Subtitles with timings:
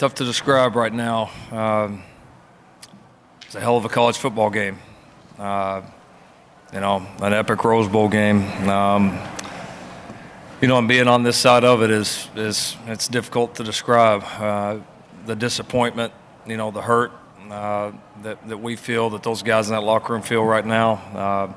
[0.00, 1.30] tough to describe right now.
[1.52, 2.02] Um,
[3.42, 4.78] it's a hell of a college football game.
[5.38, 5.82] Uh,
[6.72, 8.40] you know, an epic Rose Bowl game.
[8.66, 9.18] Um,
[10.62, 14.24] you know, and being on this side of it is is it's difficult to describe.
[14.24, 14.78] Uh,
[15.26, 16.14] the disappointment,
[16.46, 17.12] you know, the hurt
[17.50, 20.92] uh, that that we feel, that those guys in that locker room feel right now.
[21.14, 21.52] Uh,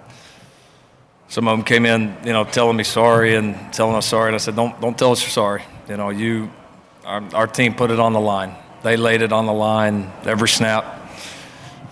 [1.30, 4.36] some of them came in, you know, telling me sorry and telling us sorry, and
[4.36, 5.64] I said, don't don't tell us you're sorry.
[5.88, 6.52] You know, you,
[7.06, 8.56] our, our team put it on the line.
[8.82, 11.02] They laid it on the line every snap.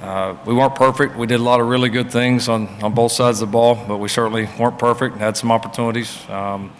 [0.02, 1.16] Uh, we weren't perfect.
[1.16, 3.76] We did a lot of really good things on, on both sides of the ball,
[3.88, 5.18] but we certainly weren't perfect.
[5.18, 6.18] Had some opportunities.
[6.30, 6.73] Um,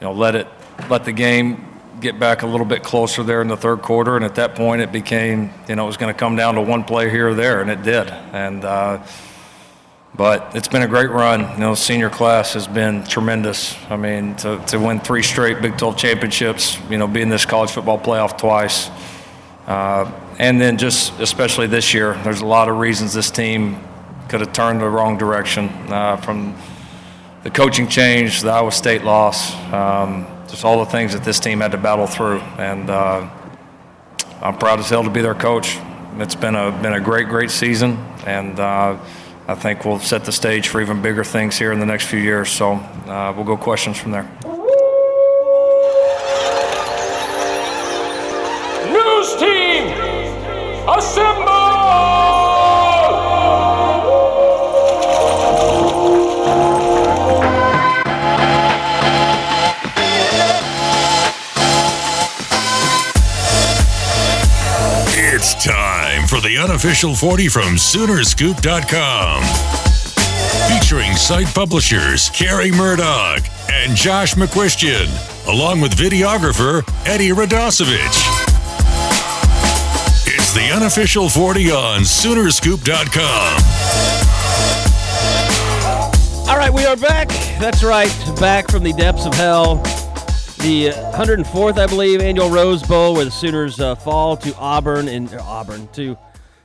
[0.00, 0.46] you know, let it
[0.88, 1.66] let the game
[2.00, 4.82] get back a little bit closer there in the third quarter, and at that point,
[4.82, 7.34] it became you know it was going to come down to one play here or
[7.34, 8.08] there, and it did.
[8.10, 9.02] And uh,
[10.14, 11.40] but it's been a great run.
[11.52, 13.76] You know, senior class has been tremendous.
[13.88, 17.46] I mean, to, to win three straight Big 12 championships, you know, be in this
[17.46, 18.90] college football playoff twice.
[19.66, 23.78] Uh, and then just especially this year, there's a lot of reasons this team
[24.28, 26.56] could have turned the wrong direction uh, from
[27.42, 31.60] the coaching change, the Iowa State loss, um, just all the things that this team
[31.60, 32.40] had to battle through.
[32.58, 33.28] And uh,
[34.42, 35.78] I'm proud as hell to be their coach.
[36.18, 38.98] It's been a been a great, great season, and uh,
[39.50, 42.20] I think we'll set the stage for even bigger things here in the next few
[42.20, 42.52] years.
[42.52, 44.22] So uh, we'll go questions from there.
[48.92, 49.88] News team,
[50.88, 51.39] assemble!
[66.50, 69.42] The unofficial 40 from Soonerscoop.com.
[70.68, 75.06] Featuring site publishers Carrie Murdoch and Josh McCuistion,
[75.46, 78.00] along with videographer Eddie Radosevich.
[80.26, 83.62] It's the unofficial 40 on Soonerscoop.com.
[86.50, 87.28] All right, we are back.
[87.60, 89.76] That's right, back from the depths of hell.
[90.58, 95.28] The 104th, I believe, annual Rose Bowl, where the Sooners uh, fall to Auburn in
[95.28, 96.18] uh, Auburn to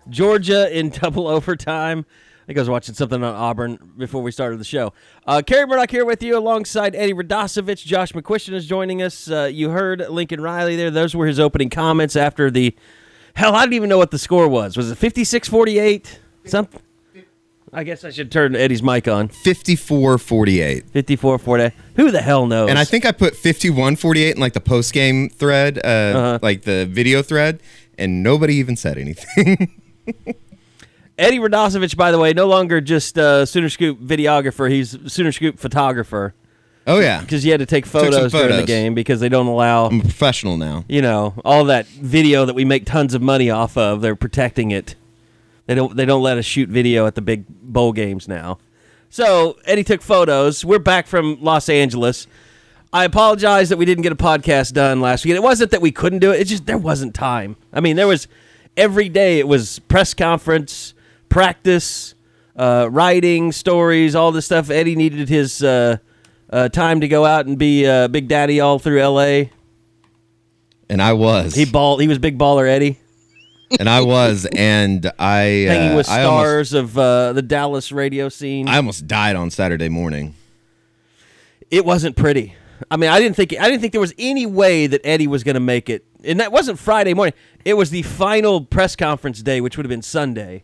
[0.10, 2.06] Georgia in double overtime.
[2.44, 4.94] I think I was watching something on Auburn before we started the show.
[5.26, 7.84] Uh, Kerry Murdoch here with you, alongside Eddie Radosevich.
[7.86, 9.30] Josh McCuistion is joining us.
[9.32, 10.92] Uh, you heard Lincoln Riley there.
[10.92, 12.76] Those were his opening comments after the.
[13.34, 14.78] Hell, I didn't even know what the score was.
[14.78, 16.20] Was it 56 48?
[16.46, 16.82] Something?
[17.74, 19.28] I guess I should turn Eddie's mic on.
[19.28, 20.90] 54 48.
[20.92, 21.72] 54 48.
[21.96, 22.70] Who the hell knows?
[22.70, 26.40] And I think I put 51 48 in like the post game thread, uh, Uh-huh.
[26.44, 27.60] like the video thread,
[27.98, 29.82] and nobody even said anything.
[31.18, 34.70] Eddie Radosevich, by the way, no longer just uh, Sooner Scoop videographer.
[34.70, 36.34] He's Sooner Scoop photographer
[36.88, 37.22] oh, yeah.
[37.22, 40.02] because he had to take some photos, during the game because they don't allow, I'm
[40.02, 40.84] a professional now.
[40.90, 44.02] you know, all that video that we make tons of money off of.
[44.02, 44.96] They're protecting it.
[45.68, 45.96] They don't.
[45.96, 48.60] They don't let us shoot video at the big bowl games now.
[49.10, 50.64] So Eddie took photos.
[50.64, 52.28] We're back from Los Angeles.
[52.94, 55.34] I apologize that we didn't get a podcast done last week.
[55.34, 56.42] It wasn't that we couldn't do it.
[56.42, 57.56] It just there wasn't time.
[57.74, 58.28] I mean, there was
[58.78, 59.40] every day.
[59.40, 60.94] It was press conference,
[61.30, 62.16] practice,
[62.56, 64.70] uh, writing, stories, all this stuff.
[64.70, 65.98] Eddie needed his uh,
[66.50, 69.52] uh, time to go out and be uh, Big Daddy all through L.A.
[70.90, 71.56] And I was.
[71.56, 71.98] He ball.
[71.98, 73.00] He was big baller Eddie,
[73.80, 74.46] and I was.
[74.56, 75.66] And I.
[75.66, 78.68] Uh, hanging with I almost, stars of uh, the Dallas radio scene.
[78.70, 80.36] I almost died on Saturday morning.
[81.72, 82.54] it wasn't pretty.
[82.92, 85.44] I mean, I didn't think I didn't think there was any way that Eddie was
[85.44, 87.34] going to make it, and that wasn't Friday morning.
[87.64, 90.64] It was the final press conference day, which would have been Sunday.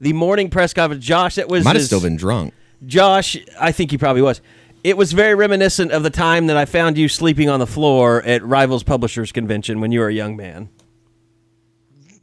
[0.00, 1.34] The morning press conference, Josh.
[1.36, 2.54] That was Might have his- still been drunk.
[2.86, 3.36] Josh.
[3.60, 4.40] I think he probably was.
[4.84, 8.22] It was very reminiscent of the time that I found you sleeping on the floor
[8.22, 10.68] at Rivals Publishers Convention when you were a young man.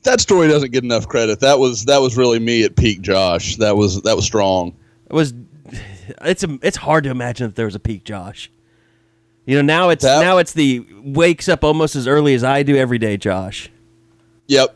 [0.06, 1.39] that story doesn't get enough credit.
[1.42, 3.57] That was that was really me at peak Josh.
[3.57, 4.75] That was that was strong.
[5.10, 5.34] It was.
[6.22, 8.51] It's a, it's hard to imagine that there was a peak, Josh.
[9.45, 12.63] You know now it's That- now it's the wakes up almost as early as I
[12.63, 13.69] do every day, Josh.
[14.47, 14.75] Yep.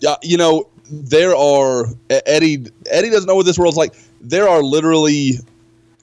[0.00, 3.94] Yeah, you know, there are Eddie Eddie doesn't know what this world's like.
[4.20, 5.34] There are literally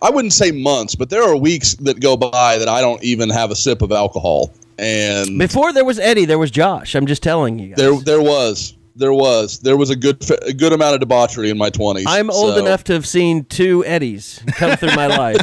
[0.02, 3.30] I wouldn't say months, but there are weeks that go by that I don't even
[3.30, 4.52] have a sip of alcohol.
[4.80, 6.94] And Before there was Eddie, there was Josh.
[6.94, 7.70] I'm just telling you.
[7.70, 7.78] Guys.
[7.78, 11.58] there there was there was there was a good a good amount of debauchery in
[11.58, 12.06] my twenties.
[12.08, 15.38] I'm old so- enough to have seen two Eddies come through my life.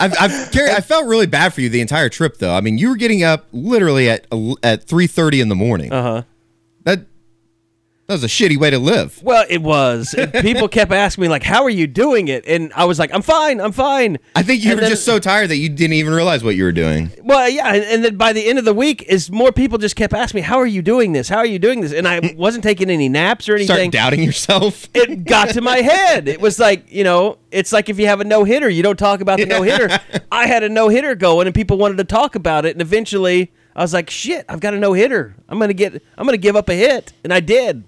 [0.00, 2.54] I've, I've Gary, I felt really bad for you the entire trip, though.
[2.54, 4.26] I mean, you were getting up literally at
[4.62, 5.92] at three thirty in the morning.
[5.92, 6.22] Uh huh.
[6.84, 7.06] That
[8.08, 9.22] that was a shitty way to live.
[9.22, 10.14] Well, it was.
[10.14, 13.12] And People kept asking me like, "How are you doing it?" And I was like,
[13.12, 13.60] "I'm fine.
[13.60, 16.14] I'm fine." I think you And were then- just so tired that you didn't even
[16.14, 17.10] realize what you were doing.
[17.22, 19.94] Well, yeah, and, and then by the end of the week, is more people just
[19.94, 21.28] kept asking me, "How are you doing this?
[21.28, 23.90] How are you doing this?" And I wasn't taking any naps or Start anything.
[23.90, 24.88] doubting yourself.
[24.94, 26.28] it got to my head.
[26.28, 28.98] It was like, you know, it's like if you have a no hitter, you don't
[28.98, 29.98] talk about the no hitter.
[30.32, 33.52] I had a no hitter going, and people wanted to talk about it, and eventually,
[33.76, 35.36] I was like, shit, I've got a no hitter.
[35.46, 37.84] I'm gonna get, I'm gonna give up a hit, and I did.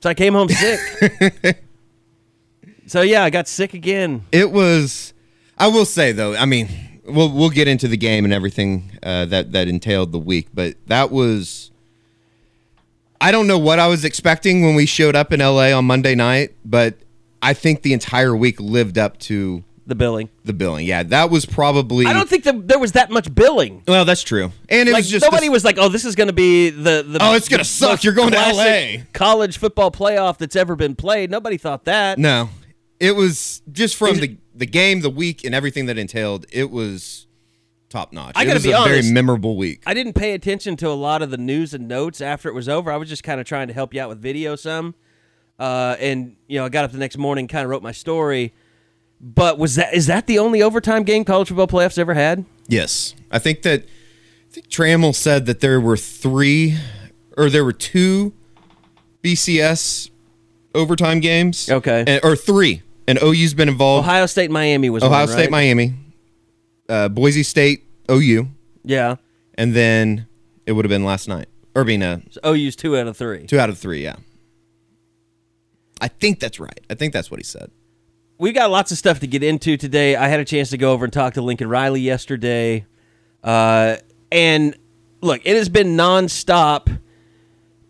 [0.00, 0.80] So I came home sick.
[2.86, 4.24] so yeah, I got sick again.
[4.32, 5.12] It was.
[5.58, 6.34] I will say though.
[6.34, 6.68] I mean,
[7.04, 10.76] we'll we'll get into the game and everything uh, that that entailed the week, but
[10.86, 11.70] that was.
[13.20, 16.14] I don't know what I was expecting when we showed up in LA on Monday
[16.14, 16.94] night, but
[17.42, 20.28] I think the entire week lived up to The billing.
[20.44, 20.86] the billing.
[20.86, 22.06] Yeah, that was probably.
[22.06, 23.82] I don't think that there was that much billing.
[23.88, 26.14] Well, that's true, and it Like was just nobody this- was like, "Oh, this is
[26.14, 28.04] going to be the the." Oh, it's gonna suck.
[28.04, 29.02] You're going to LA.
[29.12, 31.28] College football playoff that's ever been played.
[31.28, 32.18] Nobody thought that.
[32.20, 32.50] No,
[33.00, 36.46] it was just from the the game, the week, and everything that entailed.
[36.52, 37.26] It was
[37.88, 38.34] top notch.
[38.36, 39.02] I It gotta was be a honest.
[39.08, 39.82] very memorable week.
[39.86, 42.68] I didn't pay attention to a lot of the news and notes after it was
[42.68, 42.92] over.
[42.92, 44.94] I was just kind of trying to help you out with video some.
[45.58, 48.54] Uh, and you know, I got up the next morning, kind of wrote my story.
[49.20, 52.44] But was that is that the only overtime game college football playoffs ever had?
[52.68, 53.82] Yes, I think that.
[53.82, 56.76] I think Trammell said that there were three,
[57.36, 58.32] or there were two,
[59.22, 60.10] BCS
[60.74, 61.70] overtime games.
[61.70, 62.02] Okay.
[62.04, 64.08] and, or three, and OU's been involved.
[64.08, 65.50] Ohio State, Miami was Ohio one, State, right?
[65.50, 65.94] Miami,
[66.88, 68.48] uh, Boise State, OU,
[68.82, 69.16] Yeah,
[69.54, 70.26] and then
[70.66, 71.46] it would have been last night.
[71.76, 73.46] Or being a so OU's two out of three.
[73.46, 74.02] two out of three.
[74.02, 74.16] Yeah,
[76.00, 76.80] I think that's right.
[76.90, 77.70] I think that's what he said.
[78.40, 80.16] We got lots of stuff to get into today.
[80.16, 82.86] I had a chance to go over and talk to Lincoln Riley yesterday.
[83.44, 83.96] Uh,
[84.32, 84.74] and
[85.20, 86.98] look, it has been nonstop.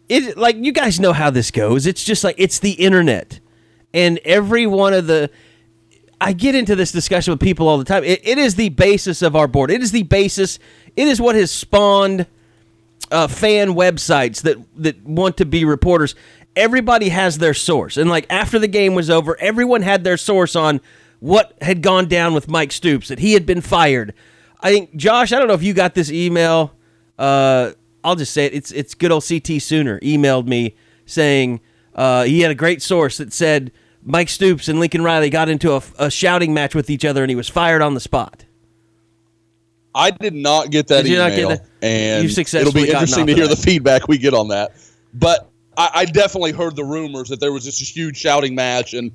[0.08, 1.86] It like you guys know how this goes.
[1.86, 3.38] It's just like it's the internet.
[3.94, 5.30] And every one of the
[6.20, 8.02] I get into this discussion with people all the time.
[8.02, 9.70] It, it is the basis of our board.
[9.70, 10.58] It is the basis.
[10.96, 12.26] It is what has spawned
[13.12, 16.16] uh, fan websites that that want to be reporters.
[16.56, 20.56] Everybody has their source, and like after the game was over, everyone had their source
[20.56, 20.80] on
[21.20, 24.14] what had gone down with Mike Stoops that he had been fired.
[24.60, 25.32] I think Josh.
[25.32, 26.72] I don't know if you got this email.
[27.18, 28.54] Uh, I'll just say it.
[28.54, 30.74] It's it's good old CT Sooner emailed me
[31.06, 31.60] saying
[31.94, 33.72] uh, he had a great source that said
[34.02, 37.30] Mike Stoops and Lincoln Riley got into a, a shouting match with each other and
[37.30, 38.44] he was fired on the spot.
[39.94, 41.66] I did not get that Did email, get that?
[41.82, 43.56] and it'll be interesting to hear that.
[43.56, 44.72] the feedback we get on that.
[45.12, 45.49] But
[45.80, 49.12] I, I definitely heard the rumors that there was just a huge shouting match, and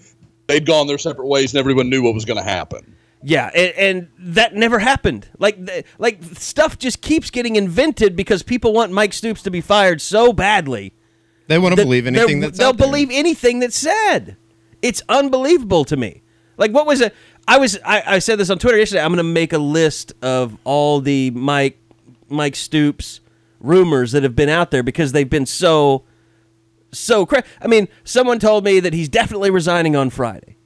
[0.47, 2.95] they'd gone their separate ways, and everyone knew what was going to happen.
[3.23, 5.27] Yeah, and, and that never happened.
[5.39, 9.61] Like, th- like stuff just keeps getting invented because people want Mike Stoops to be
[9.61, 10.93] fired so badly.
[11.47, 12.87] They want to believe anything they're- that's they'll out there.
[12.87, 14.37] believe anything that's said.
[14.81, 16.21] It's unbelievable to me.
[16.57, 17.15] Like, what was it?
[17.47, 19.01] I was I, I said this on Twitter yesterday.
[19.01, 21.79] I'm going to make a list of all the Mike
[22.29, 23.19] Mike Stoops
[23.59, 26.03] rumors that have been out there because they've been so
[26.97, 30.57] so cra- I mean, someone told me that he's definitely resigning on Friday.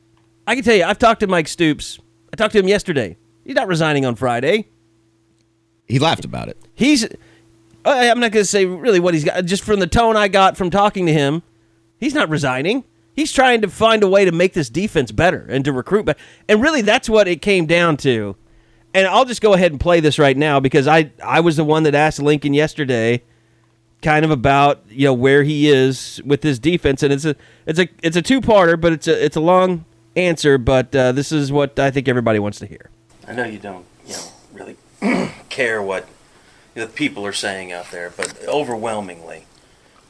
[0.48, 2.00] I can tell you, I've talked to Mike Stoops.
[2.34, 3.18] I talked to him yesterday.
[3.44, 4.68] He's not resigning on Friday.
[5.88, 6.58] He laughed about it.
[6.74, 7.08] He's.
[7.86, 9.46] I'm not going to say really what he's got.
[9.46, 11.44] Just from the tone I got from talking to him,
[12.00, 12.84] he's not resigning.
[13.14, 16.20] He's trying to find a way to make this defense better and to recruit better.
[16.48, 18.36] And really, that's what it came down to.
[18.94, 21.64] And I'll just go ahead and play this right now because I I was the
[21.64, 23.24] one that asked Lincoln yesterday,
[24.02, 27.80] kind of about you know where he is with his defense, and it's a it's
[27.80, 30.58] a it's a two parter, but it's a it's a long answer.
[30.58, 32.90] But uh, this is what I think everybody wants to hear.
[33.28, 34.76] I know you don't, you know, really
[35.50, 36.08] care what
[36.74, 39.46] the people are saying out there, but overwhelmingly,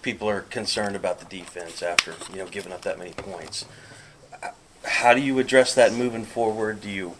[0.01, 3.65] people are concerned about the defense after you know giving up that many points.
[4.85, 6.81] How do you address that moving forward?
[6.81, 7.15] Do you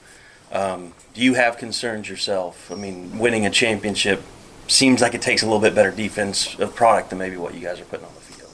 [0.51, 2.71] um, do you have concerns yourself?
[2.71, 4.23] I mean, winning a championship
[4.71, 7.61] seems like it takes a little bit better defense of product than maybe what you
[7.61, 8.51] guys are putting on the field.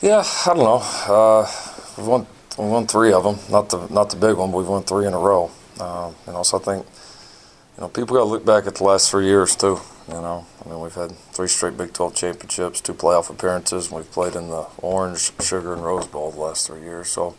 [0.00, 0.82] Yeah, I don't know.
[1.12, 1.50] Uh,
[1.96, 2.26] we've won
[2.58, 3.38] we won three of them.
[3.50, 5.50] Not the not the big one, but we've won three in a row.
[5.80, 6.86] Uh, you know, so I think
[7.76, 9.80] you know people got to look back at the last three years too.
[10.08, 13.96] You know, I mean we've had three straight Big 12 championships, two playoff appearances, and
[13.96, 17.08] we've played in the Orange, Sugar, and Rose Bowl the last three years.
[17.08, 17.34] So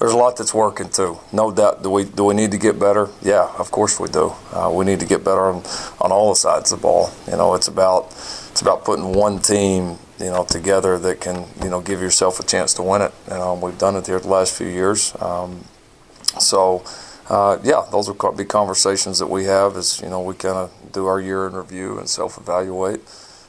[0.00, 1.20] there's a lot that's working too.
[1.32, 1.84] No doubt.
[1.84, 3.08] Do we do we need to get better?
[3.22, 4.32] Yeah, of course we do.
[4.52, 5.62] Uh, we need to get better on,
[6.00, 7.10] on all the sides of the ball.
[7.30, 8.06] You know, it's about
[8.50, 12.42] it's about putting one team you know, together that can, you know, give yourself a
[12.44, 13.12] chance to win it.
[13.26, 15.14] And um, we've done it here the last few years.
[15.20, 15.64] Um,
[16.38, 16.84] so,
[17.28, 20.72] uh, yeah, those will be conversations that we have as, you know, we kind of
[20.92, 23.00] do our year in review and self-evaluate.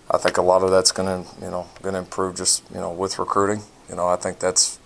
[0.09, 2.79] I think a lot of that's going to, you know, going to improve just, you
[2.79, 3.63] know, with recruiting.
[3.89, 4.79] You know, I think that's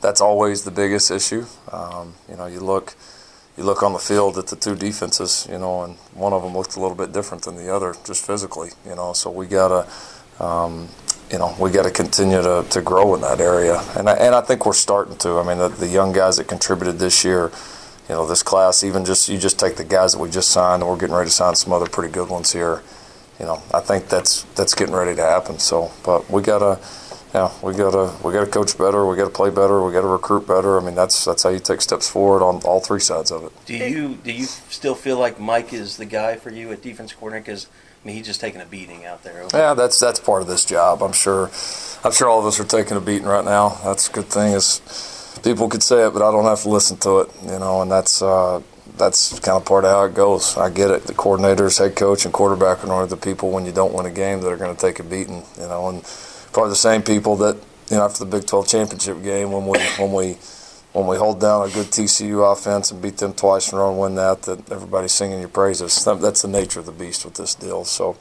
[0.00, 1.46] that's always the biggest issue.
[1.72, 2.94] Um, you know, you look
[3.56, 6.54] you look on the field at the two defenses, you know, and one of them
[6.54, 9.12] looked a little bit different than the other, just physically, you know.
[9.14, 9.88] So we gotta,
[10.38, 10.88] um,
[11.30, 14.34] you know, we got to continue to, to grow in that area, and I, and
[14.34, 15.38] I think we're starting to.
[15.38, 17.50] I mean, the, the young guys that contributed this year,
[18.08, 20.82] you know, this class, even just you just take the guys that we just signed,
[20.82, 22.82] and we're getting ready to sign some other pretty good ones here.
[23.40, 25.58] You know, I think that's that's getting ready to happen.
[25.58, 26.78] So, but we gotta
[27.36, 29.06] yeah, we gotta we gotta coach better.
[29.06, 29.84] We gotta play better.
[29.84, 30.80] We gotta recruit better.
[30.80, 33.52] I mean, that's that's how you take steps forward on all three sides of it.
[33.66, 37.12] Do you do you still feel like Mike is the guy for you at defense
[37.12, 37.44] coordinator?
[37.44, 37.66] Because
[38.02, 39.46] I mean, he's just taking a beating out there.
[39.52, 41.02] Yeah, that's that's part of this job.
[41.02, 41.50] I'm sure.
[42.04, 43.80] I'm sure all of us are taking a beating right now.
[43.84, 44.54] That's a good thing.
[44.54, 44.80] Is
[45.44, 47.30] people could say it, but I don't have to listen to it.
[47.42, 48.22] You know, and that's.
[48.22, 48.62] Uh,
[48.96, 50.56] that's kind of part of how it goes.
[50.56, 51.02] I get it.
[51.02, 54.40] The coordinators, head coach, and quarterback are the people when you don't win a game
[54.40, 55.42] that are going to take a beating.
[55.60, 56.02] You know, and
[56.52, 57.56] probably the same people that
[57.90, 60.36] you know after the Big 12 championship game when we when we
[60.96, 63.90] when we hold down a good TCU offense and beat them twice in a row
[63.90, 66.02] and win that, that everybody's singing your praises.
[66.02, 67.84] That's the nature of the beast with this deal.
[67.84, 68.16] So,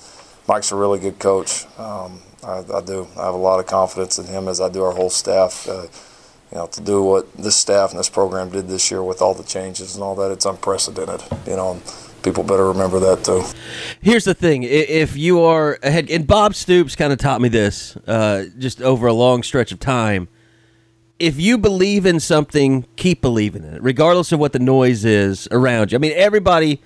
[0.45, 1.65] Mike's a really good coach.
[1.79, 3.07] Um, I, I, do.
[3.17, 5.69] I have a lot of confidence in him as I do our whole staff.
[5.69, 5.87] Uh,
[6.51, 9.33] you know, to do what this staff and this program did this year with all
[9.33, 11.23] the changes and all that, it's unprecedented.
[11.47, 11.81] You know,
[12.25, 13.43] people better remember that too.
[14.01, 17.95] Here's the thing: if you are ahead, and Bob Stoops kind of taught me this
[18.07, 20.27] uh, just over a long stretch of time.
[21.17, 25.47] If you believe in something, keep believing in it, regardless of what the noise is
[25.49, 25.97] around you.
[25.97, 26.81] I mean, everybody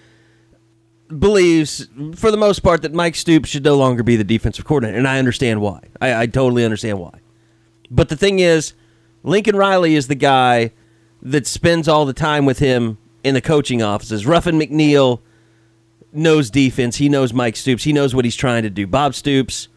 [1.17, 4.99] believes, for the most part, that Mike Stoops should no longer be the defensive coordinator,
[4.99, 5.81] and I understand why.
[5.99, 7.21] I, I totally understand why.
[7.89, 8.73] But the thing is,
[9.23, 10.73] Lincoln Riley is the guy
[11.23, 14.27] that spends all the time with him in the coaching offices.
[14.27, 15.21] Ruffin McNeill
[16.11, 16.97] knows defense.
[16.97, 17.83] He knows Mike Stoops.
[17.83, 18.87] He knows what he's trying to do.
[18.87, 19.67] Bob Stoops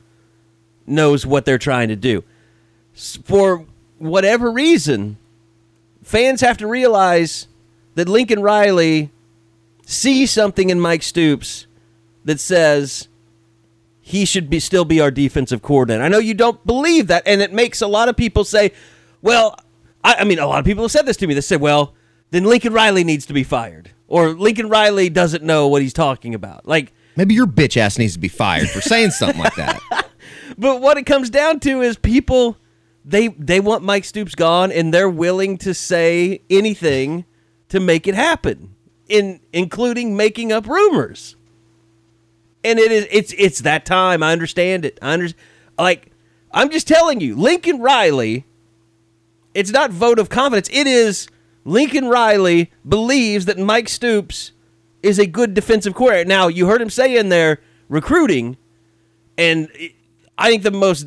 [0.87, 2.25] knows what they're trying to do.
[3.25, 3.67] For
[3.99, 5.19] whatever reason,
[6.03, 7.49] fans have to realize
[7.95, 9.11] that Lincoln Riley
[9.87, 11.67] sees something in Mike Stoops
[12.25, 13.09] that says
[14.01, 16.03] he should be still be our defensive coordinator.
[16.03, 18.73] I know you don't believe that, and it makes a lot of people say,
[19.21, 19.57] "Well,
[20.03, 21.35] I, I mean, a lot of people have said this to me.
[21.35, 21.95] They say, well,
[22.31, 26.35] then Lincoln Riley needs to be fired." Or Lincoln Riley doesn't know what he's talking
[26.35, 26.69] about.
[26.69, 29.81] Like maybe your bitch ass needs to be fired for saying something like that.
[30.59, 32.59] But what it comes down to is people
[33.07, 37.25] they they want Mike Stoops gone and they're willing to say anything
[37.71, 38.75] to make it happen,
[39.09, 41.37] in including making up rumors.
[42.63, 44.23] And it is it's it's that time.
[44.23, 44.99] I understand it.
[45.01, 45.29] I under,
[45.79, 46.13] like
[46.53, 48.45] I'm just telling you, Lincoln Riley.
[49.55, 50.69] It's not vote of confidence.
[50.71, 51.29] It is
[51.65, 54.53] Lincoln Riley believes that Mike Stoops
[55.03, 56.29] is a good defensive coordinator.
[56.29, 58.57] Now, you heard him say in there recruiting,
[59.37, 59.69] and
[60.39, 61.07] I think the most,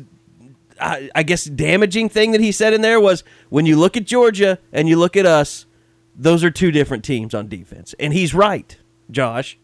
[0.80, 4.58] I guess, damaging thing that he said in there was when you look at Georgia
[4.72, 5.66] and you look at us,
[6.14, 7.94] those are two different teams on defense.
[7.98, 8.76] And he's right,
[9.10, 9.58] Josh.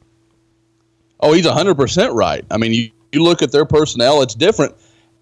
[1.20, 2.44] Oh, he's 100% right.
[2.50, 4.74] I mean, you, you look at their personnel, it's different.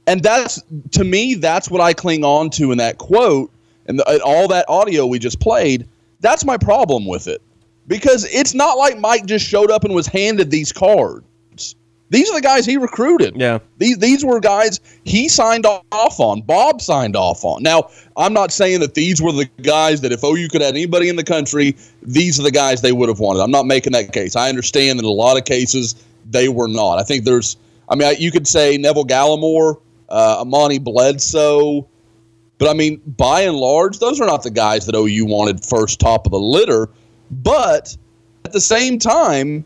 [0.07, 0.63] And that's,
[0.93, 3.53] to me, that's what I cling on to in that quote
[3.91, 5.87] and, the, and all that audio we just played,
[6.21, 7.43] that's my problem with it.
[7.87, 11.25] Because it's not like Mike just showed up and was handed these cards.
[12.11, 13.37] These are the guys he recruited.
[13.37, 13.61] Yeah.
[13.79, 16.43] These these were guys he signed off on.
[16.43, 17.63] Bob signed off on.
[17.63, 21.09] Now, I'm not saying that these were the guys that if OU could have anybody
[21.09, 23.41] in the country, these are the guys they would have wanted.
[23.41, 24.35] I'm not making that case.
[24.35, 25.95] I understand that in a lot of cases
[26.29, 26.99] they were not.
[26.99, 27.57] I think there's
[27.89, 31.89] I mean, you could say Neville Gallimore, uh, Amani Bledsoe,
[32.61, 35.99] but I mean, by and large, those are not the guys that OU wanted first
[35.99, 36.91] top of the litter.
[37.31, 37.97] But
[38.45, 39.65] at the same time,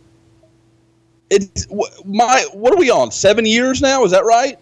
[1.28, 1.66] it's
[2.04, 3.10] my what are we on?
[3.10, 4.04] Seven years now?
[4.04, 4.56] Is that right?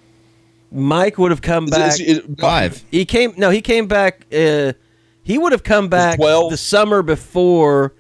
[0.70, 2.82] Mike would have come back is it, is it, five.
[2.90, 4.24] He came no, he came back.
[4.32, 4.72] Uh,
[5.22, 7.94] he would have come back the summer before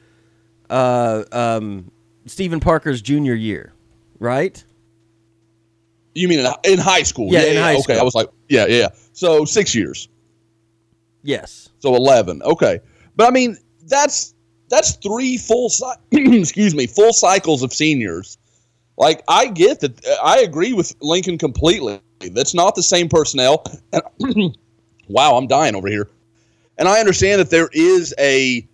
[0.70, 1.90] uh, um,
[2.24, 3.74] Steven Parker's junior year,
[4.18, 4.64] right?
[6.14, 7.30] You mean in, in high school?
[7.30, 7.82] Yeah, yeah in yeah, high okay.
[7.82, 8.00] school.
[8.00, 8.88] I was like, yeah, yeah.
[9.12, 10.08] So six years.
[11.22, 11.70] Yes.
[11.78, 12.42] So 11.
[12.42, 12.80] Okay.
[13.16, 14.34] But I mean, that's
[14.68, 15.70] that's three full
[16.12, 18.38] excuse me, full cycles of seniors.
[18.96, 22.00] Like I get that uh, I agree with Lincoln completely.
[22.20, 23.64] That's not the same personnel.
[25.08, 26.08] wow, I'm dying over here.
[26.78, 28.66] And I understand that there is a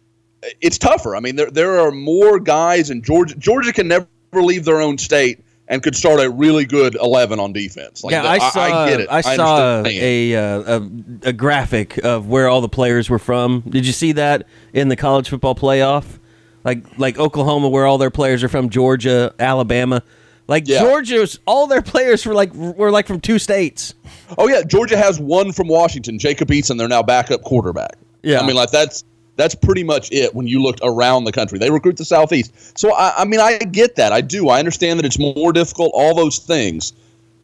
[0.61, 1.17] it's tougher.
[1.17, 4.99] I mean, there there are more guys in Georgia Georgia can never leave their own
[4.99, 8.03] state and could start a really good 11 on defense.
[8.03, 8.61] Like, yeah, that- I saw.
[8.85, 9.09] I, get it.
[9.11, 13.63] I saw a, uh, a a graphic of where all the players were from.
[13.69, 16.19] Did you see that in the college football playoff?
[16.65, 20.03] Like like Oklahoma, where all their players are from, Georgia, Alabama.
[20.49, 20.81] Like Yeah.
[20.81, 23.95] Georgia's, all their players were like were like from two states.
[24.39, 26.79] Oh yeah, Georgia has one from Washington, Jacob Eason.
[26.79, 27.97] They're now backup quarterback.
[28.23, 28.41] Yeah.
[28.41, 29.05] I mean like that's
[29.39, 31.59] that's pretty much it when you looked around the country.
[31.59, 32.77] They recruit the southeast.
[32.77, 34.13] So I, I mean I get that.
[34.13, 34.49] I do.
[34.49, 35.93] I understand that it's more difficult.
[35.95, 36.93] All those things,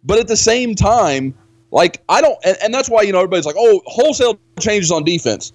[0.05, 1.33] but at the same time,
[1.71, 5.05] like I don't, and, and that's why you know everybody's like, oh, wholesale changes on
[5.05, 5.53] defense.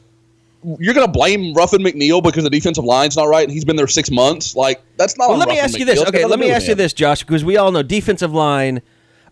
[0.80, 3.88] You're gonna blame Ruffin McNeill because the defensive line's not right and he's been there
[3.88, 4.56] six months.
[4.56, 5.30] Like that's not.
[5.30, 6.02] Well, let me ask you this.
[6.08, 8.82] Okay, let me ask with you this, Josh, because we all know defensive line.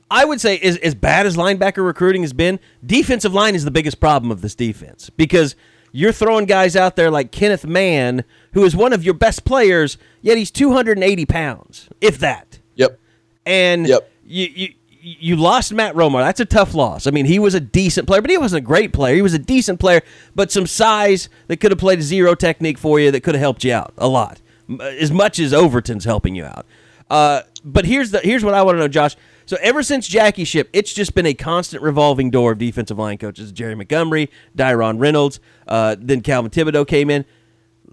[0.09, 2.61] I would say is as bad as linebacker recruiting has been.
[2.85, 5.57] Defensive line is the biggest problem of this defense because
[5.97, 8.23] you're throwing guys out there like Kenneth Mann,
[8.53, 12.59] who is one of your best players, yet he's 280 pounds, if that.
[12.75, 12.99] Yep.
[13.47, 14.11] And Yep.
[14.23, 14.69] you, you
[15.01, 16.19] you lost Matt Romar.
[16.21, 17.07] That's a tough loss.
[17.07, 19.15] I mean, he was a decent player, but he wasn't a great player.
[19.15, 20.01] He was a decent player,
[20.35, 23.63] but some size that could have played zero technique for you that could have helped
[23.63, 24.41] you out a lot,
[24.81, 26.65] as much as Overton's helping you out.
[27.09, 29.15] Uh, but here's the here's what I want to know, Josh.
[29.47, 33.17] So ever since Jackie Shipp, it's just been a constant revolving door of defensive line
[33.17, 33.51] coaches.
[33.51, 37.25] Jerry Montgomery, Diron Reynolds, uh, then Calvin Thibodeaux came in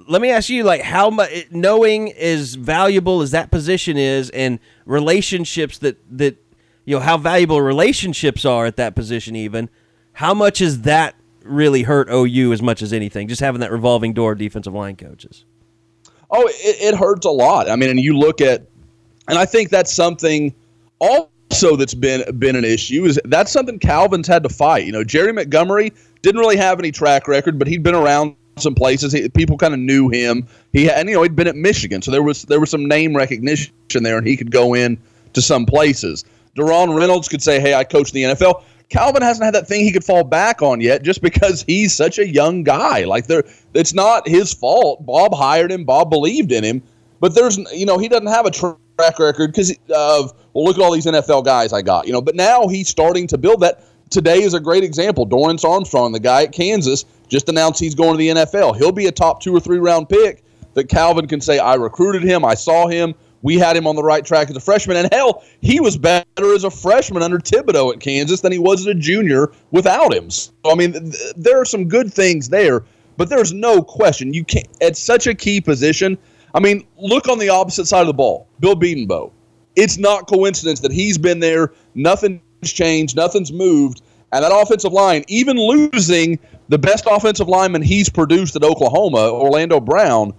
[0.09, 4.59] let me ask you like how much knowing as valuable as that position is and
[4.87, 6.37] relationships that that
[6.85, 9.71] you know how valuable relationships are at that position even
[10.15, 14.13] how much has that really hurt OU as much as anything just having that revolving
[14.13, 15.45] door of defensive line coaches
[16.37, 17.71] Oh, it, it hurts a lot.
[17.71, 18.67] I mean, and you look at,
[19.29, 20.53] and I think that's something
[21.55, 24.87] also that's been been an issue is that's something Calvin's had to fight.
[24.87, 25.93] You know, Jerry Montgomery
[26.23, 29.13] didn't really have any track record, but he'd been around some places.
[29.13, 30.49] He, people kind of knew him.
[30.73, 32.87] He had, and you know he'd been at Michigan, so there was there was some
[32.87, 34.99] name recognition there, and he could go in
[35.35, 36.25] to some places.
[36.57, 39.93] Diron Reynolds could say, "Hey, I coached the NFL." Calvin hasn't had that thing he
[39.93, 43.05] could fall back on yet, just because he's such a young guy.
[43.05, 45.07] Like there, it's not his fault.
[45.07, 45.85] Bob hired him.
[45.85, 46.83] Bob believed in him,
[47.21, 48.51] but there's you know he doesn't have a
[48.99, 52.23] record because of well look at all these NFL guys I got you know.
[52.23, 53.85] But now he's starting to build that.
[54.11, 55.27] Today is a great example.
[55.27, 58.77] Dorance Armstrong, the guy at Kansas, just announced he's going to the NFL.
[58.77, 62.23] He'll be a top two or three round pick that Calvin can say I recruited
[62.23, 63.15] him, I saw him.
[63.43, 66.55] We had him on the right track as a freshman, and hell, he was better
[66.55, 70.31] as a freshman under Thibodeaux at Kansas than he was as a junior without him.
[70.31, 72.85] So, I mean, th- there are some good things there,
[73.19, 74.67] but there's no question you can't.
[74.81, 76.17] at such a key position.
[76.55, 79.33] I mean, look on the opposite side of the ball, Bill Bedenbaugh.
[79.77, 81.73] It's not coincidence that he's been there.
[81.97, 83.17] Nothing's changed.
[83.17, 84.03] Nothing's moved.
[84.33, 86.39] And that offensive line, even losing
[86.69, 90.33] the best offensive lineman he's produced at Oklahoma, Orlando Brown,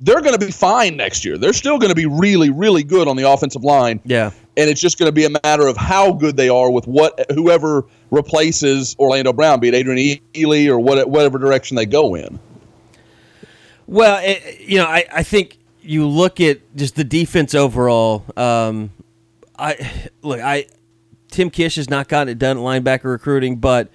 [0.00, 1.36] they're going to be fine next year.
[1.36, 4.00] They're still going to be really, really good on the offensive line.
[4.04, 6.86] yeah And it's just going to be a matter of how good they are with
[6.86, 12.14] what whoever replaces Orlando Brown, be it Adrian Ealy or what, whatever direction they go
[12.14, 12.38] in.
[13.90, 18.24] Well, it, you know, I, I think you look at just the defense overall.
[18.36, 18.92] Um,
[19.58, 20.66] I look, I
[21.28, 23.90] Tim Kish has not gotten it done at linebacker recruiting, but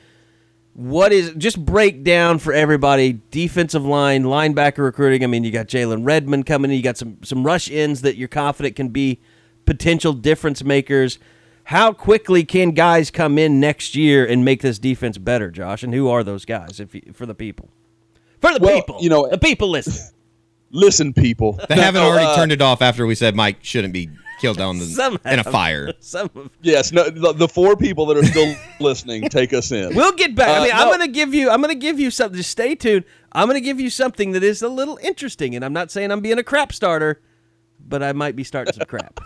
[0.73, 5.23] what is just break down for everybody defensive line, linebacker recruiting.
[5.23, 8.17] I mean, you got Jalen Redmond coming in, you got some some rush ins that
[8.17, 9.21] you're confident can be
[9.65, 11.19] potential difference makers.
[11.63, 15.83] How quickly can guys come in next year and make this defense better, Josh?
[15.83, 16.81] And who are those guys?
[16.81, 17.69] If you, for the people,
[18.53, 19.93] for the Well, people, you know- the people listen.
[20.71, 21.53] Listen, people.
[21.69, 24.09] They haven't No, already uh, turned it off after we said Mike shouldn't be
[24.41, 25.93] killed down the, Some in a fire.
[26.01, 26.29] Some
[26.63, 29.95] Yes, no, the, the four people that are still listening, take us in.
[29.95, 30.49] we'll get back.
[30.49, 31.49] I Uh, mean, I'm going to give you.
[31.49, 32.35] I'm going to give you something.
[32.35, 33.05] Just stay tuned.
[33.31, 36.11] I'm going to give you something that is a little interesting, and I'm not saying
[36.11, 37.21] I'm being a crap starter,
[37.87, 39.21] but I might be starting some crap.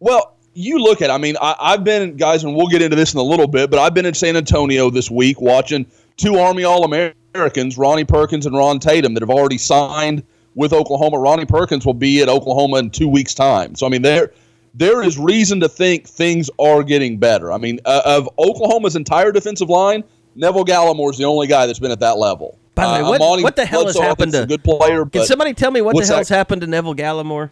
[0.00, 1.10] Well, you look at.
[1.10, 3.70] I mean, I, I've been guys, and we'll get into this in a little bit.
[3.70, 8.46] But I've been in San Antonio this week watching two Army All Americans, Ronnie Perkins
[8.46, 10.22] and Ron Tatum, that have already signed
[10.54, 11.18] with Oklahoma.
[11.18, 13.74] Ronnie Perkins will be at Oklahoma in two weeks' time.
[13.74, 14.32] So I mean, there
[14.74, 17.52] there is reason to think things are getting better.
[17.52, 21.78] I mean, uh, of Oklahoma's entire defensive line, Neville Gallimore is the only guy that's
[21.78, 22.58] been at that level.
[22.74, 24.64] By the way, Uh, what- Amani what the hell has Bledsoe, happened to- a good
[24.64, 25.04] player?
[25.04, 26.34] Can somebody tell me what the hell's that?
[26.34, 27.50] happened to Neville Gallimore?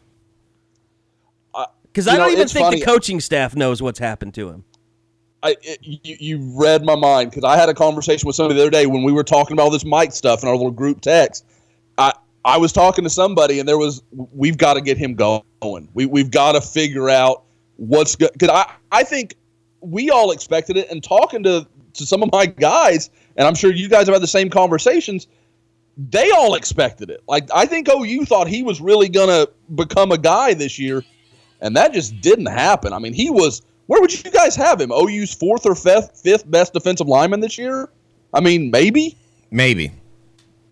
[1.93, 4.65] Because I don't know, even think the coaching staff knows what's happened to him.
[5.43, 8.63] I, it, you, you read my mind because I had a conversation with somebody the
[8.63, 11.01] other day when we were talking about all this Mike stuff in our little group
[11.01, 11.47] text.
[11.97, 12.13] I
[12.45, 14.03] I was talking to somebody and there was
[14.35, 15.89] we've got to get him going.
[15.95, 17.45] We we've got to figure out
[17.77, 19.35] what's good because I I think
[19.81, 23.73] we all expected it and talking to to some of my guys and I'm sure
[23.73, 25.27] you guys have had the same conversations.
[25.97, 27.23] They all expected it.
[27.29, 31.05] Like I think OU thought he was really gonna become a guy this year.
[31.63, 32.93] and that just didn't happen.
[32.93, 33.63] I mean, he was.
[33.91, 34.93] Where would you guys have him?
[34.93, 37.89] OU's fourth or fifth, fifth best defensive lineman this year?
[38.33, 39.17] I mean, maybe.
[39.51, 39.91] Maybe.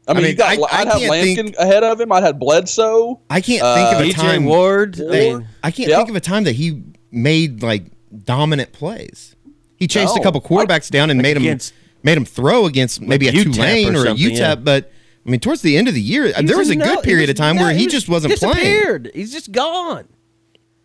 [0.07, 2.13] I mean, mean, you got, I- I I'd have can't Lampkin think- ahead of him.
[2.13, 3.19] I'd have Bledsoe.
[3.29, 4.45] I can't think of a uh, time.
[4.45, 5.01] Ward.
[5.01, 5.97] I mean, I can't Yeah.
[5.97, 7.87] think of a time that he made like
[8.25, 9.35] dominant plays.
[9.75, 11.59] He chased a couple quarterbacks down and made him
[12.05, 14.55] made him throw against maybe a UTEP Tulane or or, a something, UTEP, yeah.
[14.55, 14.93] but
[15.27, 17.23] I mean, towards the end of the year, he there was a no- good period
[17.23, 19.07] was of time no- where he was just wasn't playing.
[19.13, 20.07] He's just gone.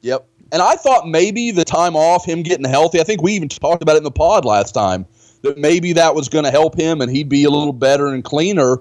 [0.01, 0.27] Yep.
[0.53, 3.81] And I thought maybe the time off, him getting healthy, I think we even talked
[3.83, 5.05] about it in the pod last time,
[5.41, 8.23] that maybe that was going to help him and he'd be a little better and
[8.23, 8.77] cleaner.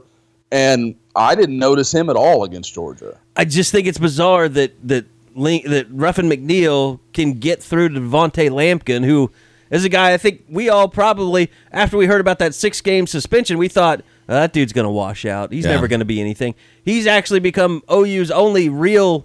[0.53, 3.19] And I didn't notice him at all against Georgia.
[3.37, 8.01] I just think it's bizarre that that Link, that Ruffin McNeill can get through to
[8.01, 9.31] Du'Vonta Lampkin, who
[9.71, 13.07] is a guy I think we all probably after we heard about that six game
[13.07, 15.51] suspension, we thought "Uh, that dude's going to wash out.
[15.51, 15.71] He's Yeah.
[15.71, 16.55] never going to be anything.
[16.85, 19.25] He's actually become OU's only real,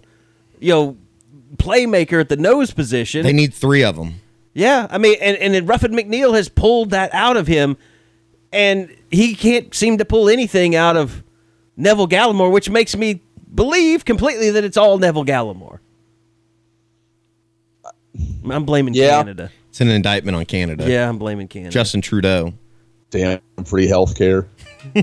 [0.61, 0.97] you know,
[1.55, 3.23] playmaker at the nose position.
[3.23, 4.15] They need three of them.
[4.53, 7.77] Yeah, I mean, and and then Ruffin McNeill has pulled that out of him,
[8.51, 11.23] and he can't seem to pull anything out of
[11.75, 13.21] Neville Gallimore, which makes me
[13.53, 15.79] believe completely that it's all Neville Gallimore.
[18.49, 19.17] I'm blaming Yeah.
[19.17, 19.51] Canada.
[19.69, 20.89] It's an indictment on Canada.
[20.89, 21.71] Yeah, I'm blaming Canada.
[21.71, 22.53] Justin Trudeau.
[23.11, 24.47] Damn free health care.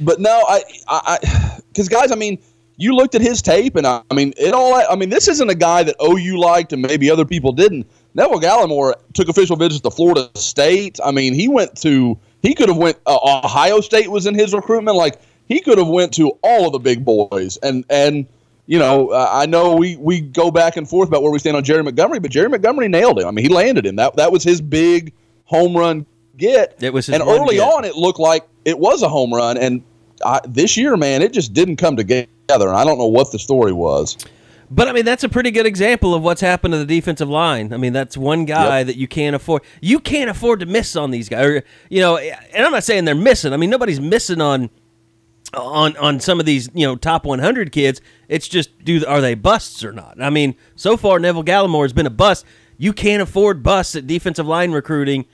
[0.00, 2.38] but no, I, I, because guys, I mean,
[2.82, 4.74] you looked at his tape, and I, I mean, it all.
[4.74, 7.88] I mean, this isn't a guy that OU liked, and maybe other people didn't.
[8.14, 10.98] Neville Gallimore took official visits to Florida State.
[11.02, 12.18] I mean, he went to.
[12.42, 12.98] He could have went.
[13.06, 14.96] Uh, Ohio State was in his recruitment.
[14.96, 18.26] Like he could have went to all of the big boys, and and.
[18.64, 21.56] You know, uh, I know we, we go back and forth about where we stand
[21.56, 23.26] on Jerry Montgomery, but Jerry Montgomery nailed him.
[23.26, 23.96] I mean, he landed him.
[23.96, 25.12] That that was his big
[25.46, 26.80] home run get.
[26.80, 27.68] It was his and early get.
[27.68, 29.58] on, it looked like it was a home run.
[29.58, 29.82] And
[30.24, 32.28] I, this year, man, it just didn't come together.
[32.50, 34.16] And I don't know what the story was.
[34.70, 37.72] But I mean, that's a pretty good example of what's happened to the defensive line.
[37.74, 38.86] I mean, that's one guy Yep.
[38.86, 39.62] that you can't afford.
[39.82, 41.44] You can't afford to miss on these guys.
[41.46, 43.52] Or, you know, and I'm not saying they're missing.
[43.52, 44.70] I mean, nobody's missing on
[45.54, 48.00] on on some of these you know top 100 kids.
[48.28, 50.20] It's just do are they busts or not?
[50.22, 52.46] I mean, so far Neville Gallimore has been a bust.
[52.78, 55.26] You can't afford busts at defensive line recruiting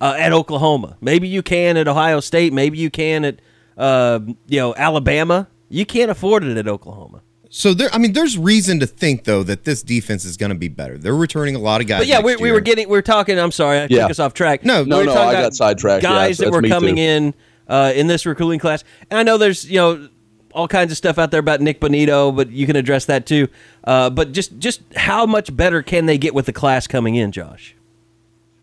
[0.00, 0.96] uh, at Oklahoma.
[1.00, 2.52] Maybe you can at Ohio State.
[2.52, 3.40] Maybe you can at
[3.78, 4.18] uh,
[4.48, 5.46] you know Alabama.
[5.70, 7.22] You can't afford it at Oklahoma.
[7.48, 10.56] So there, I mean, there's reason to think though that this defense is going to
[10.58, 10.98] be better.
[10.98, 12.00] They're returning a lot of guys.
[12.00, 12.54] But yeah, we, next we year.
[12.54, 13.38] were getting we were talking.
[13.38, 14.02] I'm sorry, I Yeah.
[14.02, 14.64] took us off track.
[14.64, 16.02] No, We No, were no, I got sidetracked.
[16.04, 17.02] Yeah, Guys that were coming too.
[17.02, 17.34] in
[17.66, 20.08] uh, in this recruiting class, and I know there's you know
[20.52, 23.46] all kinds of stuff out there about Nik Bonitto, but you can address that too.
[23.84, 27.32] Uh, but just just how much better can they get with the class coming in,
[27.32, 27.74] Josh?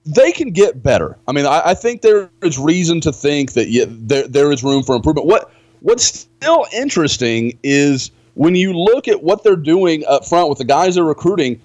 [0.06, 1.17] They can get better.
[1.28, 4.63] I mean, I, I think there is reason to think that yeah, there, there is
[4.63, 5.28] room for improvement.
[5.28, 10.57] What What's still interesting is when you look at what they're doing up front with
[10.57, 11.61] the guys they're recruiting,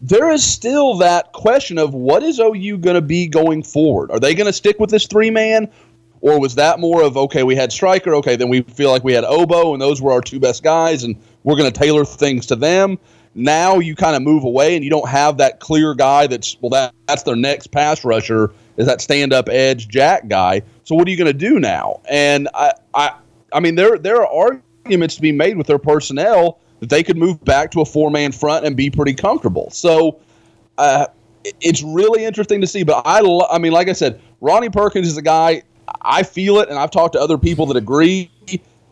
[0.00, 4.10] there is still that question of what is OU going to be going forward?
[4.10, 5.70] Are they going to stick with this three man?
[6.20, 9.12] Or was that more of, okay, we had Striker, okay, then we feel like we
[9.12, 12.46] had Obo, and those were our two best guys, and we're going to tailor things
[12.46, 12.96] to them?
[13.34, 16.70] Now you kind of move away, and you don't have that clear guy that's, well,
[16.70, 20.62] that, that's their next pass rusher, is that stand up edge jack guy.
[20.84, 22.00] So what are you going to do now?
[22.08, 23.14] And I, I,
[23.54, 27.16] I mean, there, there are arguments to be made with their personnel that they could
[27.16, 29.70] move back to a four man front and be pretty comfortable.
[29.70, 30.20] So,
[30.78, 31.06] uh,
[31.60, 32.82] it's really interesting to see.
[32.82, 35.62] But I, lo- I mean, like I said, Ronnie Perkins is a guy.
[36.02, 38.30] I feel it, and I've talked to other people that agree.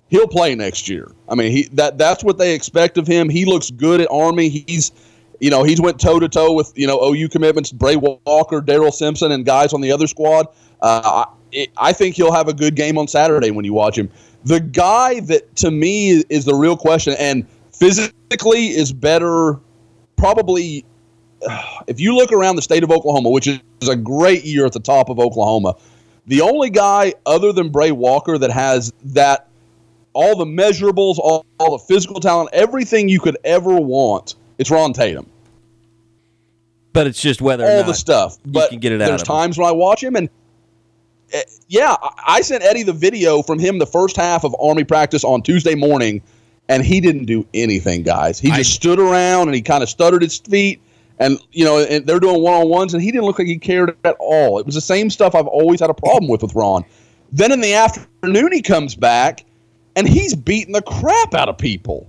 [0.09, 1.12] He'll play next year.
[1.29, 3.29] I mean, he that that's what they expect of him.
[3.29, 4.49] He looks good at Army.
[4.49, 4.90] He's,
[5.38, 8.92] you know, he's went toe to toe with you know OU commitments, Brey Walker, Daryl
[8.92, 10.49] Simpson, and guys on the other squad.
[10.83, 14.11] Uh, I, I think he'll have a good game on Saturday when you watch him.
[14.44, 19.59] The guy that to me is the real question, and physically is better,
[20.16, 20.85] probably
[21.87, 24.81] if you look around the state of Oklahoma, which is a great year at the
[24.81, 25.74] top of Oklahoma,
[26.26, 29.48] the only guy other than Brey Walker that has that
[30.12, 34.92] all the measurables, all, all the physical talent, everything you could ever want, it's Ron
[34.92, 35.26] Tatum.
[36.92, 38.37] But it's just whether or All not the stuff.
[38.44, 39.35] you But can get it out there's of him.
[39.37, 40.29] times when I watch him and
[41.33, 44.85] Eh, yeah, I- I sent Eddie the video from him the first half of Army
[44.85, 46.23] practice on Tuesday morning,
[46.69, 48.38] and he didn't do anything, guys.
[48.38, 50.81] He just I- stood around and he kind of stuttered his feet,
[51.19, 53.59] and you know, and they're doing one on ones, and he didn't look like he
[53.59, 54.59] cared at all.
[54.59, 56.85] It was the same stuff I've always had a problem with with Ron.
[57.33, 59.45] Then in the afternoon, he comes back,
[59.97, 62.09] and he's beating the crap out of people,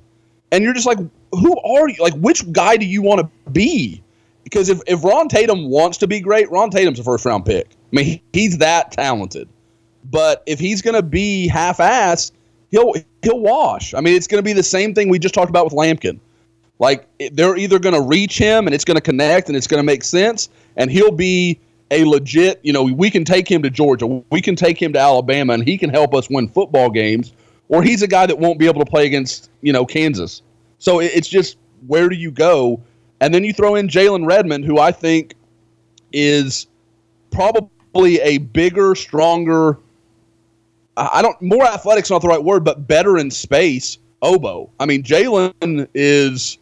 [0.52, 0.98] and you're just like,
[1.32, 1.96] who are you?
[2.00, 4.02] Like, which guy do you want to be?
[4.44, 7.70] Because if, if Ron Tatum wants to be great, Ron Tatum's a first round pick.
[7.92, 9.50] I mean, he, he's that talented.
[10.10, 12.32] But if he's going to be half assed,
[12.72, 13.94] he'll he'll wash.
[13.94, 16.20] I mean, it's going to be the same thing we just talked about with Lampkin.
[16.80, 19.80] Like they're either going to reach him and it's going to connect and it's going
[19.80, 21.60] to make sense, and he'll be
[21.92, 22.60] a legit.
[22.64, 25.64] You know, we can take him to Georgia, we can take him to Alabama, and
[25.64, 27.34] he can help us win football games.
[27.70, 30.42] Or he's a guy that won't be able to play against you know Kansas.
[30.80, 32.82] So it's just where do you go?
[33.20, 35.36] And then you throw in Jalen Redmond, who I think
[36.12, 36.66] is
[37.30, 39.78] probably a bigger, stronger.
[40.98, 43.98] I I don't more athletics not the right word, but better in space.
[44.22, 44.70] Obo.
[44.80, 46.58] I mean, Jalen is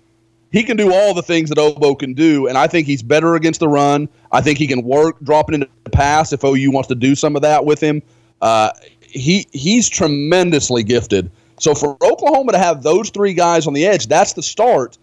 [0.51, 3.35] he can do all the things that Obo can do, and I think he's better
[3.35, 4.09] against the run.
[4.31, 7.35] I think he can work dropping into the pass if OU wants to do some
[7.35, 8.01] of that with him.
[8.41, 11.31] Uh, he he's tremendously gifted.
[11.59, 14.97] So for Oklahoma to have those three guys on the edge, that's the start,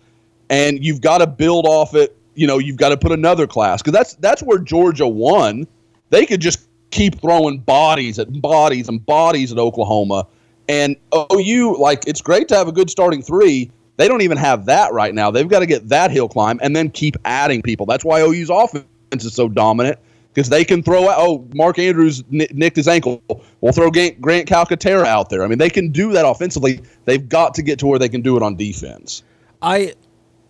[0.48, 2.16] and you've got to build off it.
[2.34, 5.66] You know, you've got to put another class because that's that's where Georgia won.
[6.10, 10.26] They could just keep throwing bodies at bodies and bodies at Oklahoma,
[10.68, 13.70] and OU like it's great to have a good starting three.
[13.96, 15.30] They don't even have that right now.
[15.30, 17.86] They've got to get that hill climb and then keep adding people.
[17.86, 18.84] That's why OU's offense
[19.24, 19.98] is so dominant
[20.36, 21.16] because they can throw out.
[21.18, 23.22] Oh, Mark Andrews ni- nicked his ankle.
[23.62, 25.42] We'll throw Grant, Grant Calcaterra out there.
[25.42, 26.82] I mean, they can do that offensively.
[27.06, 29.22] They've got to get to where they can do it on defense.
[29.62, 29.94] I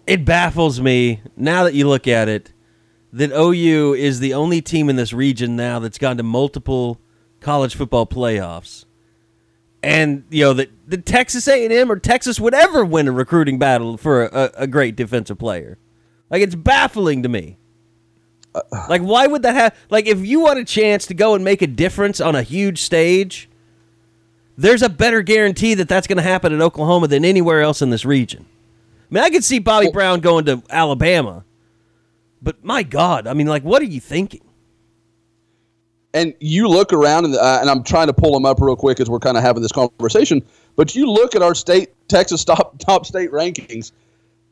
[0.08, 2.52] it baffles me now that you look at it
[3.16, 7.00] that OU is the only team in this region now that's gone to multiple
[7.40, 8.84] college football playoffs.
[9.82, 13.96] And you know that the Texas A&M or Texas would ever win a recruiting battle
[13.96, 15.78] for a, a great defensive player.
[16.28, 17.56] Like it's baffling to me.
[18.88, 21.62] Like why would that have like if you want a chance to go and make
[21.62, 23.48] a difference on a huge stage,
[24.58, 27.88] there's a better guarantee that that's going to happen in Oklahoma than anywhere else in
[27.88, 28.44] this region.
[29.10, 31.45] I mean, I could see Bobby Brown going to Alabama,
[32.42, 34.40] but my God, I mean, like, what are you thinking?
[36.16, 39.00] and you look around, and, uh, and I'm trying to pull them up real quick
[39.00, 40.42] as we're kind of having this conversation.
[40.74, 43.92] But you look at our state, Texas top top state rankings.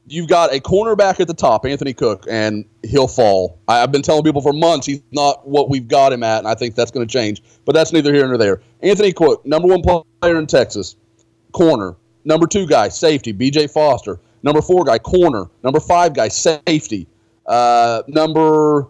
[0.07, 3.59] You've got a cornerback at the top, Anthony Cook, and he'll fall.
[3.67, 6.47] I, I've been telling people for months he's not what we've got him at, and
[6.47, 7.43] I think that's going to change.
[7.65, 8.61] But that's neither here nor there.
[8.83, 9.81] Anthony Cook, number one
[10.21, 10.97] player in Texas,
[11.53, 11.97] corner.
[12.27, 13.69] Number two guy, safety, B.J.
[13.69, 14.21] Foster.
[14.43, 15.47] Number four guy, corner.
[15.63, 17.09] Number five guy, safety.
[17.47, 18.89] Uh, number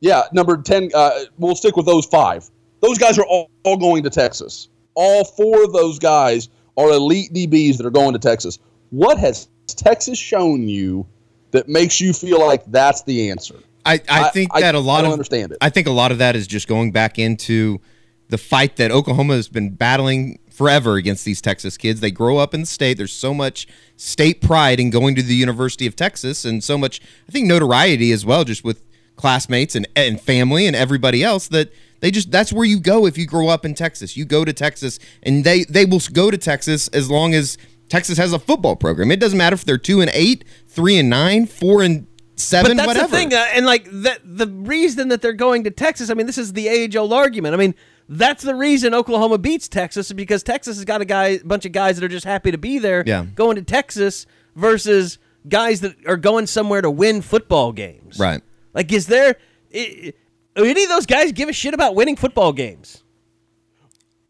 [0.00, 2.48] yeah, number 10, uh, we'll stick with those five.
[2.80, 4.68] Those guys are all, all going to Texas.
[4.94, 8.58] All four of those guys are elite DBs that are going to Texas.
[8.90, 11.06] What has Texas shown you
[11.50, 13.56] that makes you feel like that's the answer?
[13.84, 15.58] I, I think that a lot I don't of understand it.
[15.60, 17.80] I think a lot of that is just going back into
[18.28, 22.00] the fight that Oklahoma has been battling forever against these Texas kids.
[22.00, 22.96] They grow up in the state.
[22.96, 27.00] There's so much state pride in going to the University of Texas, and so much
[27.28, 28.82] I think notoriety as well, just with
[29.16, 33.18] classmates and and family and everybody else that they just that's where you go if
[33.18, 34.16] you grow up in Texas.
[34.16, 37.58] You go to Texas, and they they will go to Texas as long as
[37.90, 39.10] Texas has a football program.
[39.10, 42.76] It doesn't matter if they're two and eight, three and nine, four and seven, but
[42.78, 43.08] that's whatever.
[43.08, 46.08] the thing, uh, and like that, the reason that they're going to Texas.
[46.08, 47.54] I mean, this is the age-old argument.
[47.54, 47.74] I mean,
[48.08, 51.72] that's the reason Oklahoma beats Texas is because Texas has got a guy, bunch of
[51.72, 53.02] guys that are just happy to be there.
[53.06, 53.24] Yeah.
[53.34, 58.18] going to Texas versus guys that are going somewhere to win football games.
[58.18, 58.42] Right.
[58.74, 59.36] Like, is there
[59.74, 60.12] i-
[60.56, 63.02] any of those guys give a shit about winning football games?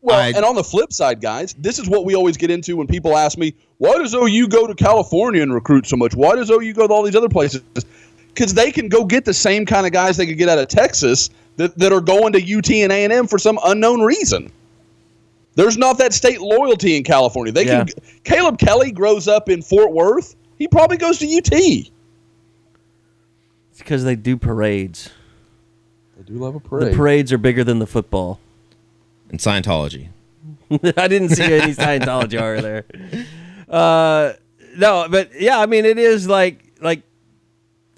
[0.02, 2.76] Well, I- and on the flip side, guys, this is what we always get into
[2.76, 6.14] when people ask me, why does OU go to California and recruit so much?
[6.14, 7.62] Why does OU go to all these other places?
[8.28, 10.68] Because they can go get the same kind of guys they could get out of
[10.68, 14.52] Texas that, that are going to UT and A&M for some unknown reason.
[15.54, 17.52] There's not that state loyalty in California.
[17.52, 17.88] They can.
[18.24, 20.36] Caleb Kelly grows up in Fort Worth.
[20.58, 21.52] He probably goes to UT.
[21.52, 21.90] It's
[23.78, 25.10] because they do parades.
[26.16, 26.92] They do love a parade.
[26.92, 28.38] The parades are bigger than the football.
[29.30, 30.08] And Scientology.
[30.70, 32.84] I didn't see any Scientology over there.
[33.68, 34.34] Uh,
[34.76, 37.02] no, but yeah, I mean, it is like like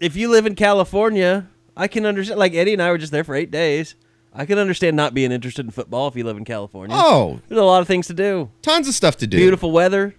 [0.01, 2.38] if you live in California, I can understand.
[2.38, 3.95] Like Eddie and I were just there for eight days.
[4.35, 6.95] I can understand not being interested in football if you live in California.
[6.99, 8.51] Oh, There's a lot of things to do.
[8.61, 9.37] tons of stuff to do.
[9.38, 10.14] Beautiful weather.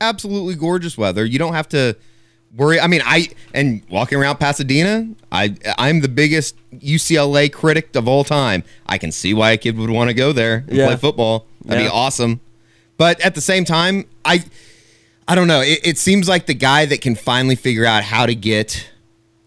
[0.00, 1.24] absolutely gorgeous weather.
[1.24, 1.96] You don't have to
[2.54, 2.80] worry.
[2.80, 8.24] I mean, I and walking around Pasadena, I I'm the biggest UCLA critic of all
[8.24, 8.64] time.
[8.86, 10.86] I can see why a kid would want to go there and Yeah.
[10.88, 11.46] play football.
[11.64, 11.88] That'd Yeah.
[11.88, 12.40] be awesome.
[12.98, 14.44] But at the same time, I
[15.28, 15.60] I don't know.
[15.60, 18.86] It, it seems like the guy that can finally figure out how to get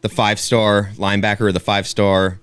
[0.02, 2.40] the five star linebacker or the five star.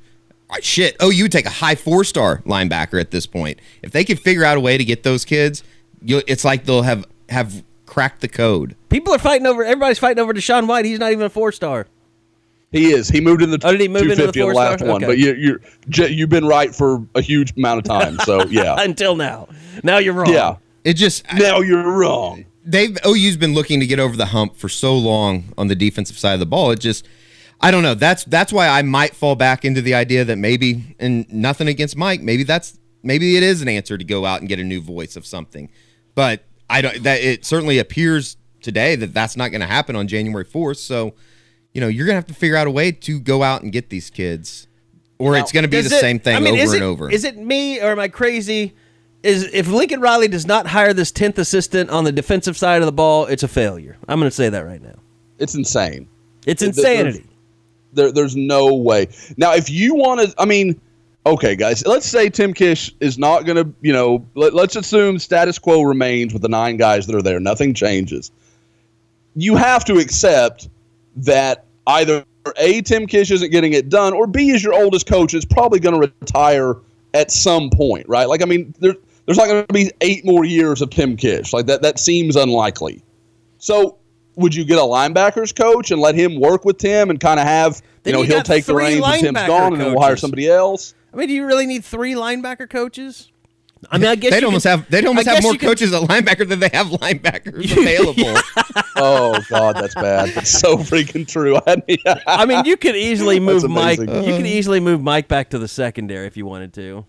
[0.61, 0.97] Shit.
[1.01, 3.59] Oh, you would take a high four star linebacker at this point.
[3.83, 5.63] If they could figure out a way to get those kids,
[6.01, 8.77] you it's like they'll have have cracked the code.
[8.89, 9.65] People are fighting over.
[9.65, 10.85] Everybody's fighting over DaShaun White.
[10.85, 11.87] He's not even a four star.
[12.73, 13.09] He is.
[13.09, 14.89] He moved in the Oh, did he move into the 250 on the last four-star?
[14.93, 15.05] one.
[15.05, 15.13] Okay.
[15.13, 15.35] But you,
[15.97, 18.19] you're you've been right for a huge amount of time.
[18.21, 19.49] So yeah, Until now.
[19.83, 20.33] Now you're wrong.
[20.33, 20.57] yeah.
[20.85, 22.45] It just Now you're wrong.
[22.65, 26.19] they've OU's been looking to get over the hump for so long on the defensive
[26.19, 26.71] side of the ball.
[26.71, 27.07] It just
[27.61, 27.95] I don't know.
[27.95, 31.97] That's that's why I might fall back into the idea that maybe and nothing against
[31.97, 34.81] Mike, maybe that's maybe it is an answer to go out and get a new
[34.81, 35.71] voice of something.
[36.15, 40.07] But I don't that it certainly appears today that that's not going to happen on
[40.09, 40.77] January 4th.
[40.79, 41.15] So,
[41.73, 43.73] you know, you're going to have to figure out a way to go out and
[43.73, 44.67] get these kids
[45.19, 46.83] or Now, it's going to be the it- same thing I mean, over is and
[46.83, 47.11] it- over.
[47.11, 48.75] Is it me or am I crazy?
[49.23, 52.87] Is if Lincoln Riley does not hire this tenth assistant on the defensive side of
[52.87, 53.97] the ball, it's a failure.
[54.07, 54.95] I'm going to say that right now.
[55.39, 56.07] It's insane.
[56.47, 57.26] It's Th- th- insanity.
[57.97, 59.09] There, there's no way.
[59.37, 60.81] Now, if you want to, I mean,
[61.25, 65.19] okay, guys, let's say Tim Kish is not going to, you know, let, let's assume
[65.19, 67.41] status quo remains with the nine guys that are there.
[67.41, 68.31] Nothing changes.
[69.35, 70.69] You have to accept
[71.17, 72.25] that either
[72.59, 75.81] A, Tim Kish isn't getting it done, or B, is your oldest coach is probably
[75.81, 76.77] going to retire
[77.15, 78.29] at some point, right?
[78.29, 81.53] Like, I mean, there, there's not going to be eight more years of Tim Kish.
[81.53, 83.03] Like, that, that seems unlikely.
[83.59, 83.99] So,
[84.37, 87.47] would you get a linebackers coach and let him work with Tim and kind of
[87.47, 89.93] have, Then you know, you he'll take the three reins when Tim's linebacker gone and
[89.93, 90.95] we'll hire somebody else?
[91.13, 93.31] I mean, do you really need three linebacker coaches?
[93.91, 95.59] I mean, I guess They'd you almost could- have they'd I almost have more you
[95.59, 98.41] could- coaches at linebacker than they have linebackers available.
[98.97, 100.31] oh, God, that's bad.
[100.31, 101.57] That's so freaking true.
[101.67, 103.99] I mean, I mean, you could easily move Mike.
[104.01, 107.05] You could easily move Mike back to the secondary if you wanted to.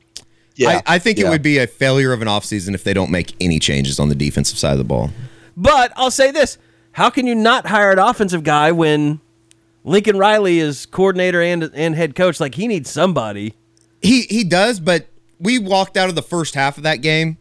[0.56, 1.28] yeah, I, I think yeah.
[1.28, 4.10] it would be a failure of an offseason if they don't make any changes on
[4.10, 5.10] the defensive side of the ball.
[5.56, 6.58] But I'll say this:
[6.98, 9.22] How can you not hire an offensive guy when
[9.84, 12.40] Lincoln Riley is coordinator and and head coach?
[12.40, 13.54] Like he needs somebody.
[14.02, 15.06] He he does, but
[15.40, 17.38] we walked out of the first half of that game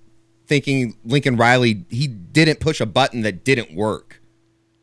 [0.47, 4.21] thinking Lincoln Riley he didn't push a button that didn't work.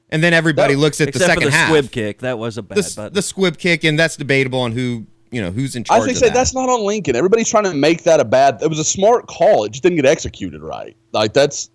[0.09, 1.67] And then everybody looks at the Except second for the half.
[1.67, 3.13] squib kick, that was a bad the, button.
[3.13, 6.01] the squib kick, and that's debatable on who you know who's in charge.
[6.01, 6.33] I think of say that.
[6.33, 7.15] that's not on Lincoln.
[7.15, 8.59] Everybody's trying to make that a bad.
[8.63, 9.65] It was a smart call.
[9.65, 10.97] It just didn't get executed right.
[11.11, 11.69] Like that's.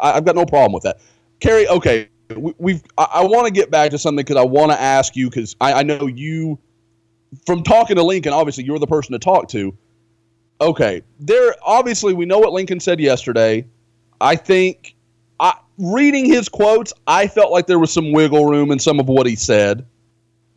[0.00, 1.00] I've got no problem with that.
[1.40, 2.82] Kerry, okay, we, we've.
[2.98, 5.56] I, I want to get back to something because I want to ask you because
[5.60, 6.58] I, I know you.
[7.46, 9.76] From talking to Lincoln, obviously you're the person to talk to.
[10.60, 11.54] Okay, there.
[11.62, 13.66] Obviously, we know what Lincoln said yesterday.
[14.20, 14.94] I think,
[15.40, 19.08] I reading his quotes, I felt like there was some wiggle room in some of
[19.08, 19.84] what he said.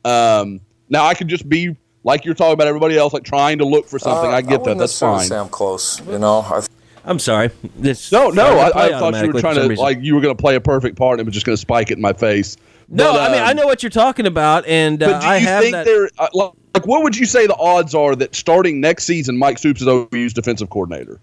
[0.06, 3.66] Um, now I could just be like you're talking about everybody else, like trying to
[3.66, 4.32] look for something.
[4.32, 4.78] Uh, I get that.
[4.78, 5.26] That's fine.
[5.26, 6.00] Say I'm close.
[6.08, 6.62] You know, I
[7.08, 7.52] I'm sorry.
[7.76, 9.84] This No, no, I, I thought you were trying to reason.
[9.84, 11.62] like you were going to play a perfect part and it was just going to
[11.62, 12.58] spike it in my face.
[12.90, 15.28] No, But, I mean um, I know what you're talking about, and uh, But do
[15.28, 15.86] I you have think that.
[15.86, 19.38] there, uh, like, like, what would you say the odds are that starting next season,
[19.38, 21.20] Mike Stoops is OU's defensive coordinator?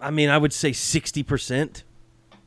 [0.00, 1.84] I mean, I would say sixty percent.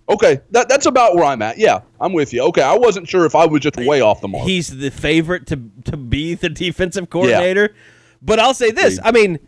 [0.07, 1.59] Okay, that, that's about where I'm at.
[1.59, 2.41] Yeah, I'm with you.
[2.45, 4.47] Okay, I wasn't sure if I was just way off the mark.
[4.47, 7.75] He's the favorite to to be the defensive coordinator.
[8.21, 9.39] But I'll say this: I mean,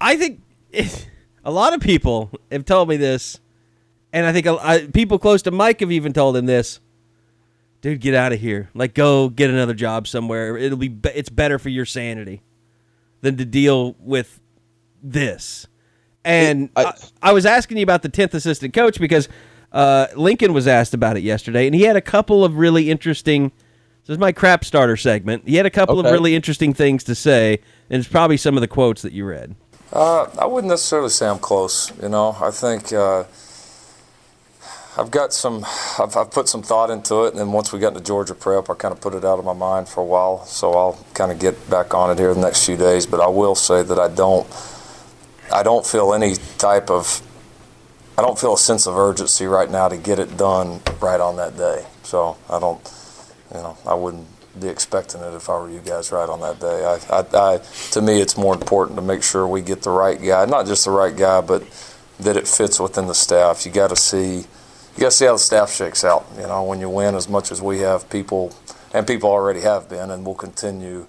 [0.00, 0.40] I think
[1.44, 3.40] a lot of people have told me this,
[4.12, 6.80] and I think a, I, people close to Mike have even told him this.
[7.80, 8.68] Dude, get out of here!
[8.74, 10.56] Like, go get another job somewhere.
[10.56, 12.42] It'll be, be it's better for your sanity
[13.22, 14.40] than to deal with
[15.02, 15.66] this.
[16.24, 19.28] And I- I, I was asking you about the tenth assistant coach because
[19.72, 23.50] uh, Lincoln was asked about it yesterday, and he had a couple of really interesting.
[24.04, 25.48] This is my crap starter segment.
[25.48, 26.08] He had a couple Okay.
[26.08, 29.24] of really interesting things to say, and it's probably some of the quotes that you
[29.24, 29.54] read.
[29.92, 31.92] Uh, I wouldn't necessarily say I'm close.
[32.00, 33.24] You know, I think uh,
[34.96, 35.64] I've got some.
[35.98, 38.70] I've, I've put some thought into it, and then once we got into Georgia prep,
[38.70, 40.44] I kind of put it out of my mind for a while.
[40.44, 43.04] So I'll kind of get back on it here the next few days.
[43.04, 44.46] But I will say that I don't.
[45.52, 47.20] I don't feel any type of.
[48.16, 51.36] I don't feel a sense of urgency right now to get it done right on
[51.36, 51.84] that day.
[52.04, 52.80] So I don't.
[53.52, 56.58] You know, I wouldn't be expecting it if I were you guys right on that
[56.60, 56.84] day.
[56.84, 57.58] I, I, I,
[57.92, 60.84] to me, it's more important to make sure we get the right guy, not just
[60.84, 61.62] the right guy, but
[62.18, 63.64] that it fits within the staff.
[63.64, 66.26] You got to see, you got to see how the staff shakes out.
[66.36, 68.52] You know, when you win as much as we have, people,
[68.92, 71.06] and people already have been, and will continue,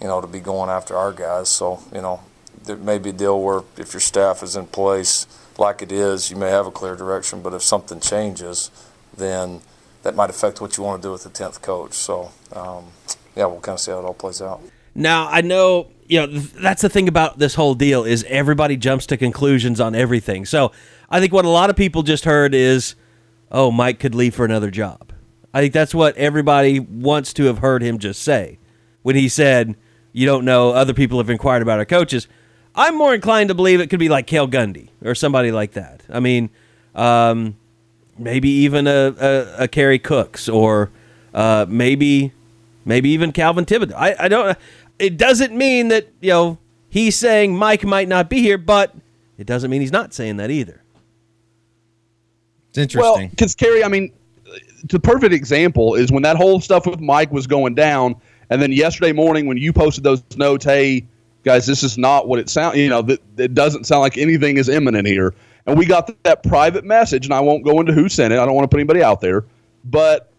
[0.00, 1.48] you know, to be going after our guys.
[1.48, 2.20] So, you know,
[2.64, 5.26] there may be a deal where if your staff is in place
[5.58, 8.70] like it is, you may have a clear direction, but if something changes,
[9.16, 9.60] then
[10.02, 11.92] that might affect what you want to do with the 10th coach.
[11.92, 12.86] So, um,
[13.36, 14.60] yeah, we'll kind of see how it all plays out.
[14.94, 19.06] Now I know you know that's the thing about this whole deal is everybody jumps
[19.06, 20.44] to conclusions on everything.
[20.44, 20.72] So
[21.08, 22.96] I think what a lot of people just heard is,
[23.50, 25.12] "Oh, Mike could leave for another job."
[25.54, 28.58] I think that's what everybody wants to have heard him just say
[29.02, 29.76] when he said,
[30.12, 32.26] "You don't know." Other people have inquired about our coaches.
[32.74, 36.02] I'm more inclined to believe it could be like Cale Gundy or somebody like that.
[36.08, 36.50] I mean,
[36.94, 37.56] um,
[38.18, 40.90] maybe even a, a, a Kerry Cooks or
[41.34, 42.32] uh, maybe
[42.84, 43.94] maybe even Calvin Thibodeaux.
[43.94, 44.56] I, I don't.
[44.98, 46.58] It doesn't mean that you know
[46.88, 48.94] he's saying Mike might not be here, but
[49.38, 50.82] it doesn't mean he's not saying that either.
[52.70, 53.00] It's interesting.
[53.00, 54.12] Well, because Kerry, I mean,
[54.84, 58.16] the perfect example is when that whole stuff with Mike was going down,
[58.50, 61.04] and then yesterday morning when you posted those notes, hey
[61.44, 62.76] guys, this is not what it sounds.
[62.76, 65.34] You know, that it doesn't sound like anything is imminent here.
[65.66, 68.38] And we got that private message, and I won't go into who sent it.
[68.38, 69.44] I don't want to put anybody out there,
[69.84, 70.32] but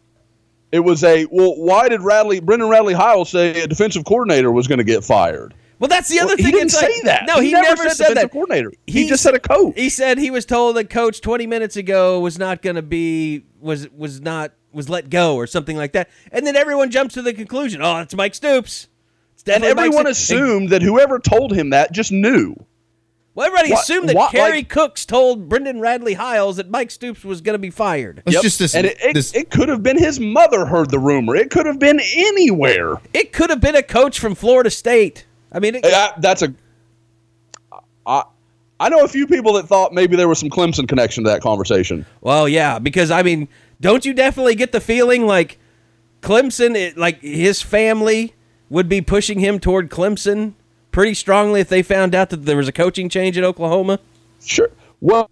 [0.71, 1.55] it was a well.
[1.55, 5.53] Why did Radley, Brendan Radley Hiles say a defensive coordinator was going to get fired?
[5.79, 6.45] Well, that's the other Well, thing.
[6.45, 7.23] he didn't It's like- say that.
[7.27, 8.31] No, he, never, said, defensive that.
[8.31, 8.71] Coordinator.
[8.85, 9.73] He, just said a coach.
[9.75, 13.45] He said he was told that coach 20 minutes ago was not going to be
[13.59, 16.09] was was not was let go or something like that.
[16.31, 18.87] And then everyone jumps to the conclusion, "Oh, it's Mike Stoops."
[19.33, 22.55] It's and everyone assumed that whoever told him that just knew.
[23.33, 26.91] Well, everybody Why- assumed that why- Kerry like- Cooks told Brendan Radley Hiles that Mike
[26.91, 28.21] Stoops was going to be fired.
[28.25, 28.75] It's just this.
[28.75, 31.35] and it, it, this it could have been his mother heard the rumor.
[31.35, 32.97] It could have been anywhere.
[33.13, 35.25] It could have been a coach from Florida State.
[35.51, 36.53] I mean, it, I- that's a.
[38.05, 38.23] I
[38.79, 41.41] I know a few people that thought maybe there was some Clemson connection to that
[41.41, 42.05] conversation.
[42.21, 43.47] Well, yeah, because I mean,
[43.79, 45.59] don't you definitely get the feeling like
[46.21, 48.33] Clemson, it, like his family
[48.69, 50.53] would be pushing him toward Clemson
[50.91, 53.99] pretty strongly if they found out that there was a coaching change in Oklahoma?
[54.43, 54.69] Sure.
[54.99, 55.29] Well,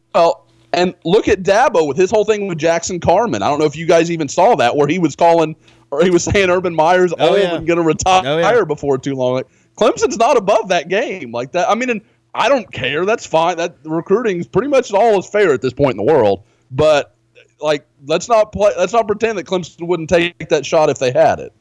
[0.74, 3.41] and look at Dabo with his whole thing with Jackson Carman.
[3.41, 5.55] I don't know if you guys even saw that, where he was calling
[5.91, 7.55] or he was saying Urban Meyer's Oh, old yeah.
[7.55, 8.64] and going to oh, retire Oh, yeah.
[8.66, 9.34] before too long.
[9.34, 11.70] Like, Clemson's not above that game like that.
[11.70, 12.01] I mean, and
[12.36, 13.05] I don't care.
[13.05, 13.57] That's fine.
[13.57, 16.43] That recruiting's pretty much all is fair at this point in the world.
[16.72, 17.16] But
[17.60, 18.72] like, let's not play.
[18.78, 21.53] Let's not pretend that Clemson wouldn't take that shot if they had it.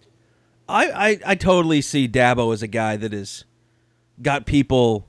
[0.69, 3.45] I, I, I totally see Dabo as a guy that has
[4.23, 5.07] got people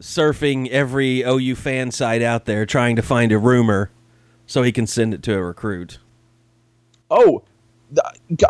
[0.00, 3.90] surfing every OU fan site out there trying to find a rumor
[4.46, 5.98] so he can send it to a recruit.
[7.10, 7.42] Oh,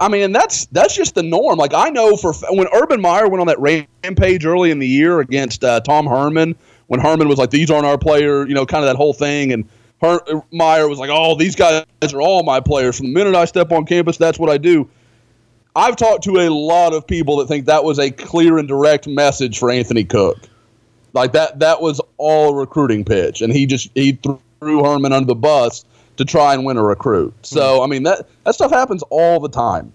[0.00, 1.58] I mean, that's that's just the norm.
[1.58, 5.20] Like I know for when Urban Meyer went on that rampage early in the year
[5.20, 6.56] against uh, Tom Herman,
[6.88, 9.52] when Herman was like, "These aren't our players," you know, kind of that whole thing,
[9.52, 9.64] and
[10.00, 12.96] Her- Meyer was like, "Oh, these guys are all my players.
[12.96, 14.88] From the minute I step on campus, that's what I do."
[15.78, 19.06] I've talked to a lot of people that think that was a clear and direct
[19.06, 20.36] message for Anthony Cook.
[21.12, 24.18] Like that that was all a recruiting pitch, and he just he
[24.60, 25.84] threw Herman under the bus
[26.16, 27.32] to try and win a recruit.
[27.42, 29.92] So I mean that that stuff happens all the time.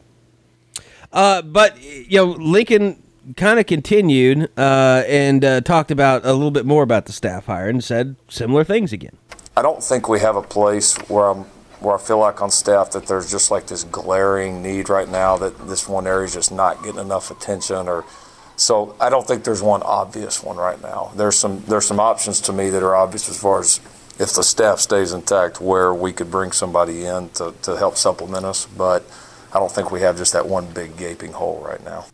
[1.11, 3.03] Uh, but you know, Lincoln
[3.35, 7.47] kind of continued uh, and uh, talked about a little bit more about the staff
[7.47, 9.17] hire and said similar things again.
[9.57, 11.45] I don't think we have a place where I'm
[11.83, 15.37] where I feel like on staff that there's just like this glaring need right now
[15.37, 18.05] that this one area is just not getting enough attention or
[18.55, 21.11] so I don't think there's one obvious one right now.
[21.15, 23.79] There's some there's some options to me that are obvious as far as
[24.19, 28.45] if the staff stays intact where we could bring somebody in to, to help supplement
[28.45, 29.03] us, but
[29.51, 32.05] I don't think we have just that one big gaping hole right now.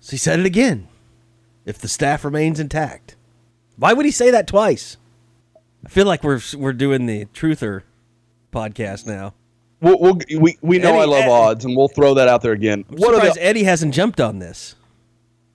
[0.00, 0.88] So he said it again.
[1.64, 3.16] If the staff remains intact,
[3.76, 4.96] why would he say that twice?
[5.84, 7.82] I feel like we're we're doing the truther
[8.52, 9.34] podcast now.
[9.80, 12.42] We'll, we'll, we we know Eddie- I love Ed- odds, and we'll throw that out
[12.42, 12.84] there again.
[12.90, 14.74] I'm What are surprised the, Eddie hasn't jumped on this.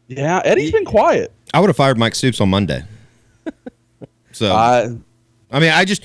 [0.07, 1.31] yeah, Eddie's been quiet.
[1.53, 2.83] I would have fired Mike Stoops on Monday.
[4.31, 4.93] So I,
[5.49, 6.03] I mean, I just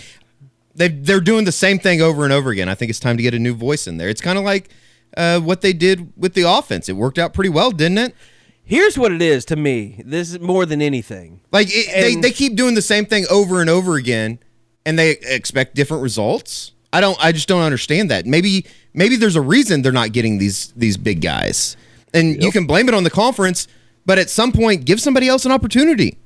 [0.76, 2.68] they they're doing the same thing over and over again.
[2.68, 4.08] I think it's time to get a new voice in there.
[4.08, 4.68] It's kind of like
[5.16, 6.88] uh, what they did with the offense.
[6.88, 8.14] It worked out pretty well, didn't it?
[8.62, 10.00] Here's what it is to me.
[10.06, 11.40] This is more than anything.
[11.50, 14.38] Like it, they they keep doing the same thing over and over again,
[14.86, 16.70] and they expect different results.
[16.92, 17.16] I don't.
[17.22, 18.26] I just don't understand that.
[18.26, 21.76] Maybe maybe there's a reason they're not getting these these big guys,
[22.12, 23.68] and you can blame it on the conference.
[24.06, 26.18] But at some point, give somebody else an opportunity.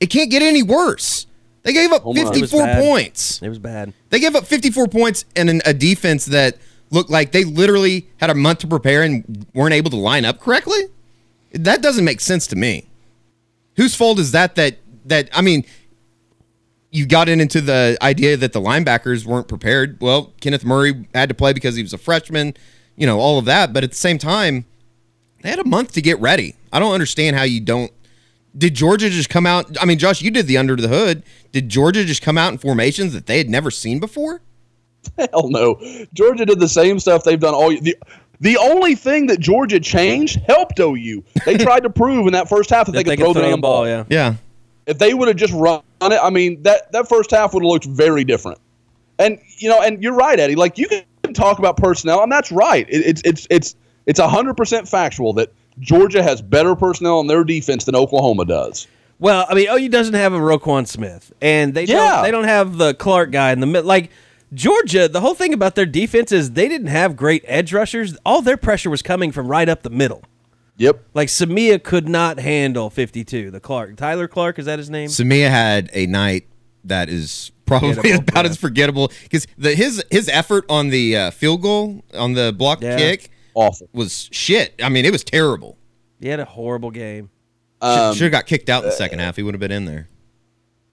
[0.00, 1.26] It can't get any worse.
[1.62, 2.26] They gave up Hold on.
[2.26, 3.42] It 54 points.
[3.42, 3.92] It was bad.
[4.10, 6.56] They gave up 54 points and an, a defense that
[6.90, 10.40] looked like they literally had a month to prepare and weren't able to line up
[10.40, 10.80] correctly.
[11.52, 12.86] That doesn't make sense to me.
[13.76, 14.56] Whose fault is that?
[14.56, 15.64] That that I mean,
[16.90, 19.98] you got in into the idea that the linebackers weren't prepared.
[20.00, 22.54] Well, Kenneth Murray had to play because he was a freshman.
[22.96, 24.64] You know all of that, but at the same time,
[25.42, 26.56] they had a month to get ready.
[26.72, 27.90] I don't understand how you don't.
[28.56, 29.80] Did Georgia just come out?
[29.80, 31.22] I mean, Josh, you did the under the hood.
[31.52, 34.42] Did Georgia just come out in formations that they had never seen before?
[35.16, 35.80] hell no.
[36.12, 37.70] Georgia did the same stuff they've done all.
[37.70, 37.96] The
[38.40, 41.22] the only thing that Georgia changed helped OU.
[41.44, 43.60] They tried to prove in that first half that, That they could throw the damn
[43.60, 43.86] ball.
[43.86, 44.04] yeah.
[44.10, 44.34] Yeah.
[44.86, 47.68] If they would have just run it, I mean that that first half would have
[47.68, 48.58] looked very different.
[49.18, 50.56] And you know, and you're right, Eddie.
[50.56, 51.04] Like you can
[51.34, 52.86] talk about personnel, and that's right.
[52.88, 53.76] It, it's it's it's
[54.06, 58.86] it's hundred percent factual that Georgia has better personnel on their defense than Oklahoma does.
[59.18, 61.96] Well, I mean, OU doesn't have a Roquan Smith, and they Yeah.
[61.96, 62.22] don't.
[62.24, 63.84] They don't have the Clark guy in the mid.
[63.84, 64.10] Like
[64.54, 68.16] Georgia, the whole thing about their defense is they didn't have great edge rushers.
[68.24, 70.22] All their pressure was coming from right up the middle.
[70.80, 71.04] Yep.
[71.12, 73.50] Like Samia could not handle 52.
[73.50, 75.08] The Clark, Tyler Clark, is that his name?
[75.10, 76.46] Samia had a night
[76.84, 78.50] that is probably about yeah.
[78.50, 82.96] as forgettable because his his effort on the uh, field goal on the block Yeah.
[82.96, 83.90] kick Awful.
[83.92, 84.74] was shit.
[84.82, 85.76] I mean, it was terrible.
[86.18, 87.28] He had a horrible game.
[87.82, 89.36] Um, Should have got kicked out in the second half.
[89.36, 90.08] He would have been in there.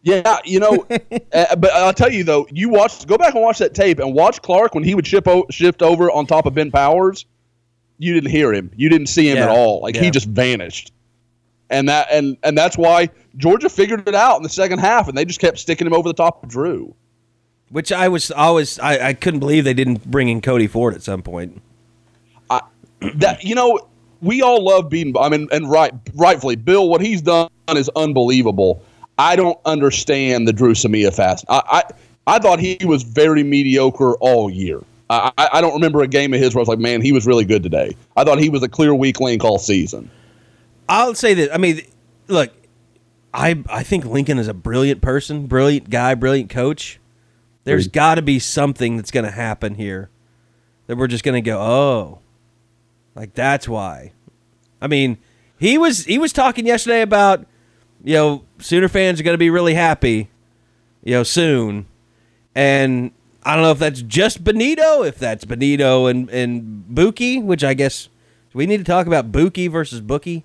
[0.03, 0.85] Yeah, you know,
[1.33, 4.13] uh, but I'll tell you though, you watch, go back and watch that tape and
[4.13, 7.25] watch Clark when he would ship o- shift over on top of Ben Powers.
[7.97, 8.71] You didn't hear him.
[8.75, 9.81] You didn't see him at all.
[9.81, 10.03] Like yeah.
[10.03, 10.93] he just vanished.
[11.69, 15.17] And that and and that's why Georgia figured it out in the second half, and
[15.17, 16.95] they just kept sticking him over the top of Dru.
[17.69, 21.01] Which I was always I, I couldn't believe they didn't bring in Cody Ford at
[21.01, 21.61] some point.
[22.49, 22.61] I
[23.15, 23.79] that you know
[24.21, 28.81] we all love beating i mean and right rightfully bill what he's done is unbelievable
[29.17, 31.61] i don't understand the Dru Samia fast i
[32.27, 36.33] i, I thought he was very mediocre all year I, I don't remember a game
[36.33, 37.95] of his where I was like, man, he was really good today.
[38.15, 40.09] I thought he was a clear weak link all season.
[40.89, 41.53] I'll say that.
[41.53, 41.81] I mean,
[42.27, 42.51] look,
[43.33, 46.99] I I think Lincoln is a brilliant person, brilliant guy, brilliant coach.
[47.63, 50.09] There's got to be something that's going to happen here
[50.87, 52.19] that we're just going to go, oh,
[53.13, 54.13] like that's why.
[54.81, 55.17] I mean,
[55.59, 57.45] he was he was talking yesterday about
[58.03, 60.29] you know Sooner fans are going to be really happy,
[61.03, 61.87] you know, soon,
[62.55, 63.11] and
[63.47, 67.73] I don't know if that's just Bonitto, if that's Bonitto and and Buki, which I
[67.73, 68.09] guess
[68.53, 70.43] we need to talk about Buki versus Bookie.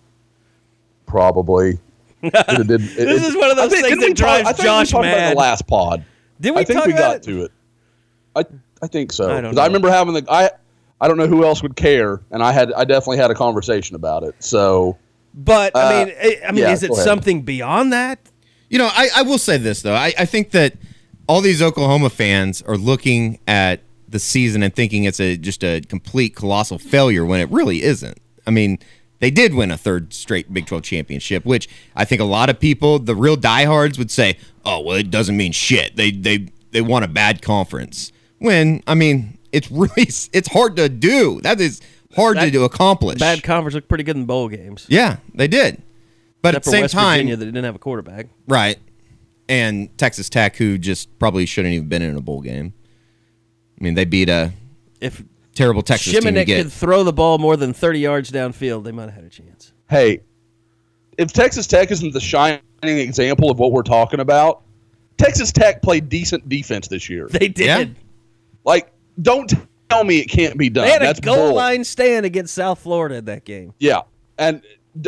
[1.07, 1.79] Probably.
[2.23, 4.53] It did- it- This it- is one of those think- things that drives talk- I
[4.53, 5.33] think Josh we talked about mad.
[5.33, 6.05] the last pod.
[6.41, 7.23] Did we I think talk we about got it?
[7.25, 7.51] to it.
[8.37, 8.45] I
[8.81, 9.67] I think so I don't because I, know.
[9.67, 10.51] remember having the I
[11.01, 13.97] I don't know who else would care, and I had I definitely had a conversation
[13.97, 14.37] about it.
[14.39, 14.97] So
[15.35, 18.21] But I Uh, mean, I- I mean, yeah, is it something beyond that?
[18.71, 19.95] You know, I, I will say this though.
[19.95, 20.75] I, I think that
[21.33, 25.81] all these Oklahoma fans are looking at the season and thinking it's a just a
[25.81, 28.19] complete colossal failure when it really isn't.
[28.47, 28.79] I mean,
[29.21, 32.61] they did win a third straight Big 12 championship, which I think a lot of
[32.61, 35.97] people, the real diehards, would say, "Oh, well, it doesn't mean shit.
[35.97, 40.91] They they they won a bad conference." When I mean, it's really it's hard to
[40.91, 41.41] do.
[41.41, 41.81] That is
[42.15, 43.21] hard to That do accomplish.
[43.21, 44.85] Bad conference looked pretty good in bowl games.
[44.87, 45.81] Yeah, they did.
[46.43, 48.27] But Except at the same West time, Virginia that didn't have a quarterback.
[48.47, 48.79] Right.
[49.53, 52.73] And Texas Tech, who just probably shouldn't even been in a bowl game.
[53.79, 54.51] I mean, they beat a
[55.01, 55.23] If
[55.55, 56.63] terrible Texas team to Shimonek get.
[56.63, 59.73] could throw the ball more than 30 yards downfield, they might have had a chance.
[59.91, 60.21] hey,
[61.19, 64.63] if Texas Tech isn't the shining example of what we're talking about,
[65.19, 67.29] Texas Tech played decent defense this year.
[67.29, 67.67] They did.
[67.67, 67.85] Yeah.
[68.65, 68.91] Like,
[69.21, 69.53] don't
[69.91, 70.87] tell me it can't be done.
[70.87, 71.55] They had a That's goal bull.
[71.57, 73.75] line stand against South Florida in that game.
[73.79, 74.01] Yeah,
[74.39, 74.63] and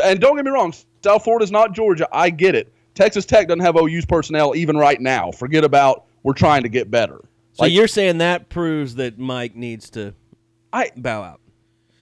[0.04, 2.06] and don't get me wrong, South Florida's not Georgia.
[2.12, 2.73] I get it.
[2.94, 5.30] Texas Tech doesn't have OU's personnel even right now.
[5.30, 7.20] Forget about we're trying to get better.
[7.52, 10.14] So you're saying that proves that Mike needs to
[10.72, 11.40] I bow out.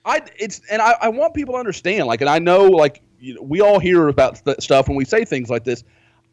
[0.05, 3.35] I it's and I, I want people to understand like and I know like you
[3.35, 5.85] know, we all hear about st- stuff when we say things like this.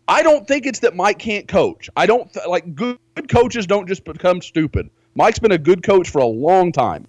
[0.08, 1.90] I don't think it's that Mike can't coach.
[1.96, 4.90] I don't th- like good, good coaches don't just become stupid.
[5.14, 7.08] Mike's been a good coach for a long time.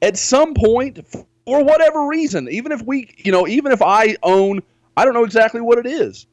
[0.00, 4.62] At some point, for whatever reason, even if we, you know, even if I own,
[4.96, 6.26] I don't know exactly what it is.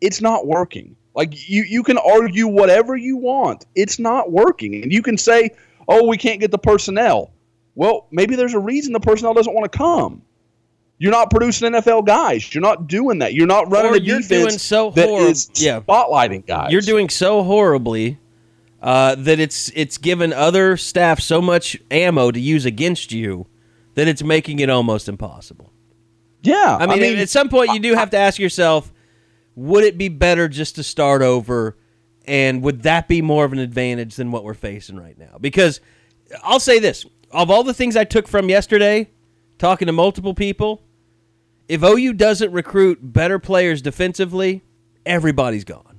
[0.00, 0.96] It's not working.
[1.14, 3.64] Like you, you can argue whatever you want.
[3.74, 5.50] It's not working, and you can say,
[5.88, 7.32] "Oh, we can't get the personnel."
[7.74, 10.22] Well, maybe there's a reason the personnel doesn't want to come.
[10.98, 12.54] You're not producing NFL guys.
[12.54, 13.34] You're not doing that.
[13.34, 15.80] You're not running Or a you're defense doing so that is yeah.
[15.80, 16.72] spotlighting guys.
[16.72, 18.18] You're doing so horribly
[18.80, 23.46] uh, that it's it's given other staff so much ammo to use against you
[23.94, 25.72] that it's making it almost impossible.
[26.42, 26.78] yeah.
[26.80, 28.90] I mean, at some point, you do have to ask yourself:
[29.56, 31.76] Would it be better just to start over,
[32.26, 35.38] and would that be more of an advantage than what we're facing right now?
[35.40, 35.80] Because
[36.42, 39.10] I'll say this: of all the things I took from yesterday,
[39.58, 40.82] talking to multiple people,
[41.68, 44.62] if OU doesn't recruit better players defensively,
[45.04, 45.98] everybody's gone.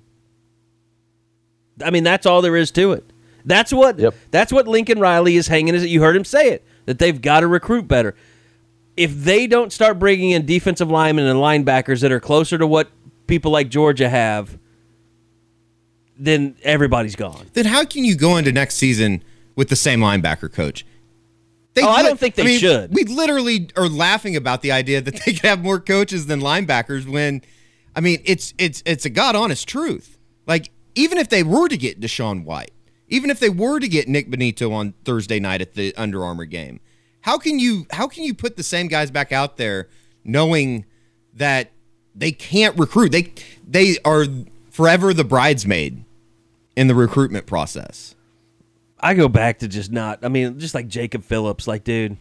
[1.84, 3.12] I mean, that's all there is to it.
[3.46, 4.14] That's what Yep.
[4.32, 5.74] that's what Lincoln Riley is hanging.
[5.74, 8.14] Is that you heard him say it that they've got to recruit better
[8.96, 12.90] if they don't start bringing in defensive linemen and linebackers that are closer to what
[13.28, 14.58] people like Georgia have,
[16.18, 17.46] then everybody's gone.
[17.54, 19.24] then how can you go into next season
[19.56, 20.86] with the same linebacker coach?
[21.74, 22.94] They Oh, I don't think they should.
[22.94, 27.08] We literally are laughing about the idea that they could have more coaches than linebackers
[27.08, 27.44] when
[27.96, 30.18] I mean it's it's it's a god honest truth.
[30.48, 32.72] Like even if they were to get DaShaun White,
[33.10, 36.46] even if they were to get Nik Bonitto on Thursday night at the Under Armour
[36.46, 36.80] game,
[37.22, 39.88] how can you how can you put the same guys back out there
[40.24, 40.86] knowing
[41.34, 41.72] that
[42.18, 43.12] they can't recruit?
[43.12, 43.34] They
[43.68, 44.26] they are
[44.72, 46.04] forever the bridesmaid
[46.76, 48.16] in the recruitment process.
[49.00, 50.20] I go back to just not.
[50.24, 52.18] I mean, just like Jacob Phillips, like dude,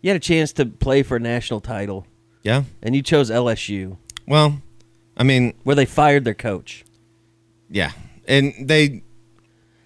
[0.00, 2.06] you had a chance to play for a national title,
[2.42, 2.64] Yeah.
[2.82, 3.96] and you chose LSU,
[4.26, 4.60] Well,
[5.16, 6.84] I mean, where they fired their coach.
[7.70, 7.92] yeah,
[8.26, 9.02] and they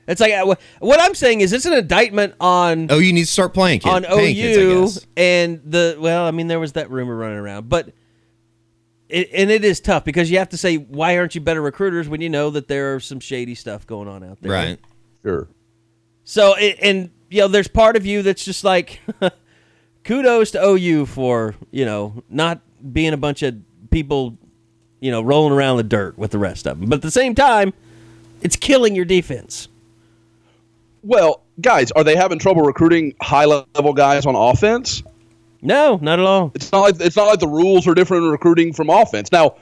[0.08, 3.30] It's like uh, what I'm saying is it's an indictment on Oh, you need to
[3.30, 5.06] start playing kid, on kids, OU guess.
[5.18, 7.90] and the well, I mean there was that rumor running around, but
[9.08, 12.08] it, and it is tough because you have to say why aren't you better recruiters
[12.08, 14.52] when you know that there are some shady stuff going on out there.
[14.52, 14.78] Right.
[15.22, 15.48] Sure.
[16.24, 19.00] So and, and you know there's part of you that's just like
[20.06, 22.60] kudos to OU for, you know, not
[22.92, 23.56] being a bunch of
[23.90, 24.38] people,
[25.00, 26.88] you know, rolling around the dirt with the rest of them.
[26.88, 27.74] But at the same time,
[28.40, 29.68] it's killing your defense.
[31.02, 35.02] Well, guys, are they having trouble recruiting high level guys on offense?
[35.66, 36.52] No, not at all.
[36.54, 39.32] It's not like it's not like the rules are different in recruiting from offense.
[39.32, 39.56] Now,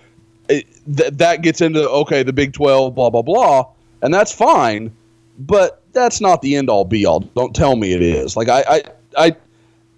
[0.51, 3.71] it, th- that gets into okay, the Big Twelve, blah blah blah,
[4.03, 4.95] and that's fine,
[5.39, 7.21] but that's not the end all be all.
[7.21, 8.37] Don't tell me it is.
[8.37, 8.83] Like I, I,
[9.17, 9.37] I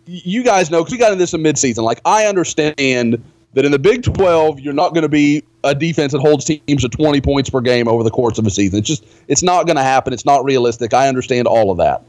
[0.06, 1.82] you guys know because we got into this in midseason.
[1.82, 2.76] Like I understand
[3.54, 6.82] that in the Big Twelve, you're not going to be a defense that holds teams
[6.82, 8.78] to 20 points per game over the course of a season.
[8.78, 10.12] It's just it's not going to happen.
[10.12, 10.94] It's not realistic.
[10.94, 12.04] I understand all of that,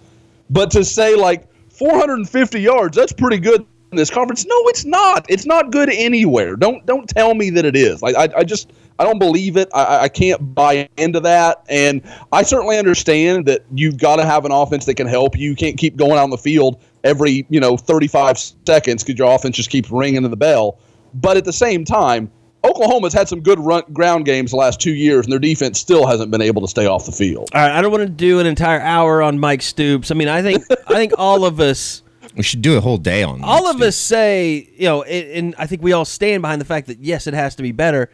[0.52, 3.66] but to say like 450 yards, that's pretty good
[3.98, 4.46] in this conference.
[4.46, 5.26] No, it's not.
[5.28, 6.56] It's not good anywhere.
[6.56, 8.02] Don't don't tell me that it is.
[8.02, 9.70] Like I, I just I don't believe it.
[9.74, 11.64] I, I can't buy into that.
[11.68, 15.50] And I certainly understand that you've got to have an offense that can help you.
[15.50, 19.34] You can't keep going out on the field every you know 35 seconds because your
[19.34, 20.78] offense just keeps ringing the bell.
[21.14, 22.32] But at the same time,
[22.64, 26.06] Oklahoma's had some good run, ground games the last two years, and their defense still
[26.06, 27.50] hasn't been able to stay off the field.
[27.54, 30.12] All right, I don't want to do an entire hour on Mike Stoops.
[30.12, 32.04] I mean, I think I think all of us
[32.38, 33.88] We should do a whole day on all this, of dude.
[33.88, 37.00] us say, you know, and, and I think we all stand behind the fact that
[37.00, 38.12] yes, it has to be better.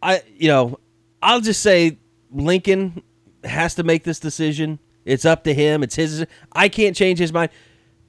[0.00, 0.78] I, you know,
[1.20, 1.98] I'll just say
[2.30, 3.02] Lincoln
[3.42, 4.78] has to make this decision.
[5.04, 5.82] It's up to him.
[5.82, 6.26] It's his.
[6.52, 7.50] I can't change his mind.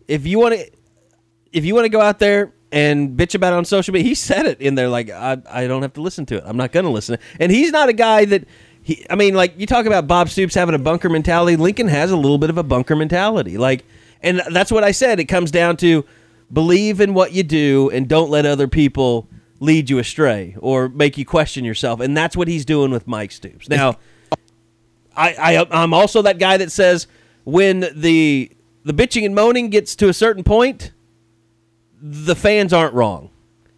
[0.07, 0.71] If you want to,
[1.51, 4.15] if you want to go out there and bitch about it on social media, he
[4.15, 4.89] said it in there.
[4.89, 6.43] Like I, I don't have to listen to it.
[6.45, 7.17] I'm not going to listen.
[7.39, 8.45] And he's not a guy that.
[8.81, 11.57] He, I mean, like you talk about Bob Stoops having a bunker mentality.
[11.57, 13.57] Lincoln has a little bit of a bunker mentality.
[13.57, 13.85] Like,
[14.21, 15.19] and that's what I said.
[15.19, 16.05] It comes down to
[16.51, 19.27] believe in what you do and don't let other people
[19.59, 21.99] lead you astray or make you question yourself.
[21.99, 23.69] And that's what he's doing with Mike Stoops.
[23.69, 23.97] Now,
[25.15, 27.07] I, I I'm also that guy that says
[27.43, 28.51] when the
[28.85, 30.91] the bitching and moaning gets to a certain point,
[32.01, 33.29] the fans aren't wrong,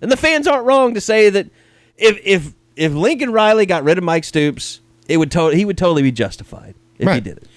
[0.02, 1.48] and the fans aren't wrong to say that
[1.98, 5.78] if if if Lincoln Riley got rid of Mike Stoops, it would to- he would
[5.78, 7.48] totally be justified if he did it.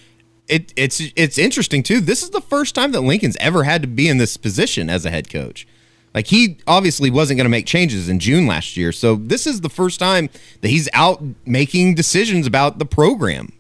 [0.49, 2.01] It, it's it's interesting too.
[2.01, 5.07] This is the first time that Lincoln's ever had to be in this position as
[5.07, 5.67] a head coach.
[6.15, 9.63] Like he obviously wasn't going to make changes in June last year, so this is
[9.63, 10.29] the first time
[10.61, 13.53] that he's out making decisions about the program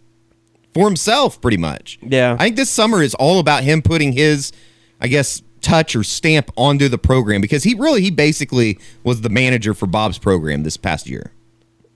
[0.73, 1.99] for himself, pretty much.
[2.03, 2.37] Yeah.
[2.39, 4.53] I think this summer is all about him putting his,
[5.01, 9.31] I guess, touch or stamp onto the program because he really he basically was the
[9.31, 11.33] manager for Bob's program this past year.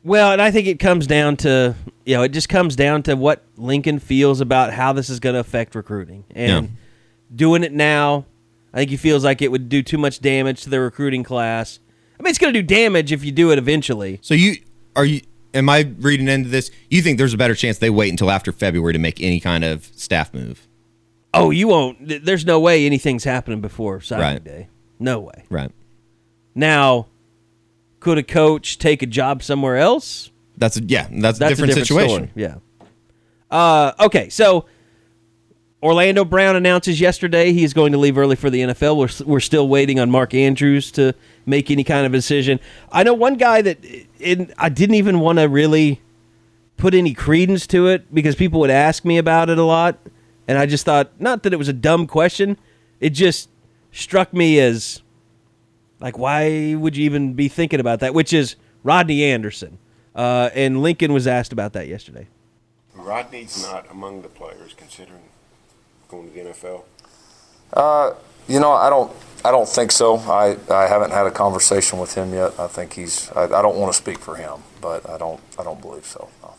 [0.09, 3.15] Well, and I think it comes down to you know it just comes down to
[3.15, 6.71] what Lincoln feels about how this is going to affect recruiting and Yeah.
[7.35, 8.25] doing it now.
[8.73, 11.79] I think he feels like it would do too much damage to the recruiting class.
[12.19, 14.19] I mean, it's going to do damage if you do it eventually.
[14.23, 14.57] So you
[14.97, 15.21] are you?
[15.55, 16.71] Am I reading into this?
[16.91, 19.65] You think there's a better chance they wait until after February to make any kind
[19.65, 20.67] of staff move?
[21.35, 22.25] Oh, you won't.
[22.25, 24.45] There's no way anything's happening before signing Right.
[24.45, 24.69] day.
[24.99, 25.45] No way.
[25.51, 25.71] Right.
[26.55, 27.07] Now,
[28.09, 30.31] could a coach take a job somewhere else?
[30.57, 31.09] That's a, yeah.
[31.11, 32.31] That's, That's a different, situation.
[32.31, 32.31] Story.
[32.35, 32.55] Yeah.
[33.51, 34.65] Uh, okay, so
[35.83, 38.97] Orlando Brown announces yesterday he is going to leave early for the NFL.
[38.97, 42.61] We're, we're still waiting on Mark Andrews to make any kind of decision.
[42.91, 43.79] I know one guy that
[44.19, 46.01] it, I didn't even want to really
[46.79, 49.99] put any credence to it because people would ask me about it a lot,
[50.47, 52.57] and I just thought not that it was a dumb question.
[53.01, 53.51] It just
[53.93, 55.03] struck me as
[56.01, 58.15] like, why would you even be thinking about that?
[58.15, 59.79] Which is Rodney Anderson.
[60.15, 62.27] Uh, and Lincoln was asked about that yesterday.
[62.95, 65.23] Rodney's not among the players considering
[66.09, 66.83] going to the NFL.
[67.73, 68.15] Uh,
[68.49, 69.13] you know, I don't.
[69.45, 70.17] I don't think so.
[70.17, 72.59] I, I haven't had a conversation with him yet.
[72.59, 73.31] I think he's.
[73.33, 75.41] I, I don't want to speak for him, but I don't.
[75.59, 76.29] I don't believe so.
[76.43, 76.55] No.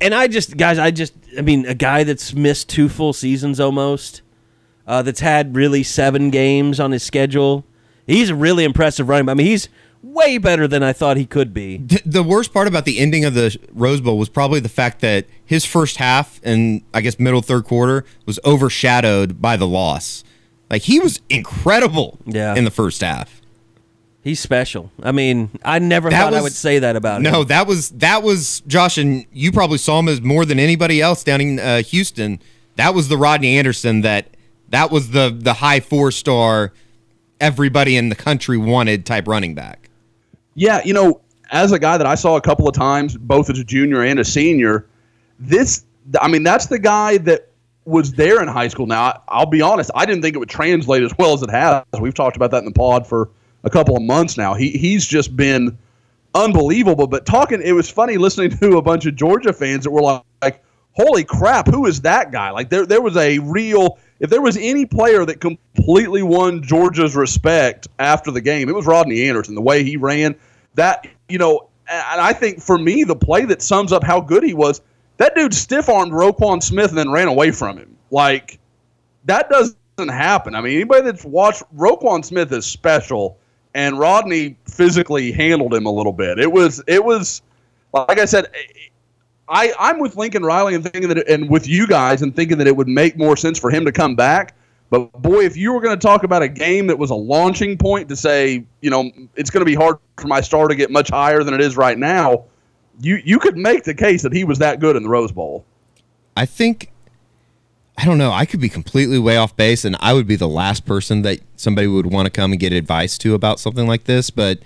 [0.00, 3.58] And I just, guys, I just, I mean, a guy that's missed two full seasons
[3.58, 4.22] almost,
[4.86, 7.64] uh, that's had really seven games on his schedule.
[8.06, 9.32] He's a really impressive running back.
[9.32, 9.68] I mean, he's
[10.02, 11.78] way better than I thought he could be.
[12.04, 15.26] The worst part about the ending of the Rose Bowl was probably the fact that
[15.44, 20.22] his first half and I guess middle third quarter was overshadowed by the loss.
[20.70, 22.54] Like he was incredible Yeah.
[22.54, 23.40] in the first half.
[24.22, 24.90] He's special.
[25.02, 27.24] I mean, I never That thought I would say that about him.
[27.24, 31.00] No, that was that was Josh, and you probably saw him as more than anybody
[31.02, 32.40] else down in uh, Houston.
[32.76, 34.28] That was the Rodney Anderson that
[34.70, 36.72] that was the the high four star
[37.44, 39.90] everybody in the country wanted type running back.
[40.54, 41.20] Yeah, you know,
[41.50, 44.18] as a guy that I saw a couple of times, both as a junior and
[44.18, 44.86] a senior,
[45.38, 45.84] this
[46.20, 47.50] I mean, that's the guy that
[47.84, 48.86] was there in high school.
[48.86, 51.84] Now, I'll be honest, I didn't think it would translate as well as it has.
[52.00, 53.30] We've talked about that in the pod for
[53.62, 54.54] a couple of months now.
[54.54, 55.76] He he's just been
[56.34, 57.06] unbelievable.
[57.06, 60.22] But talking, it was funny listening to a bunch of Georgia fans that were like,
[60.40, 63.98] like "Holy crap, who is that guy?" Like there there was a real.
[64.20, 68.86] If there was any player that completely won Georgia's respect after the game, it was
[68.86, 69.54] Rodney Anderson.
[69.54, 70.36] The way he ran,
[70.74, 74.42] that you know, and I think for me, the play that sums up how good
[74.42, 74.80] he was,
[75.16, 77.96] that dude stiff armed Roquan Smith and then ran away from him.
[78.10, 78.58] Like
[79.24, 80.54] that doesn't happen.
[80.54, 83.38] I mean, anybody that's watched Roquan Smith is special,
[83.74, 86.38] and Rodney physically handled him a little bit.
[86.38, 87.42] It was it was
[87.92, 88.46] like I said.
[89.48, 92.66] I, I'm with Lincoln Riley and thinking that, and with you guys, and thinking that
[92.66, 94.54] it would make more sense for him to come back.
[94.90, 97.76] But boy, if you were going to talk about a game that was a launching
[97.76, 100.90] point to say, you know, it's going to be hard for my star to get
[100.90, 102.44] much higher than it is right now,
[103.00, 105.64] you you could make the case that he was that good in the Rose Bowl.
[106.36, 106.92] I think
[107.96, 108.32] I don't know.
[108.32, 111.40] I could be completely way off base, and I would be the last person that
[111.56, 114.30] somebody would want to come and get advice to about something like this.
[114.30, 114.60] But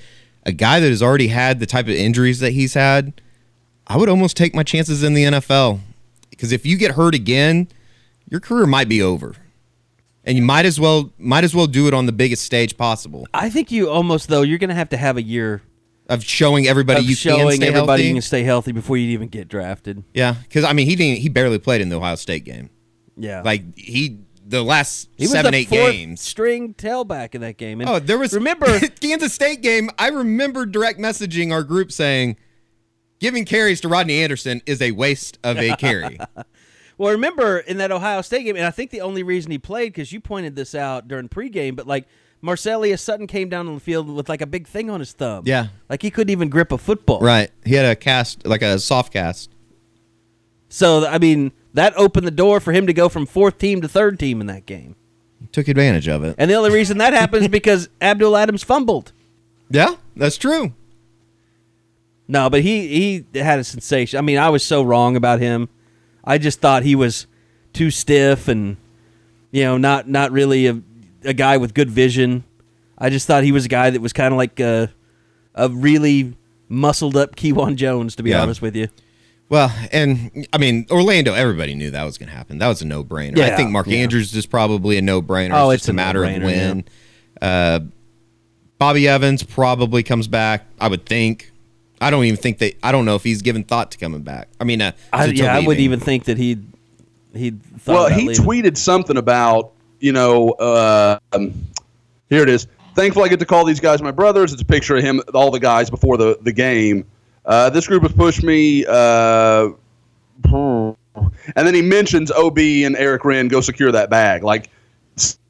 [0.45, 3.20] a guy that has already had the type of injuries that he's had,
[3.89, 5.80] I would almost take my chances in the NFL
[6.30, 7.68] because if you get hurt again,
[8.28, 9.34] your career might be over,
[10.24, 13.26] and you might as well might as well do it on the biggest stage possible
[13.32, 15.62] I think you almost though you're going to have to have a year
[16.09, 18.09] of showing everybody of you showing can stay everybody healthy.
[18.09, 20.05] you can stay healthy before you even get drafted.
[20.12, 22.68] yeah, because I mean he didn't he barely played in the Ohio State game.
[23.16, 26.20] Yeah, Like he the last he seven eight games.
[26.20, 27.80] string tailback in that game.
[27.80, 28.66] And Oh, there was remember
[29.01, 29.91] Kansas State game.
[29.99, 32.36] I remember direct messaging our group saying,
[33.21, 36.19] "Giving carries to Rodney Anderson is a waste of a carry."
[36.99, 39.93] Well, remember in that Ohio State game, and I think the only reason he played
[39.93, 42.09] because you pointed this out during pregame, but like
[42.43, 45.45] Marcelias Sutton came down on the field with like a big thing on his thumb.
[45.47, 45.69] Yeah.
[45.89, 47.21] like he couldn't even grip a football.
[47.21, 47.53] right?
[47.64, 49.51] He had a cast like a soft cast.
[50.69, 53.89] So I mean, that opened the door for him to go from fourth team to
[53.89, 54.97] third team in that game.
[55.53, 56.35] Took advantage of it.
[56.37, 59.12] And the only reason that happens because Abdul Adams fumbled.
[59.71, 60.75] Yeah, that's true.
[62.29, 64.18] No, but he he had a sensation.
[64.18, 65.68] I mean, I was so wrong about him.
[66.22, 67.26] I just thought he was
[67.72, 68.76] too stiff and
[69.51, 70.81] you know not not really a,
[71.24, 72.45] a guy with good vision.
[72.99, 74.93] I just thought he was a guy that was kind of like a,
[75.55, 76.37] a really
[76.68, 78.43] muscled up Kewan Jones, to be Yeah.
[78.43, 78.89] honest with you.
[79.49, 81.33] Well, and I mean Orlando.
[81.33, 82.59] Everybody knew that was going to happen.
[82.59, 83.39] That was a no brainer.
[83.41, 84.01] I think Mark yeah.
[84.01, 85.53] Andrews is probably a no brainer.
[85.55, 86.85] Oh, it's it's just a a matter of when.
[87.41, 87.81] Uh,
[88.79, 90.66] Bobby Evans probably comes back.
[90.79, 91.51] I would think.
[92.01, 92.74] I don't even think that.
[92.82, 94.49] I don't know if he's given thought to coming back.
[94.61, 96.59] I mean, uh, I, to- to yeah, I wouldn't even think that he
[97.34, 98.44] he thought well, about he leaving.
[98.44, 100.51] tweeted something about you know.
[100.51, 101.55] Uh, um,
[102.30, 102.66] here it is.
[102.94, 104.53] Thankful I get to call these guys my brothers.
[104.53, 107.05] It's a picture of him, all the guys before the the game.
[107.44, 108.84] Uh, this group has pushed me.
[108.86, 109.70] Uh,
[111.57, 114.70] and then he mentions Ob and Erick Wren go secure that bag, like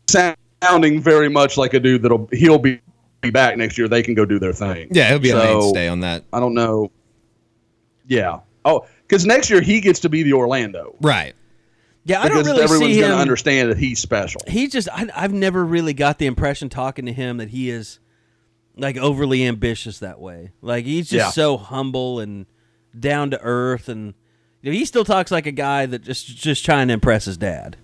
[0.06, 2.80] sounding very much like a dude that'll he'll be
[3.20, 3.88] be back next year.
[3.88, 4.88] They can go do their thing.
[4.92, 6.24] Yeah, he'll be a So- mainstay on that.
[6.32, 6.90] I don't know.
[8.06, 8.40] Yeah.
[8.64, 10.94] Oh, because next year he gets to be the Orlando.
[11.00, 11.34] Right.
[12.04, 13.16] Yeah, I don't really everyone's see going him.
[13.16, 14.40] to understand that he's special.
[14.46, 17.98] he just I, I've never really got the impression talking to him that he is
[18.76, 20.52] like overly ambitious that way.
[20.62, 21.30] Like he's just Yeah.
[21.30, 22.46] so humble and
[22.98, 24.14] down to earth, and
[24.62, 27.36] you know, he still talks like a guy that just just trying to impress his
[27.36, 27.76] dad.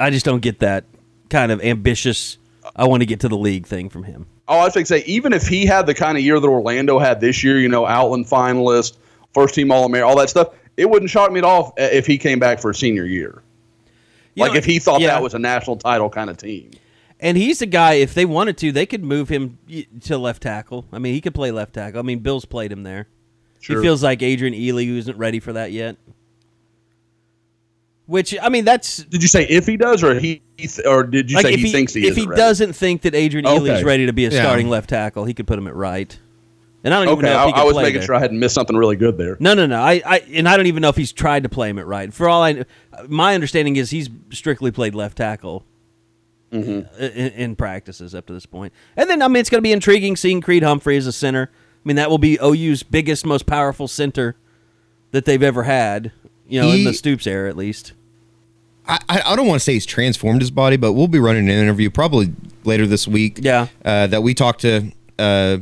[0.00, 0.84] I just don't get that
[1.28, 2.38] kind of ambitious.
[2.74, 4.26] I want to get to the league thing from him.
[4.48, 6.46] Oh, I was going to say, even if he had the kind of year that
[6.46, 8.96] Orlando had this year, you know, Outland finalist,
[9.34, 12.18] first team All American, all that stuff, it wouldn't shock me at all if, he
[12.18, 13.42] came back for a senior year.
[14.34, 15.08] You like know, if he thought yeah.
[15.08, 16.70] that was a national title kind of team.
[17.20, 17.94] And he's a guy.
[17.94, 19.58] If they wanted to, they could move him
[20.00, 20.86] to left tackle.
[20.92, 22.00] I mean, he could play left tackle.
[22.00, 23.06] I mean, Bill's played him there.
[23.60, 23.76] Sure.
[23.76, 25.96] He feels like Adrian Ealy, who isn't ready for that yet.
[28.12, 31.30] Which I mean, that's Did you say if he does, or he, he or did
[31.30, 32.38] you like say he, he, thinks he if isn't he ready?
[32.40, 34.42] doesn't think that Adrian Ealy is ready to be a Yeah.
[34.42, 36.14] starting left tackle, he could put him at right.
[36.84, 38.06] And I don't even know if he could I was play making there.
[38.06, 39.38] sure I hadn't missed something really good there.
[39.40, 39.80] No, no, no.
[39.80, 42.12] I, I and I don't even know if he's tried to play him at right.
[42.12, 42.66] For all I, kn-
[43.08, 45.64] my understanding is he's strictly played left tackle
[46.52, 47.02] Mm-hmm.
[47.02, 48.74] in, in practices up to this point.
[48.94, 51.50] And then I mean, it's going to be intriguing seeing Creed Humphrey as a center.
[51.50, 54.36] I mean, that will be OU's biggest, most powerful center
[55.12, 56.12] that they've ever had.
[56.46, 57.94] You know, in the Stoops era, at least.
[58.86, 61.48] I, I I don't want to say he's transformed his body, but we'll be running
[61.48, 62.32] an interview probably
[62.64, 63.38] later this week.
[63.40, 63.68] Yeah.
[63.84, 65.58] Uh, that we talked to uh,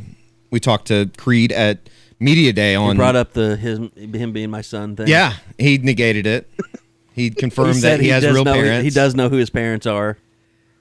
[0.51, 2.97] we talked to Creed at media day He on.
[2.97, 5.09] brought up the his him being my son thing.
[5.09, 6.51] Yeah, he negated it.
[7.13, 8.85] He he confirmed said that he, has real know, parents.
[8.85, 10.17] He does know who his parents are.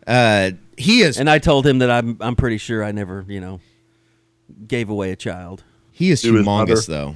[0.08, 1.20] Uh, he is.
[1.20, 3.60] And I told him that I'm I'm pretty sure I never you know
[4.68, 5.64] gave away a child.
[5.92, 7.16] he is humongous mother.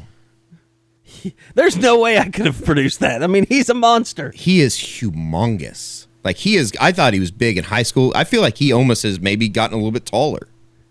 [1.55, 3.23] There's no way I could have produced that.
[3.23, 4.31] I mean, he's a monster.
[4.35, 6.07] He is humongous.
[6.23, 6.73] Like he is.
[6.79, 8.11] I thought he was big in high school.
[8.15, 10.47] I feel like he almost has maybe gotten a little bit taller.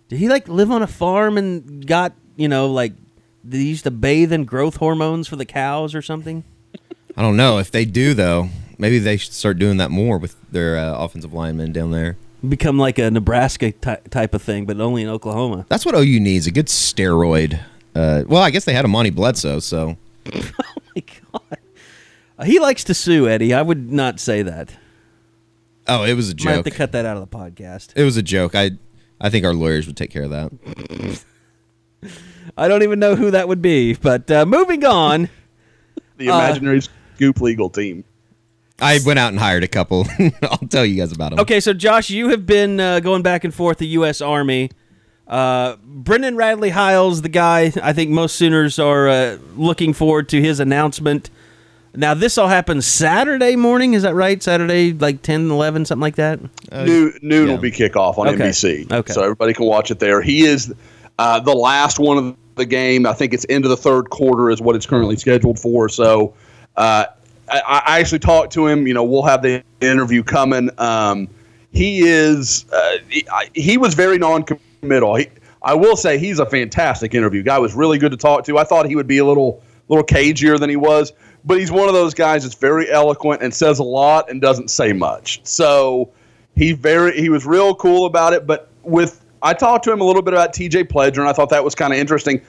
[0.08, 2.92] Did he like live on a farm and got you know like
[3.42, 6.44] they used to bathe in growth hormones for the cows or something?
[7.16, 8.50] I don't know if they do though.
[8.78, 12.16] Maybe they should start doing that more with their uh, offensive linemen down there.
[12.46, 15.64] Become like a Nebraska ty- type of thing, but only in Oklahoma.
[15.68, 17.60] That's what OU needs—a good steroid.
[17.94, 19.96] Uh, well, I guess they had a Monty Bledsoe, so
[22.44, 23.54] He likes to sue Eddie.
[23.54, 24.74] I would not say that.
[25.86, 26.46] oh, it was a joke.
[26.46, 27.92] Might have to cut that out of the podcast.
[27.94, 28.54] It was a joke.
[28.56, 28.72] I
[29.20, 31.24] I think our lawyers would take care of that.
[32.56, 33.94] I don't even know who that would be.
[33.94, 35.28] But uh, moving on.
[36.18, 36.80] The Uh, imaginary
[37.16, 38.04] scoop legal team.
[38.80, 40.06] I went out and hired a couple.
[40.42, 41.40] I'll tell you guys about them.
[41.40, 44.20] Okay, so Josh, you have been uh, going back and forth the U.S.
[44.20, 44.70] Army.
[45.32, 50.42] Uh, Brendan Radley Hiles, the guy I think most Sooners are uh, looking forward to
[50.42, 51.30] his announcement.
[51.94, 53.94] Now, this all happens Saturday morning.
[53.94, 54.42] Is that right?
[54.42, 56.38] Saturday, like 10, 11, something like that?
[56.70, 57.54] noon noon yeah.
[57.54, 58.44] will be kickoff on Okay.
[58.50, 58.92] NBC.
[58.92, 59.12] Okay.
[59.14, 60.20] So everybody can watch it there.
[60.20, 60.70] He is
[61.18, 63.06] uh, the last one of the game.
[63.06, 65.88] I think it's into the third quarter is what it's currently scheduled for.
[65.88, 66.34] So
[66.76, 67.06] uh,
[67.50, 68.86] I, I actually talked to him.
[68.86, 70.68] You know, we'll have the interview coming.
[70.76, 71.26] Um,
[71.72, 74.18] he is uh, he, I- he was very
[74.82, 75.16] non-committal.
[75.16, 75.28] He,
[75.62, 77.42] I will say he's a fantastic interview.
[77.42, 78.58] Guy was really good to talk to.
[78.58, 81.12] I thought he would be a little little cagier than he was,
[81.44, 84.68] but he's one of those guys that's very eloquent and says a lot and doesn't
[84.68, 85.40] say much.
[85.44, 86.12] So
[86.56, 88.46] he very he was real cool about it.
[88.46, 90.84] But with I talked to him a little bit about T.J.
[90.84, 92.42] Pledger, and I thought that was kind of interesting.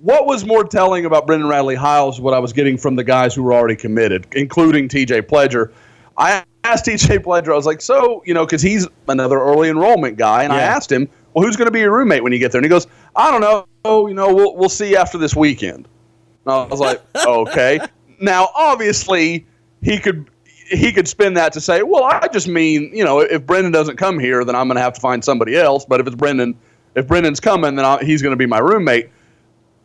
[0.00, 2.20] What was more telling about Brendan Radley Hiles?
[2.20, 5.22] What I was getting from the guys who were already committed, including T.J.
[5.22, 5.72] Pledger.
[6.18, 7.18] I asked T.J.
[7.18, 10.60] Pledger, I was like, so you know, because he's another early enrollment guy, and I
[10.60, 12.60] asked him, well, who's going to be your roommate when you get there?
[12.60, 13.68] And he goes, I don't know.
[13.84, 15.86] Oh, you know, we'll we'll see after this weekend.
[16.46, 17.78] And I was like, okay.
[18.18, 19.46] Now, obviously,
[19.82, 23.44] he could he could spin that to say, well, I just mean, you know, if
[23.44, 25.84] Brendan doesn't come here, then I'm going to have to find somebody else.
[25.84, 26.56] But if it's Brendan,
[26.94, 29.10] if Brendan's coming, then I, he's going to be my roommate.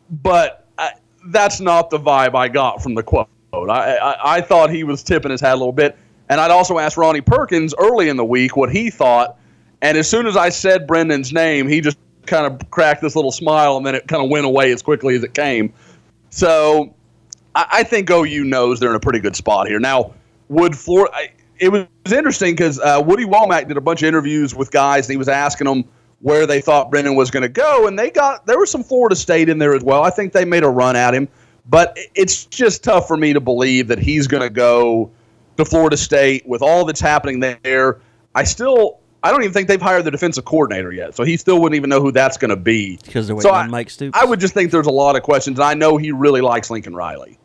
[0.10, 0.94] But I,
[1.28, 3.28] that's not the vibe I got from the quote.
[3.54, 5.98] I, I I thought he was tipping his hat a little bit,
[6.30, 9.38] and I'd also asked Ronnie Perkins early in the week what he thought.
[9.82, 13.32] And as soon as I said Brendan's name, he just kind of cracked this little
[13.32, 15.74] smile, and then it kind of went away as quickly as it came.
[16.30, 16.94] So
[17.56, 19.80] I, I think OU knows they're in a pretty good spot here.
[19.80, 20.14] Now,
[20.50, 21.14] would Florida?
[21.60, 25.14] It was interesting because uh, Woody Wommack did a bunch of interviews with guys, and
[25.14, 25.86] he was asking them
[26.22, 29.16] where they thought Brendan was going to go, and they got there was some Florida
[29.16, 30.04] State in there as well.
[30.04, 31.28] I think they made a run at him,
[31.68, 35.12] but it's just tough for me to believe that he's going to go
[35.58, 38.00] to Florida State with all that's happening there.
[38.34, 39.00] I still.
[39.24, 41.90] I don't even think they've hired the defensive coordinator yet, so he still wouldn't even
[41.90, 42.98] know who that's going to be.
[43.06, 44.18] Because they're So waiting I- on Mike Stoops.
[44.20, 46.70] I would just think there's a lot of questions, and I know he really likes
[46.72, 47.38] Lincoln Riley.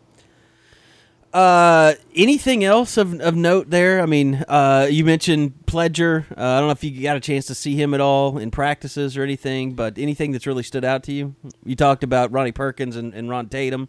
[1.34, 4.00] Uh, anything else of, of note there?
[4.00, 6.24] I mean, uh, you mentioned Pledger.
[6.30, 8.50] Uh, I don't know if you got a chance to see him at all in
[8.50, 11.34] practices or anything, but anything that's really stood out to you?
[11.62, 13.88] You talked about Ronnie Perkins and, and Ron Tatum.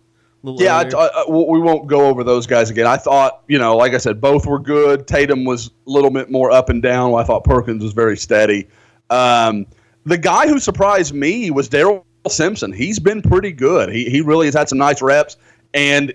[0.60, 0.84] Yeah, I.
[0.84, 2.88] I, I- we won't go over those guys again.
[2.88, 5.08] I thought, you know, like I said, both were good.
[5.08, 7.14] Tatum was a little bit more up and down.
[7.16, 8.68] I thought Perkins was very steady.
[9.10, 9.66] Um,
[10.06, 12.72] the guy who surprised me was Daryl Simpson.
[12.72, 13.89] He's been pretty good.
[13.89, 15.38] He, he really has had some nice reps.
[15.74, 16.14] And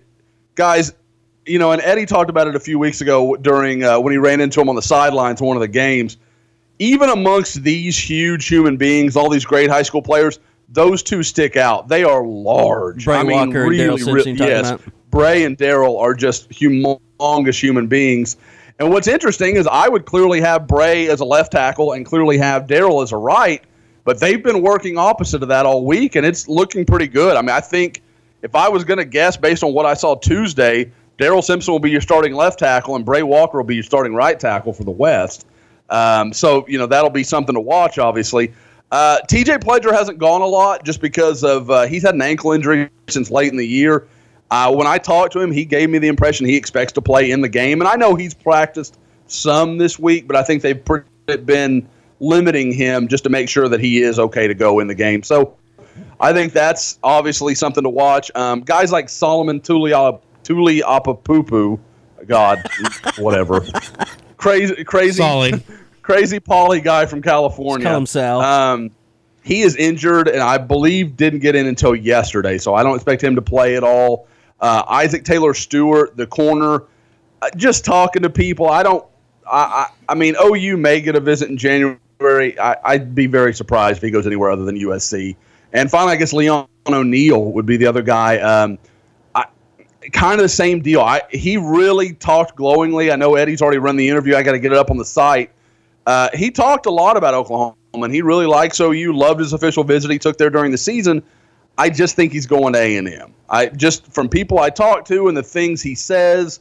[0.55, 0.93] guys,
[1.47, 4.19] you know, and Eddie talked about it a few weeks ago during uh, when he
[4.19, 6.17] ran into him on the sidelines in one of the games.
[6.79, 10.39] Even amongst these huge human beings, all these great high school players,
[10.73, 11.89] those two stick out.
[11.89, 13.05] They are large.
[13.05, 14.71] Brey I mean, Walker and really, Daryl really- yes.
[14.71, 14.83] about?
[15.11, 18.37] Brey and Daryl are just humongous human beings.
[18.79, 22.39] And what's interesting is I would clearly have Brey as a left tackle and clearly
[22.39, 23.63] have Daryl as a right,
[24.05, 27.37] but they've been working opposite of that all week, and it's looking pretty good.
[27.37, 28.03] I mean, I think
[28.41, 31.79] if I was going to guess based on what I saw Tuesday, Daryl Simpson will
[31.79, 34.85] be your starting left tackle, and Brey Walker will be your starting right tackle for
[34.85, 35.47] the West.
[35.91, 37.99] Um, so you know that'll be something to watch.
[37.99, 38.55] Obviously,
[38.93, 39.55] uh, T.J.
[39.59, 43.31] Pledger hasn't gone a lot just because of uh, he's had an ankle injury since
[43.31, 44.07] late in the year.
[44.51, 47.31] Uh, when I talked to him, he gave me the impression he expects to play
[47.31, 50.85] in the game, and I know he's practiced some this week, but I think they've
[50.85, 51.09] pretty
[51.45, 51.89] been
[52.21, 55.23] limiting him just to make sure that he is okay to go in the game.
[55.23, 55.57] So
[56.21, 58.31] I think that's obviously something to watch.
[58.35, 59.93] Um, guys like Solomon Tuli
[60.43, 61.79] Tuli Apapupu,
[62.27, 62.63] God,
[63.19, 63.65] whatever,
[64.37, 65.65] crazy, crazy, Solly.
[66.13, 67.87] Crazy Polly guy from California.
[67.87, 68.43] Call him Sal.
[68.43, 68.91] Um,
[69.43, 73.25] he is injured, and I believe didn't get in until yesterday, so I don't expect
[73.25, 74.29] him to play at all.
[74.61, 76.85] Uh, Isaac Taylor Stewart, the corner,
[77.41, 78.69] uh, just talking to people.
[78.69, 79.07] I don't.
[79.51, 82.59] I, I, I mean, OU may get a visit in January.
[82.61, 85.35] I, I'd be very surprised if he goes anywhere other than USC.
[85.73, 88.37] And finally, I guess Leon O'Neal would be the other guy.
[88.39, 88.79] Um,
[89.35, 89.47] I,
[90.13, 91.01] kind of the same deal.
[91.01, 93.11] I he really talked glowingly.
[93.11, 94.37] I know Eddie's already run the interview.
[94.37, 95.51] I got to get it up on the site.
[96.07, 99.13] Uh, he talked a lot about Oklahoma, and he really likes OU.
[99.13, 101.23] Loved his official visit he took there during the season.
[101.79, 103.33] I just think he's going to A and M.
[103.49, 106.61] I just from people I talk to and the things he says,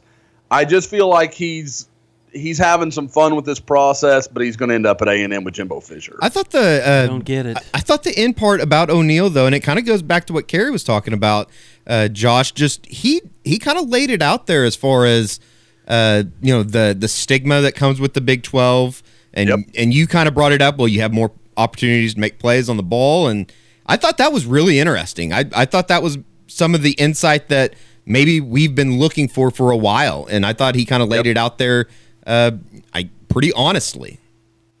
[0.50, 1.88] I just feel like he's
[2.32, 5.22] he's having some fun with this process, but he's going to end up at A
[5.22, 6.18] and M with Jimbo Fisher.
[6.20, 7.58] I thought the uh, I don't get it.
[7.58, 10.26] I, I thought the end part about O'Neal though, and it kind of goes back
[10.26, 11.50] to what Kerry was talking about.
[11.86, 15.40] Uh, Josh, just he he kind of laid it out there as far as
[15.88, 19.02] uh, you know the the stigma that comes with the Big Twelve,
[19.34, 19.58] and Yep.
[19.76, 20.78] and you kind of brought it up.
[20.78, 23.50] Well, you have more opportunities to make plays on the ball, and
[23.86, 25.32] I thought that was really interesting.
[25.32, 27.74] I I thought that was some of the insight that
[28.04, 31.26] maybe we've been looking for for a while, and I thought he kind of laid
[31.26, 31.86] it out there,
[32.26, 32.52] uh,
[32.94, 34.18] I pretty honestly.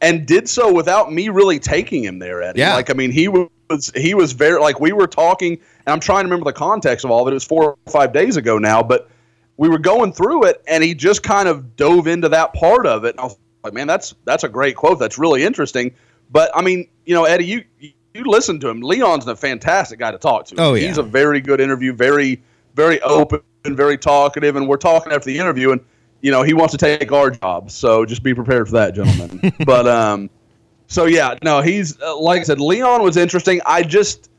[0.00, 2.58] and did so without me really taking him there, Eddie.
[2.60, 2.74] Yeah.
[2.74, 3.48] Like, I mean, he was
[3.96, 7.10] he was very like we were talking, and I'm trying to remember the context of
[7.10, 7.30] all of it.
[7.30, 9.08] It was four or five days ago now, but
[9.56, 13.04] we were going through it, and he just kind of dove into that part of
[13.04, 13.10] it.
[13.10, 14.98] And I was like, man, that's that's a great quote.
[14.98, 15.94] That's really interesting.
[16.30, 18.80] But I mean, you know, Eddie, you you listen to him.
[18.80, 20.56] Leon's a fantastic guy to talk to.
[20.58, 20.88] Oh, yeah.
[20.88, 22.42] he's a very good interview, very
[22.74, 24.56] very open and very talkative.
[24.56, 25.80] And we're talking after the interview, and
[26.20, 27.70] you know, he wants to take our job.
[27.70, 29.52] So just be prepared for that, gentlemen.
[29.66, 30.30] but um,
[30.86, 33.60] so yeah, no, he's uh, like I said, Leon was interesting.
[33.66, 34.30] I just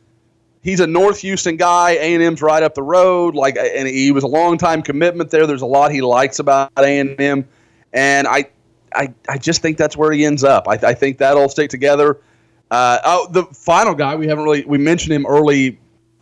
[0.61, 1.91] he's a North Houston guy.
[1.91, 3.35] A and M's right up the road.
[3.35, 5.45] Like, and he was a long time commitment there.
[5.45, 7.47] There's a lot he likes about A and M,
[7.91, 8.49] and I,
[8.95, 10.67] I, I just think that's where he ends up.
[10.67, 12.19] I, I think that'll stick together.
[12.71, 15.79] Uh, oh, the final guy we haven't really we mentioned him early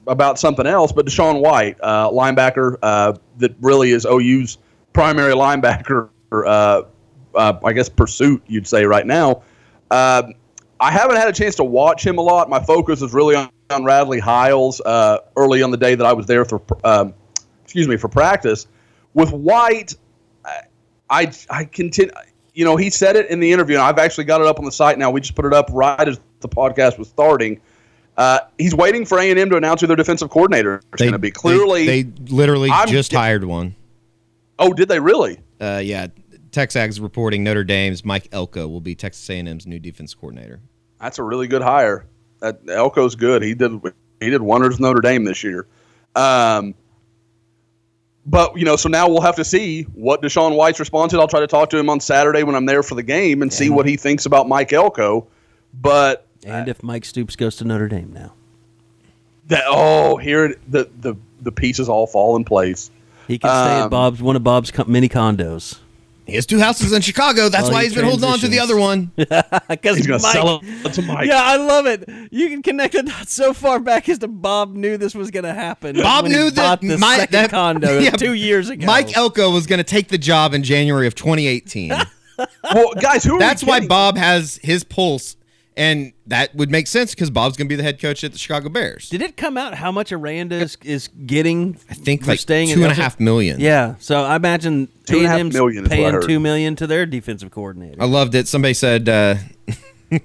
[0.07, 4.57] about something else, but DaShaun White, uh, linebacker, uh, that really is OU's
[4.93, 6.09] primary linebacker.
[6.31, 6.83] Uh,
[7.33, 9.43] uh, I guess pursuit you'd say right now.
[9.89, 10.23] Uh,
[10.79, 12.49] I haven't had a chance to watch him a lot.
[12.49, 16.25] My focus is really on, on Radley Hiles early on the day that I was
[16.25, 17.13] there for, um,
[17.63, 18.67] excuse me, for practice.
[19.13, 19.95] With White,
[20.43, 20.61] I,
[21.09, 22.11] I, I continue.
[22.53, 24.65] You know, he said it in the interview, and I've actually got it up on
[24.65, 25.09] the site now.
[25.09, 27.61] We just put it up right as the podcast was starting.
[28.17, 31.13] Uh, he's waiting for A and M to announce who their defensive coordinator is going
[31.13, 31.31] to be.
[31.31, 33.75] Clearly, they, they literally I'm just hired one.
[34.59, 35.39] oh, did they really?
[35.61, 36.07] Uh, yeah,
[36.51, 40.59] Texas reporting Notre Dame's Mike Elko will be Texas A&M's new defense coordinator.
[40.99, 42.05] That's a really good hire.
[42.41, 43.43] That Elko's good.
[43.43, 43.79] He did
[44.19, 45.67] he did wonders with Notre Dame this year.
[46.15, 46.75] Um,
[48.25, 51.19] but you know, so now we'll have to see what DaShaun White's response is.
[51.19, 53.51] I'll try to talk to him on Saturday when I'm there for the game and
[53.51, 55.27] see what he thinks about Mike Elko.
[55.73, 58.33] But And if Mike Stoops goes to Notre Dame now,
[59.47, 62.91] that oh, here the the the pieces all fall in place.
[63.27, 65.79] he can stay at Um, Bob's one of Bob's mini condos.
[66.27, 67.49] He has two houses in Chicago.
[67.49, 69.11] That's Well, why he he's been holding on to the other one.
[69.15, 71.27] Because He's going to sell it to Mike.
[71.27, 72.07] Yeah, I love it.
[72.31, 75.53] You can connect it so far back as to Bob knew this was going to
[75.53, 75.95] happen.
[75.97, 78.85] Bob knew that bought the my- second that- condo yeah, two years ago.
[78.85, 81.91] Mike Elko was going to take the job in January of 2018.
[82.73, 83.85] Well, guys, who are we That's why?
[83.85, 85.35] Bob has his pulse,
[85.77, 88.37] and that would make sense because Bob's going to be the head coach at the
[88.37, 89.09] Chicago Bears.
[89.09, 91.77] Did it come out how much Aranda is, is getting?
[91.89, 93.59] I think for like staying in two and a half million.
[93.59, 96.27] Yeah, so I imagine Two and a half A&M's million is what I paying heard.
[96.27, 98.01] two million to their defensive coordinator.
[98.01, 98.47] I loved it.
[98.47, 99.35] Somebody said uh,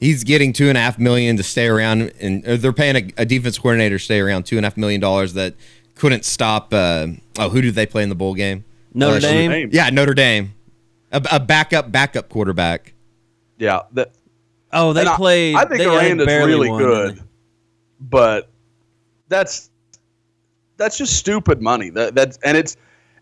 [0.00, 3.24] he's getting two and a half million to stay around, and they're paying a, a
[3.24, 5.54] defense coordinator to stay around two and a half million dollars that
[5.94, 6.72] couldn't stop.
[6.72, 8.64] Uh, oh, who did they play in the bowl game?
[8.94, 9.20] Notre LSU.
[9.22, 9.50] Dame?
[9.50, 9.70] Dame.
[9.72, 10.54] Yeah, Notre Dame.
[11.12, 12.94] A, a backup, backup quarterback.
[13.58, 14.12] Yeah, that
[14.72, 15.54] Oh, they And I- played.
[15.56, 17.20] I, think they had Aranda's really won, good,
[18.00, 18.50] but
[19.28, 19.70] that's
[20.76, 21.90] that's just stupid money.
[21.90, 22.76] That that's and it's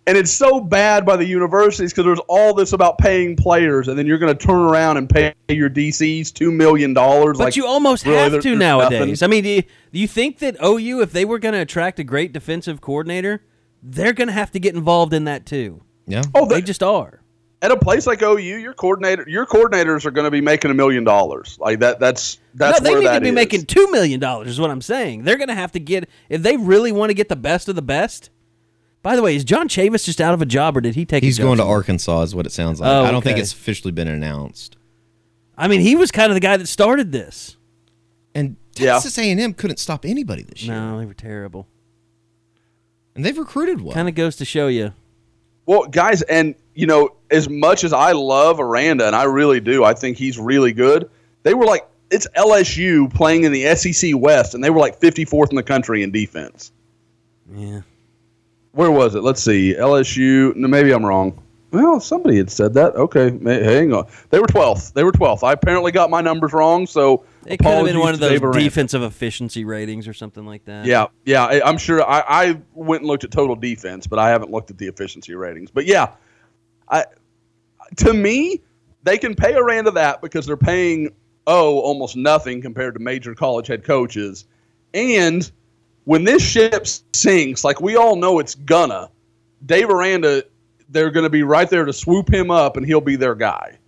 [0.06, 3.98] and it's so bad by the universities because there's all this about paying players, and
[3.98, 7.36] then you're going to turn around and pay your DCs two million dollars.
[7.38, 9.20] But like, you almost really, have there- to nowadays.
[9.20, 9.24] nothing.
[9.24, 11.98] I mean, do you, do you think that OU, if they were going to attract
[11.98, 13.42] a great defensive coordinator,
[13.82, 15.82] they're going to have to get involved in that too?
[16.06, 16.22] Yeah.
[16.34, 17.20] Oh, They they, just are.
[17.62, 20.74] At a place like OU, your coordinator, your coordinators are going to be making a
[20.74, 21.58] million dollars.
[21.60, 22.00] Like that.
[22.00, 23.34] That's that's no, they where need that to be is.
[23.34, 24.48] making two million dollars.
[24.48, 25.24] Is what I'm saying.
[25.24, 27.76] They're going to have to get if they really want to get the best of
[27.76, 28.30] the best.
[29.02, 31.22] By the way, is John Chavis just out of a job, or did he take?
[31.22, 31.64] He's a job going to?
[31.64, 32.90] Arkansas, is what it sounds like.
[32.90, 34.76] Oh, I don't think it's officially been announced.
[35.56, 37.56] I mean, he was kind of the guy that started this.
[38.34, 38.92] And Yeah.
[38.94, 41.66] Texas A&M couldn't stop anybody this year, No, they were terrible.
[43.14, 43.94] and they've recruited well.
[43.94, 44.92] Kind of goes to show you.
[45.66, 49.84] Well, guys, and you know, as much as I love Aranda, and I really do,
[49.84, 51.10] I think he's really good.
[51.42, 55.50] They were like, it's LSU playing in the SEC West, and they were like 54th
[55.50, 56.72] in the country in defense.
[57.54, 57.82] Yeah.
[58.72, 59.22] Where was it?
[59.22, 59.74] Let's see.
[59.74, 60.56] LSU.
[60.56, 61.42] No, maybe I'm wrong.
[61.70, 62.96] Well, somebody had said that.
[62.96, 64.06] Okay, hang on.
[64.30, 64.94] They were 12th.
[64.94, 65.42] They were 12th.
[65.42, 69.02] I apparently got my numbers wrong, so It could have been one of those defensive
[69.02, 70.86] efficiency ratings or something like that.
[70.86, 71.44] Yeah, yeah.
[71.44, 72.02] I, I'm sure.
[72.02, 75.34] I, I went and looked at total defense, but I haven't looked at the efficiency
[75.34, 75.70] ratings.
[75.70, 76.12] But yeah,
[76.90, 77.04] I
[77.96, 78.60] to me,
[79.02, 81.10] they can pay Aranda that because they're paying
[81.46, 84.46] oh almost nothing compared to major college head coaches,
[84.94, 85.50] and
[86.04, 89.10] when this ship sinks, like we all know it's gonna,
[89.66, 90.44] Dave Aranda,
[90.88, 93.78] they're to be right there to swoop him up, and he'll be their guy.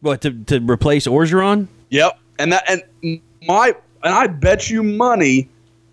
[0.00, 1.68] What to to replace Orgeron?
[1.90, 2.18] Yep.
[2.38, 5.48] And that and my and I bet you money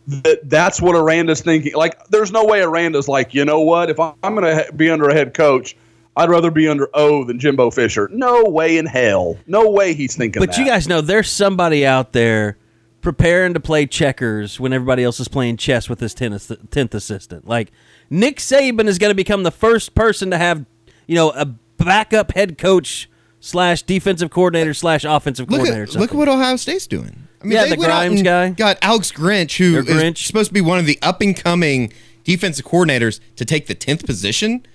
[0.09, 1.73] that that's what Aranda's thinking.
[1.75, 3.89] Like, there's no way Aranda's like, you know what?
[3.89, 5.75] If I'm going to be under a head coach,
[6.15, 8.09] I'd rather be under O than Jimbo Fisher.
[8.11, 9.37] No way in hell.
[9.47, 10.41] No way he's thinking.
[10.41, 10.57] But that.
[10.57, 12.57] you guys know there's somebody out there
[13.01, 17.47] preparing to play checkers when everybody else is playing chess with his tennis, tenth assistant.
[17.47, 17.71] Like
[18.09, 20.65] Nick Saban is going to become the first person to have,
[21.07, 25.83] you know, a backup head coach slash defensive coordinator slash offensive Look coordinator.
[25.83, 27.28] or at look at what Ohio State's doing.
[27.41, 28.49] I mean, Yeah, they the went out Grimes and guy.
[28.51, 30.25] got Alex Grinch, who Their is Grinch.
[30.25, 34.05] supposed to be one of the up and coming defensive coordinators, to take the tenth
[34.05, 34.65] position.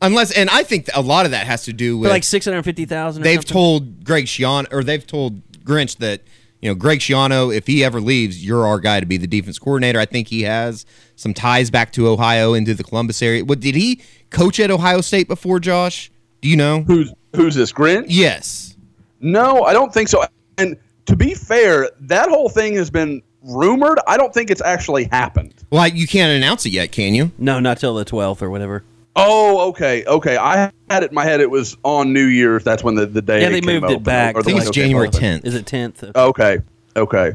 [0.00, 2.44] Unless, and I think a lot of that has to do For with like six
[2.46, 3.22] hundred fifty thousand.
[3.22, 6.22] they've told Greg Schiano or they've told Grinch that
[6.60, 9.58] you know Greg Schiano, if he ever leaves, you're our guy to be the defense
[9.60, 10.00] coordinator.
[10.00, 13.44] I think he has some ties back to Ohio into the Columbus area.
[13.44, 14.00] What did he
[14.30, 16.10] coach at Ohio State before, Josh?
[16.40, 16.82] Do you know?
[16.82, 18.06] who's who's this Grinch?
[18.08, 18.76] Yes.
[19.20, 20.24] No, I don't think so.
[20.58, 20.76] And
[21.06, 23.98] to be fair, that whole thing has been rumored.
[24.06, 25.54] I don't think it's actually happened.
[25.70, 27.32] Like you can't announce it yet, can you?
[27.38, 28.84] no, not till the twelfth or whatever.
[29.14, 30.38] Oh, okay, okay.
[30.38, 31.40] I had it in my head.
[31.40, 32.64] It was on New Year's.
[32.64, 33.42] That's when the, the day.
[33.42, 34.36] Yeah, they came moved it open, back.
[34.36, 35.20] or I think it's window January open.
[35.20, 35.44] 10th.
[35.44, 36.04] Is it tenth?
[36.16, 36.60] Okay,
[36.96, 37.34] okay.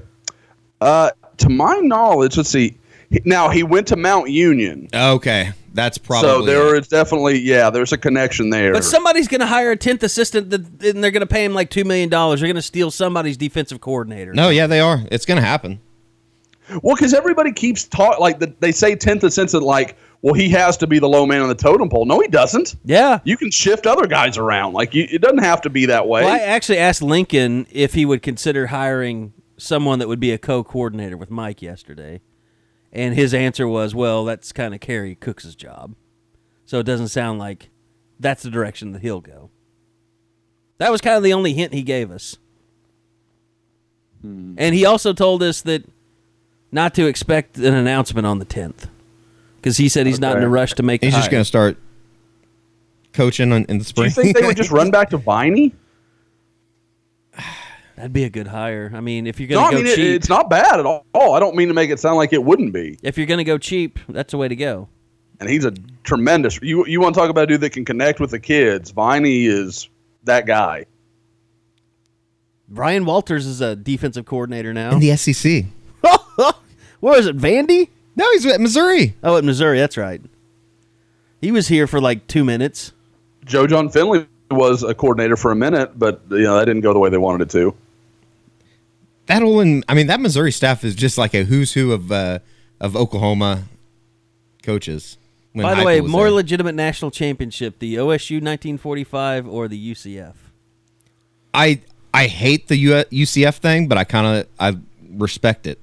[0.82, 2.76] Uh, to my knowledge, let's see.
[3.26, 6.82] Now he went to Mount Union, Okay, that's probably so there it.
[6.82, 7.70] is definitely yeah.
[7.70, 8.74] There's a connection there.
[8.74, 11.54] But somebody's going to hire a tenth assistant, that, and they're going to pay him
[11.54, 12.42] like two million dollars.
[12.42, 14.34] They're going to steal somebody's defensive coordinator.
[14.34, 15.04] No, yeah, they are.
[15.12, 15.80] It's going to happen.
[16.82, 20.76] Well, because everybody keeps talking like the, they say tenth assistant, like, well, he has
[20.78, 22.06] to be the low man on the totem pole.
[22.06, 22.76] No, he doesn't.
[22.84, 23.20] Yeah.
[23.24, 24.74] You can shift other guys around.
[24.74, 26.24] Like, you, it doesn't have to be that way.
[26.24, 30.38] Well, I actually asked Lincoln if he would consider hiring someone that would be a
[30.38, 32.20] co-coordinator with Mike yesterday,
[32.98, 35.96] and his answer was, "Well, that's kind of Kerry Cooks' job,
[36.66, 37.70] so it doesn't sound like
[38.20, 39.50] that's the direction that he'll go."
[40.80, 42.38] That was kind of the only hint he gave us,
[44.22, 44.56] hmm.
[44.58, 45.86] and he also told us that
[46.72, 48.88] not to expect an announcement on the tenth
[49.58, 51.04] because he said he's not in a rush to make.
[51.04, 51.78] He's the just going to start
[53.14, 54.10] coaching on, in the spring.
[54.10, 55.74] Do you think they would just run back to Viney?
[57.98, 58.92] That'd be a good hire.
[58.94, 60.80] I mean, if you're No, going I to go mean, it, cheap, it's not bad
[60.80, 61.04] at all.
[61.34, 62.98] I don't mean to make it sound like it wouldn't be.
[63.02, 64.88] if you're going to go cheap, that's the way to go.
[65.40, 65.74] And he's a
[66.04, 66.60] tremendous.
[66.62, 68.92] You you want to talk about a dude that can connect with the kids?
[68.92, 69.90] Viney is
[70.24, 70.86] that guy.
[72.70, 74.92] Ryan Walters is a defensive coordinator now.
[74.92, 75.66] in the SEC.
[77.00, 77.90] Where is it, Vandy?
[78.16, 79.16] No, he's at Missouri.
[79.24, 79.78] Oh, at Missouri.
[79.80, 80.22] That's right.
[81.40, 82.92] He was here for like two minutes.
[83.46, 86.94] Joe John Finley was a coordinator for a minute, but you know that didn't go
[86.94, 87.76] the way they wanted it to.
[89.28, 92.40] That Olin, I mean, that Missouri staff is just like a who's who of uh,
[92.80, 93.64] of Oklahoma
[94.64, 95.18] coaches.
[95.54, 96.32] when By the Heupel way, more there.
[96.32, 100.34] legitimate national championship: the OSU 1945 or the UCF.
[101.54, 101.82] I
[102.14, 104.78] I hate the U- UCF thing, but I kind of I
[105.12, 105.80] respect it.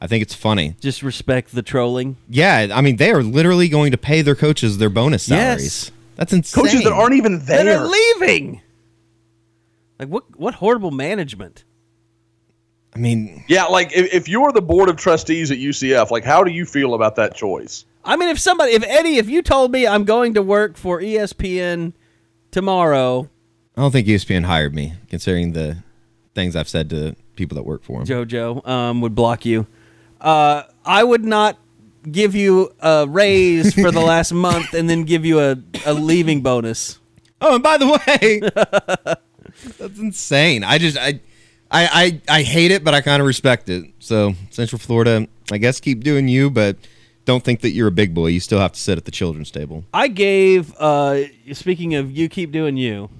[0.00, 0.76] I think it's funny.
[0.80, 2.16] Just respect the trolling.
[2.28, 5.62] Yeah, I mean, they are literally going to pay their coaches their bonus salaries.
[5.64, 5.90] Yes.
[6.16, 6.64] That's insane.
[6.64, 7.64] Coaches that aren't even there.
[7.64, 8.62] That are leaving.
[10.00, 10.24] Like what?
[10.38, 11.62] What horrible management.
[12.98, 16.42] I mean, Yeah, like if, if you're the board of trustees at UCF, like how
[16.42, 17.84] do you feel about that choice?
[18.04, 21.00] I mean, if somebody, if Eddie, if you told me I'm going to work for
[21.00, 21.92] ESPN
[22.50, 23.30] tomorrow,
[23.76, 25.76] I don't think ESPN hired me, considering the
[26.34, 28.26] things I've said to people that work for them.
[28.26, 29.68] JoJo um, would block you.
[30.20, 31.56] Uh, I would not
[32.10, 35.56] give you a raise for the last month and then give you a,
[35.86, 36.98] a leaving bonus.
[37.40, 38.40] Oh, and by the way,
[39.78, 40.64] that's insane.
[40.64, 41.20] I just I,
[41.70, 43.84] I I I hate it, but I kind of respect it.
[43.98, 46.76] So Central Florida, I guess keep doing you, but
[47.24, 48.28] don't think that you're a big boy.
[48.28, 49.84] You still have to sit at the children's table.
[49.92, 53.10] I gave, uh, speaking of you keep doing you,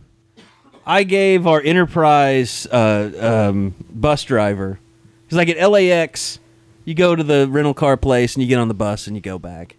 [0.86, 4.80] I gave our Enterprise uh, um, bus driver,
[5.26, 6.38] because like at LAX,
[6.86, 9.20] you go to the rental car place and you get on the bus and you
[9.20, 9.76] go back.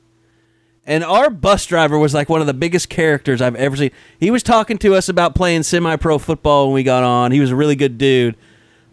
[0.86, 3.90] And our bus driver was like one of the biggest characters I've ever seen.
[4.20, 7.32] He was talking to us about playing semi pro football when we got on.
[7.32, 8.36] He was a really good dude.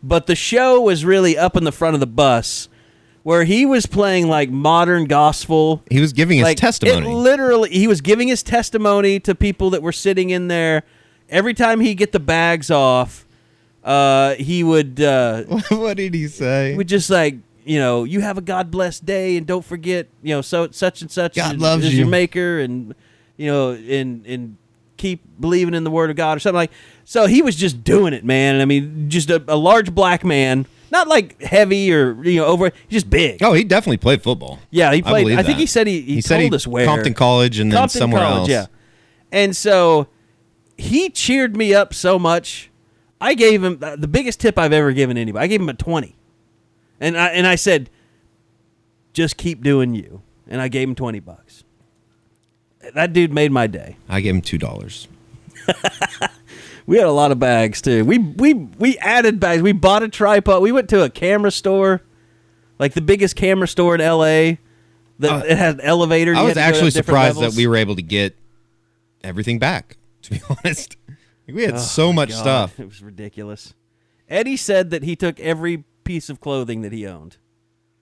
[0.07, 2.69] But the show was really up in the front of the bus
[3.23, 5.83] where he was playing like modern gospel.
[5.91, 7.11] He was giving his like, testimony.
[7.11, 10.85] It literally, he was giving his testimony to people that were sitting in there.
[11.29, 13.27] Every time he get the bags off,
[13.83, 16.71] uh, he would uh, what did he say?
[16.71, 20.07] he would just like you know, you have a God blessed day, and don't forget,
[20.23, 21.99] you know, so such and such God is, loves you.
[21.99, 22.95] your maker, and
[23.37, 24.57] you know, and and
[24.97, 26.71] keep believing in the Word of God or something like.
[27.05, 28.55] So he was just doing it, man.
[28.55, 32.47] And I mean, just a, a large black man, not like heavy or you know
[32.47, 33.43] over, just big.
[33.43, 34.59] Oh, he definitely played football.
[34.71, 35.13] Yeah, he played.
[35.13, 35.61] I, believe think that.
[35.61, 38.39] he said he he, said told he- us where Compton College and then somewhere College,
[38.39, 38.49] else.
[38.49, 38.67] Yeah,
[39.31, 40.09] and so
[40.77, 42.71] he cheered me up so much.
[43.21, 45.43] I gave him uh, the biggest tip I've ever given anybody.
[45.43, 46.17] I gave him a twenty,
[47.01, 47.89] and I and I said,
[49.13, 50.23] just keep doing you.
[50.49, 51.65] And I gave him twenty bucks.
[52.95, 53.97] That dude made my day.
[54.09, 55.09] I gave him two dollars.
[56.89, 58.05] We had a lot of bags too.
[58.05, 59.61] We we we added bags.
[59.61, 60.63] We bought a tripod.
[60.63, 62.01] We went to a camera store,
[62.79, 64.61] like the biggest camera store in L.A.
[65.19, 66.33] That it had an elevator.
[66.33, 67.57] Uh, I was actually surprised levels.
[67.57, 68.37] that we were able to get
[69.25, 69.97] everything back.
[70.23, 70.97] To be honest,
[71.49, 72.39] we had Oh, so much God.
[72.39, 72.81] stuff.
[72.81, 73.75] It was ridiculous.
[74.29, 77.37] Eddie said that he took every piece of clothing that he owned.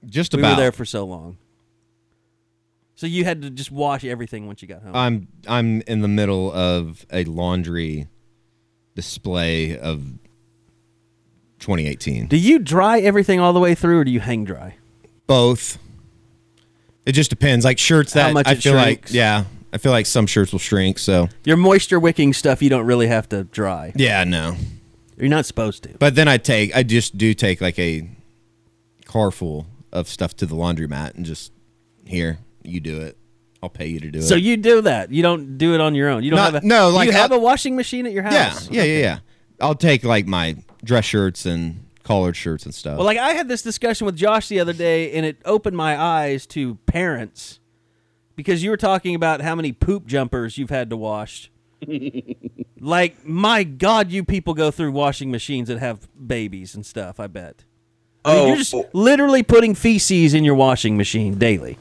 [0.06, 0.42] Just about.
[0.42, 1.36] we were there for so long.
[2.96, 4.94] So you had to just wash everything once you got home.
[4.94, 8.08] I'm I'm in the middle of a laundry
[8.94, 10.02] display of
[11.58, 12.26] 2018.
[12.28, 14.76] do you dry everything all the way through, or do you hang dry?
[15.26, 15.78] Both.
[17.06, 17.64] It just depends.
[17.64, 19.10] Like shirts How that much I it feel shrinks.
[19.10, 20.98] like yeah, I feel like some shirts will shrink.
[20.98, 23.92] So Your moisture wicking stuff, you don't really have to dry.
[23.96, 24.56] yeah, no.
[25.16, 25.90] You're not supposed to.
[25.98, 28.08] But then I take I just do take like a
[29.04, 31.52] car full of stuff to the laundromat and just
[32.04, 33.16] here you do it.
[33.62, 34.22] I'll pay you to do it.
[34.22, 35.10] So you do that.
[35.10, 36.22] You don't do it on your own.
[36.22, 38.24] You don't Not- have a no, like you have I'll- a washing machine at your
[38.24, 38.70] yeah, house.
[38.70, 39.18] yeah, yeah, yeah.
[39.60, 42.98] I'll take like my dress shirts and collared shirts and stuff.
[42.98, 45.98] Well, like I had this discussion with Josh the other day, and it opened my
[45.98, 47.60] eyes to parents
[48.36, 51.50] because you were talking about how many poop jumpers you've had to wash.
[52.80, 57.18] like, my God, you people go through washing machines that have babies and stuff.
[57.20, 57.64] I bet.
[58.24, 58.46] I mean, Oh.
[58.48, 58.88] you're just oh.
[58.92, 61.78] literally putting feces in your washing machine daily.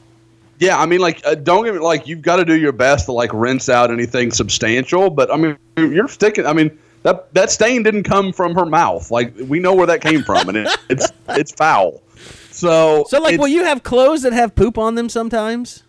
[0.58, 3.06] Yeah, I mean, like, uh, don't get me like you've got to do your best
[3.06, 5.10] to like rinse out anything substantial.
[5.10, 6.46] But I mean, you're sticking.
[6.46, 9.10] I mean, that that stain didn't come from her mouth.
[9.10, 12.02] Like we know where that came from, and it, it's it's foul.
[12.50, 15.82] So So, like, will you have clothes that have poop on them sometimes?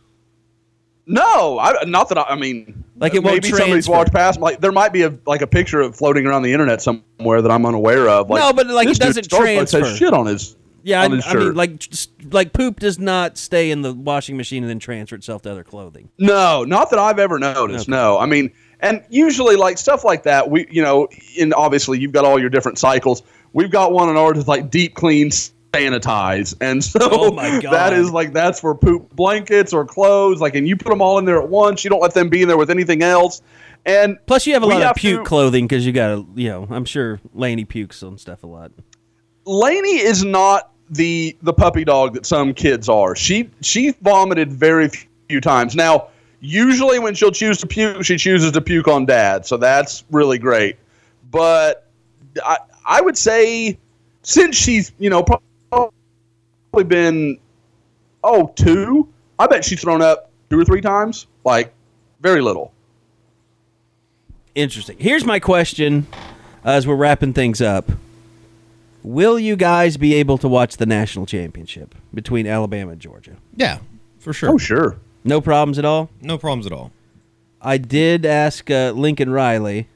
[1.08, 4.40] No, I, not that I, I mean, Like, it won't maybe somebody's walked past.
[4.40, 7.52] Like there might be a like a picture of floating around the internet somewhere that
[7.52, 8.30] I'm unaware of.
[8.30, 10.56] Like, No, but, like, it doesn't Starbucks has shit on his
[10.86, 14.62] Yeah, I, I mean, like, just, like poop does not stay in the washing machine
[14.62, 16.12] and then transfer itself to other clothing.
[16.20, 17.90] No, not that I've ever noticed.
[17.90, 17.92] Okay.
[17.92, 18.52] No, I mean,
[18.82, 21.08] and usually like stuff like that, we you know,
[21.42, 23.24] and obviously you've got all your different cycles.
[23.52, 28.12] We've got one in ours that's like deep clean, sanitize, and so Oh that is
[28.12, 30.40] like that's for poop blankets or clothes.
[30.40, 31.84] Like, and you put them all in there at once.
[31.84, 33.42] You don't let them be in there with anything else.
[33.88, 36.50] And Plus, you have a lot of puke to- clothing because you got to, you
[36.50, 38.72] know, I'm sure Laney pukes on stuff a lot.
[39.46, 43.16] Laney is not the the puppy dog that some kids are.
[43.16, 44.90] She she vomited very
[45.28, 45.76] few times.
[45.76, 46.10] Now,
[46.40, 50.38] usually when she'll choose to puke, she chooses to puke on dad, so that's really
[50.38, 50.78] great.
[51.32, 51.88] But
[52.44, 53.78] I I would say
[54.22, 57.40] since she's you know probably been
[58.24, 59.08] oh two,
[59.40, 61.74] I bet she's thrown up two or three times, like
[62.22, 62.72] very little.
[64.54, 64.98] Interesting.
[64.98, 66.08] Here's my question
[66.64, 67.92] as we're wrapping things up.
[69.06, 73.38] Will you guys be able to watch the national championship between Alabama and Georgia?
[73.56, 73.78] yeah,
[74.18, 74.50] for sure.
[74.50, 74.98] Oh sure.
[75.24, 76.10] No problems at all?
[76.22, 76.92] No problems at all.
[77.62, 79.90] I did ask uh, Lincoln Riley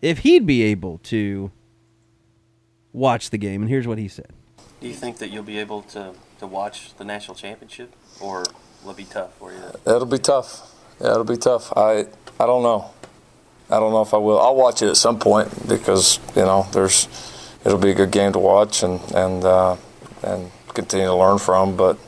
[0.00, 1.50] if he'd be able to
[2.94, 4.32] watch the game, and here's what he said.
[4.80, 8.42] Do you think that you'll be able to, to watch the national championship, or
[8.82, 9.62] will it be tough for you?
[9.86, 10.74] It'll be tough.
[10.98, 11.74] Yeah, it'll be tough.
[11.76, 12.06] I
[12.38, 12.90] I don't know.
[13.68, 14.40] I don't know if I will.
[14.40, 17.06] I'll watch it at some point because you know there's
[17.64, 19.76] it'll be a good game to watch and and uh,
[20.22, 21.76] and continue to learn from.
[21.76, 21.98] But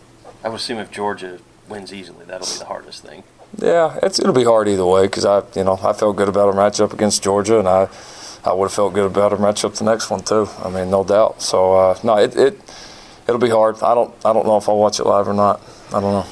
[0.45, 1.39] I would assume if Georgia
[1.69, 3.23] wins easily, that'll be the hardest thing.
[3.59, 6.49] yeah, it's it'll be hard either way because I you know I felt good about
[6.49, 7.89] our matchup against Georgia and I
[8.45, 10.49] I would have felt good about our matchup the next one too.
[10.65, 11.43] I mean, no doubt.
[11.43, 12.59] So uh, no, it it
[13.29, 13.83] it'll be hard.
[13.83, 15.61] I don't I don't know if I'll watch it live or not.
[15.89, 16.27] I don't know.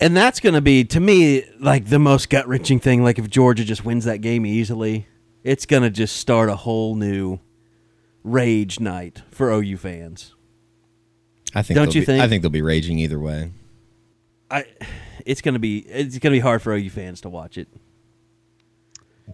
[0.00, 3.04] And that's going to be, to me, like the most gut wrenching thing.
[3.04, 5.06] Like if Georgia just wins that game easily,
[5.44, 7.38] it's going to just start a whole new
[8.24, 10.34] rage night for OU fans.
[11.54, 11.76] I think.
[11.76, 12.22] Don't you be- think?
[12.22, 13.52] I think they'll be raging either way.
[14.50, 14.64] I,
[15.24, 17.68] it's going to be, it's going to be hard for OU fans to watch it.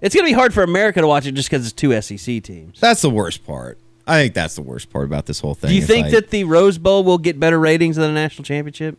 [0.02, 2.42] It's going to be hard for America to watch it just because it's two SEC
[2.42, 2.78] teams.
[2.78, 3.78] That's the worst part.
[4.06, 5.68] I think that's the worst part about this whole thing.
[5.70, 8.44] Do you think like, that the Rose Bowl will get better ratings than the national
[8.44, 8.98] championship?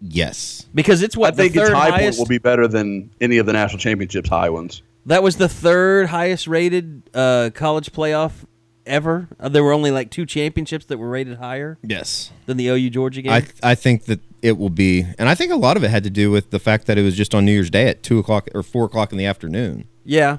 [0.00, 0.66] Yes.
[0.74, 2.18] Because it's what I think the its third high highest.
[2.18, 4.82] point will be better than any of the national championships high ones.
[5.06, 8.44] That was the third highest rated uh, college playoff
[8.86, 9.28] ever.
[9.38, 12.30] Uh, there were only like two championships that were rated higher Yes.
[12.46, 13.32] than the OU Georgia game.
[13.32, 16.04] I I think that it will be, and I think a lot of it had
[16.04, 18.18] to do with the fact that it was just on New Year's Day at two
[18.18, 19.84] o'clock or four o'clock in the afternoon.
[20.04, 20.38] yeah,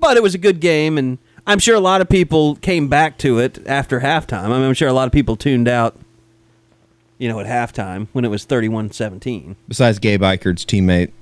[0.00, 3.18] but it was a good game, and I'm sure a lot of people came back
[3.18, 4.44] to it after halftime.
[4.44, 5.98] I mean, I'm sure a lot of people tuned out.
[7.18, 9.54] You know, at halftime when it was 31-17.
[9.68, 11.12] Besides Gabe Ikard's teammate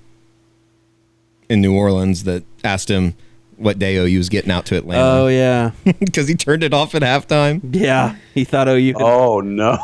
[1.50, 3.14] in New Orleans that asked him
[3.56, 5.02] what day OU was getting out to Atlanta.
[5.02, 7.60] Oh yeah, because he turned it off at halftime.
[7.74, 8.16] yeah.
[8.32, 8.94] He thought OU.
[8.94, 9.76] Had Oh no!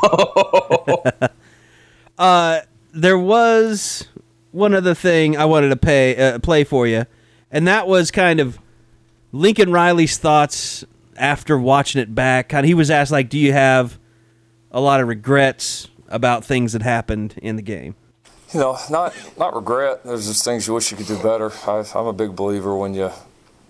[2.95, 4.09] there was
[4.53, 7.05] one other thing I wanted to pay uh, play for you,
[7.51, 8.59] and that was kind of
[9.33, 10.85] Lincoln Riley's thoughts
[11.17, 12.49] after watching it back.
[12.49, 13.99] Kind of, he was asked like, "Do you have
[14.71, 17.97] a lot of regrets about things that happened in the game?"
[18.53, 20.05] You know, not not regret.
[20.05, 21.53] There's just things you wish you could do better.
[21.67, 23.11] I, I'm a big believer when you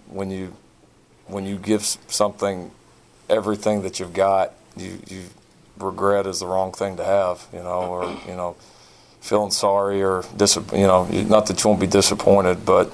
[0.08, 0.54] when you
[1.26, 2.70] when you give something
[3.28, 5.22] everything that you've got, you you
[5.78, 7.46] regret is the wrong thing to have.
[7.52, 8.56] You know, or you know,
[9.20, 12.92] feeling sorry or dis- you know, not that you won't be disappointed, but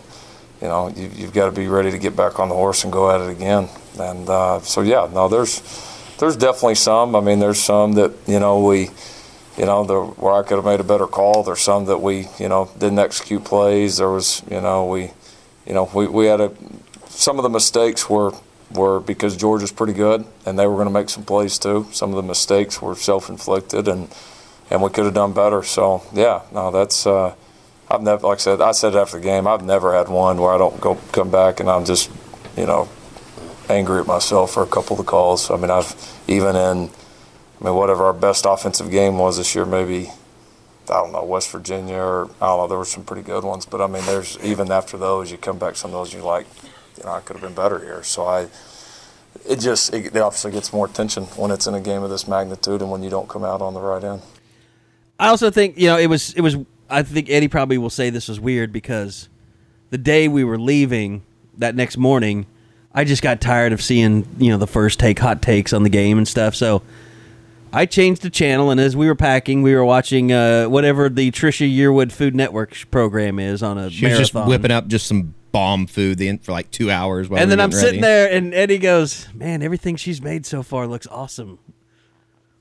[0.61, 2.93] you know, you, you've got to be ready to get back on the horse and
[2.93, 3.69] go at it again.
[3.99, 5.61] And uh, so, yeah, no, there's
[6.19, 7.17] there's definitely some.
[7.17, 8.91] I mean, there's some that you know we
[9.57, 11.43] you know, the, where I could have made a better call.
[11.43, 13.99] There's some that we, you know, didn't execute plays.
[13.99, 15.11] There was, you know, we,
[15.67, 16.53] you know, we, we had a,
[17.09, 18.33] some of the mistakes were,
[18.73, 21.87] were because Georgia's pretty good and they were going to make some plays too.
[21.93, 24.09] Some of the mistakes were self-inflicted and,
[24.71, 25.63] and we could have done better.
[25.63, 27.35] So yeah, no, that's, uh,
[27.91, 30.53] I've never, like I said, I said after the game, I've never had one where
[30.53, 32.11] I don't go, come back and I'm just,
[32.57, 32.89] you know,
[33.69, 35.51] angry at myself for a couple of the calls.
[35.51, 35.95] I mean, I've
[36.27, 36.91] even in,
[37.63, 40.11] I mean, whatever our best offensive game was this year, maybe
[40.91, 42.67] I don't know West Virginia or I don't know.
[42.67, 45.59] There were some pretty good ones, but I mean, there's even after those, you come
[45.59, 46.47] back some of those, you're like,
[46.99, 48.03] you know, I could have been better here.
[48.03, 48.49] So I,
[49.49, 52.83] it just it, obviously gets more attention when it's in a game of this magnitude
[52.83, 54.23] and when you don't come out on the right end.
[55.21, 56.57] I also think you know it was it was.
[56.91, 59.29] I think Eddie probably will say this was weird because
[59.91, 61.23] the day we were leaving
[61.59, 62.45] that next morning,
[62.93, 65.91] I just got tired of seeing you know the first take hot takes on the
[65.91, 66.57] game and stuff.
[66.57, 66.83] So
[67.73, 71.31] I changed the channel, and as we were packing, we were watching uh, whatever the
[71.31, 75.35] Trisha Yearwood Food Network program is on a She was just whipping up just some
[75.53, 77.29] bomb food the, for like two hours.
[77.29, 78.29] While and then I'm sitting ready.
[78.29, 81.59] there, and Eddie goes, "Man, everything she's made so far looks awesome."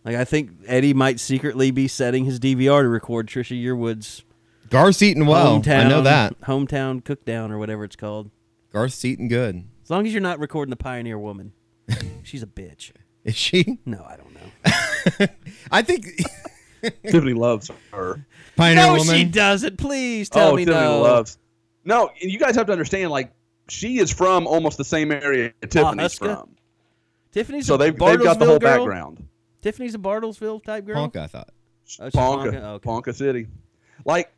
[0.06, 4.24] Like I think Eddie might secretly be setting his DVR to record Trisha Yearwood's
[4.70, 5.60] Garth's eating well.
[5.60, 6.40] hometown, I know that.
[6.42, 8.32] hometown cookdown or whatever it's called.
[8.72, 9.66] Garth's eating good.
[9.84, 11.52] As long as you're not recording the Pioneer Woman,
[12.24, 12.92] she's a bitch.
[13.26, 13.80] Is she?
[13.86, 14.31] No, I don't.
[15.72, 16.06] I think
[17.04, 18.26] Tiffany loves her.
[18.56, 19.16] Pioneer no, Woman.
[19.16, 19.78] she doesn't.
[19.78, 21.02] Please tell oh, me Tiffany no.
[21.02, 21.38] loves.
[21.84, 23.12] No, you guys have to understand.
[23.12, 23.32] Like,
[23.68, 26.38] she is from almost the same area Tiffany's Huska?
[26.38, 26.56] from.
[27.32, 28.78] Tiffany's So a they've, they've got the whole girl?
[28.78, 29.26] background.
[29.62, 30.96] Tiffany's a Bartlesville type girl.
[30.96, 31.50] Ponca, I thought.
[32.00, 32.68] Oh, Ponca, Ponca?
[32.68, 32.84] Okay.
[32.84, 33.48] Ponca City.
[34.06, 34.32] Like,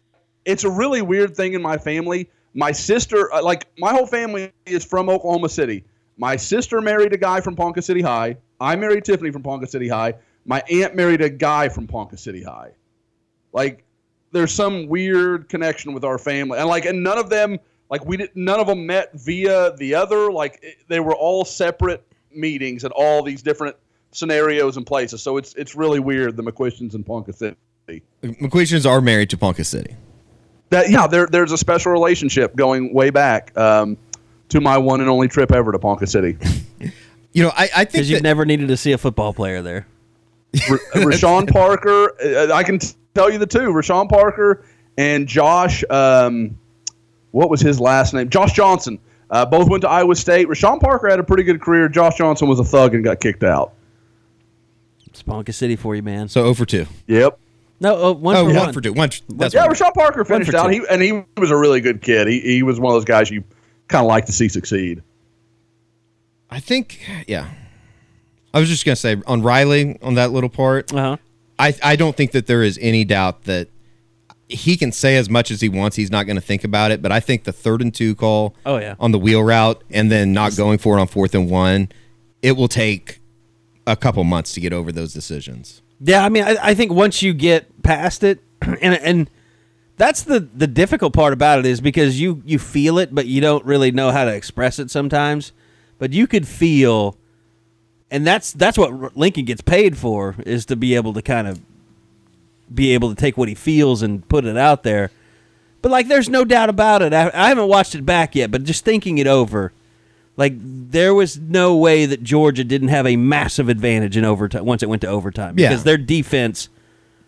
[0.45, 2.29] it's a really weird thing in my family.
[2.53, 5.85] My sister, uh, like, my whole family is from Oklahoma City.
[6.17, 8.37] My sister married a guy from Ponca City High.
[8.63, 10.15] I married Tiffany from Ponca City High.
[10.45, 12.71] My aunt married a guy from Ponca City High.
[13.51, 13.83] Like,
[14.31, 17.59] there's some weird connection with our family, and like, and none of them,
[17.89, 20.31] like, we did, none of them met via the other.
[20.31, 22.03] Like, it, they were all separate
[22.33, 23.75] meetings at all these different
[24.11, 25.21] scenarios and places.
[25.21, 26.37] So it's it's really weird.
[26.37, 27.57] The McCuistions and Ponca City.
[28.23, 29.95] McCuistions are married to Ponca City.
[30.69, 33.97] That yeah, there there's a special relationship going way back um,
[34.49, 36.37] to my one and only trip ever to Ponca City.
[37.33, 39.61] You know, I, I think Because you've that, never needed to see a football player
[39.61, 39.87] there.
[40.69, 43.71] R- Rashawn Parker, uh, I can t- tell you the two.
[43.71, 44.63] Rashawn Parker
[44.97, 45.83] and Josh.
[45.89, 46.57] Um,
[47.31, 48.29] what was his last name?
[48.29, 48.99] Josh Johnson.
[49.31, 50.47] Uh, both went to Iowa State.
[50.47, 51.89] Rashawn Parker had a pretty good career.
[51.89, 53.73] Josh Johnson was a thug and got kicked out.
[55.07, 56.27] It's Ponca City for you, man.
[56.27, 56.85] so 0 for 2.
[57.07, 57.39] Yep.
[57.79, 58.73] No, oh, one Oh, for one one.
[58.73, 58.93] for 2.
[58.93, 59.75] One, that's Yeah, one.
[59.75, 60.65] Rashawn Parker finished for out.
[60.67, 60.81] two.
[60.81, 62.27] He and he was a really good kid.
[62.27, 63.43] He he was one of those guys you
[63.87, 65.01] kind of like to see succeed.
[66.53, 67.47] I think, yeah.
[68.53, 71.17] I was just going to say on Riley, on that little part, Uh-huh.
[71.57, 73.69] I, I don't think that there is any doubt that
[74.49, 75.95] he can say as much as he wants.
[75.95, 77.01] He's not going to think about it.
[77.01, 78.95] But I think the third and two call Oh, yeah.
[78.99, 81.89] on the wheel route and then not going for it on fourth and one,
[82.41, 83.19] it will take
[83.87, 85.81] a couple months to get over those decisions.
[85.99, 89.29] Yeah, I mean, I, I think once you get past it, and and
[89.97, 93.41] that's the the difficult part about it is because you you feel it, but you
[93.41, 95.51] don't really know how to express it sometimes.
[96.03, 97.15] But you could feel
[98.11, 101.61] and that's that's what Lincoln gets paid for is to be able to kind of
[102.75, 105.11] be able to take what he feels and put it out there.
[105.81, 107.13] But like, there's no doubt about it.
[107.13, 109.71] I, I haven't watched it back yet, but just thinking it over,
[110.35, 114.83] like there was no way that Georgia didn't have a massive advantage in overtime once
[114.83, 115.69] it went to overtime Yeah.
[115.69, 116.67] because their defense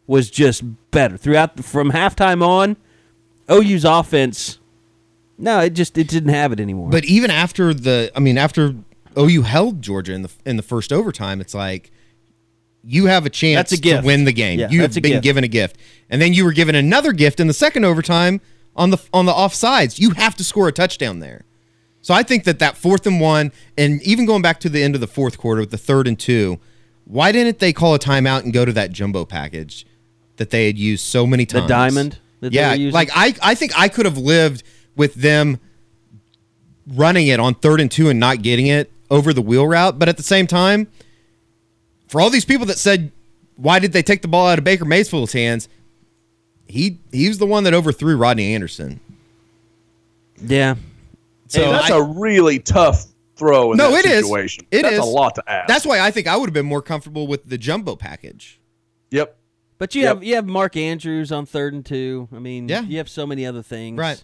[0.05, 2.75] was just better throughout from halftime on.
[3.49, 4.59] OU's offense,
[5.37, 6.89] no, it just it didn't have it anymore.
[6.89, 8.75] But even after the, I mean, after
[9.17, 11.91] OU held Georgia in the in the first overtime, it's like
[12.83, 14.01] you have a chance That's a gift.
[14.01, 14.59] to win the game.
[14.59, 15.23] Yeah, you that's have a been gift.
[15.23, 15.77] given a gift,
[16.09, 18.41] and then you were given another gift in the second overtime
[18.75, 19.99] on the on the offsides.
[19.99, 21.45] You have to score a touchdown there.
[22.01, 24.93] So I think that that fourth and one, and even going back to the end
[24.93, 26.59] of the fourth quarter with the third and two,
[27.05, 29.87] why didn't they call a timeout and go to that jumbo package
[30.37, 31.67] that they had used so many times?
[31.67, 31.95] The times?
[31.95, 32.93] diamond that they yeah, were using?
[32.93, 34.63] like I, I think I could have lived
[34.95, 35.59] with them
[36.87, 39.97] running it on third and two and not getting it over the wheel route.
[39.99, 40.87] But at the same time,
[42.07, 43.11] for all these people that said,
[43.55, 45.67] why did they take the ball out of Baker Mayfield's hands?
[46.67, 48.99] He he was the one that overthrew Rodney Anderson.
[50.41, 50.75] yeah,
[51.47, 53.05] So Hey, that's I- a really tough
[53.37, 54.23] throw in no, that it is.
[54.25, 54.65] situation.
[54.71, 55.67] It that's is a lot to ask.
[55.67, 58.59] That's why I think I would have been more comfortable with the jumbo package.
[59.11, 59.37] yep.
[59.77, 60.15] but you Yep.
[60.15, 62.27] have you have Mark Andrews on third and two.
[62.33, 62.81] I mean, Yeah.
[62.81, 63.97] you have so many other things.
[63.97, 64.23] Right.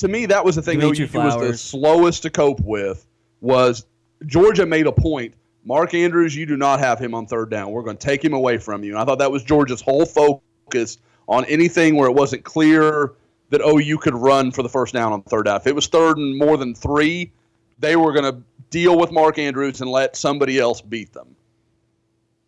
[0.00, 3.06] To me, that was the thing that was the slowest to cope with.
[3.42, 3.86] Was
[4.26, 5.34] Georgia made a point?
[5.62, 7.70] Mark Andrews, you do not have him on third down.
[7.70, 8.92] We're going to take him away from you.
[8.92, 10.98] And I thought that was Georgia's whole focus
[11.28, 13.12] on anything where it wasn't clear
[13.50, 15.56] that oh, OU could run for the first down on third down.
[15.56, 17.30] If it was third and more than three,
[17.78, 21.36] they were going to deal with Mark Andrews and let somebody else beat them.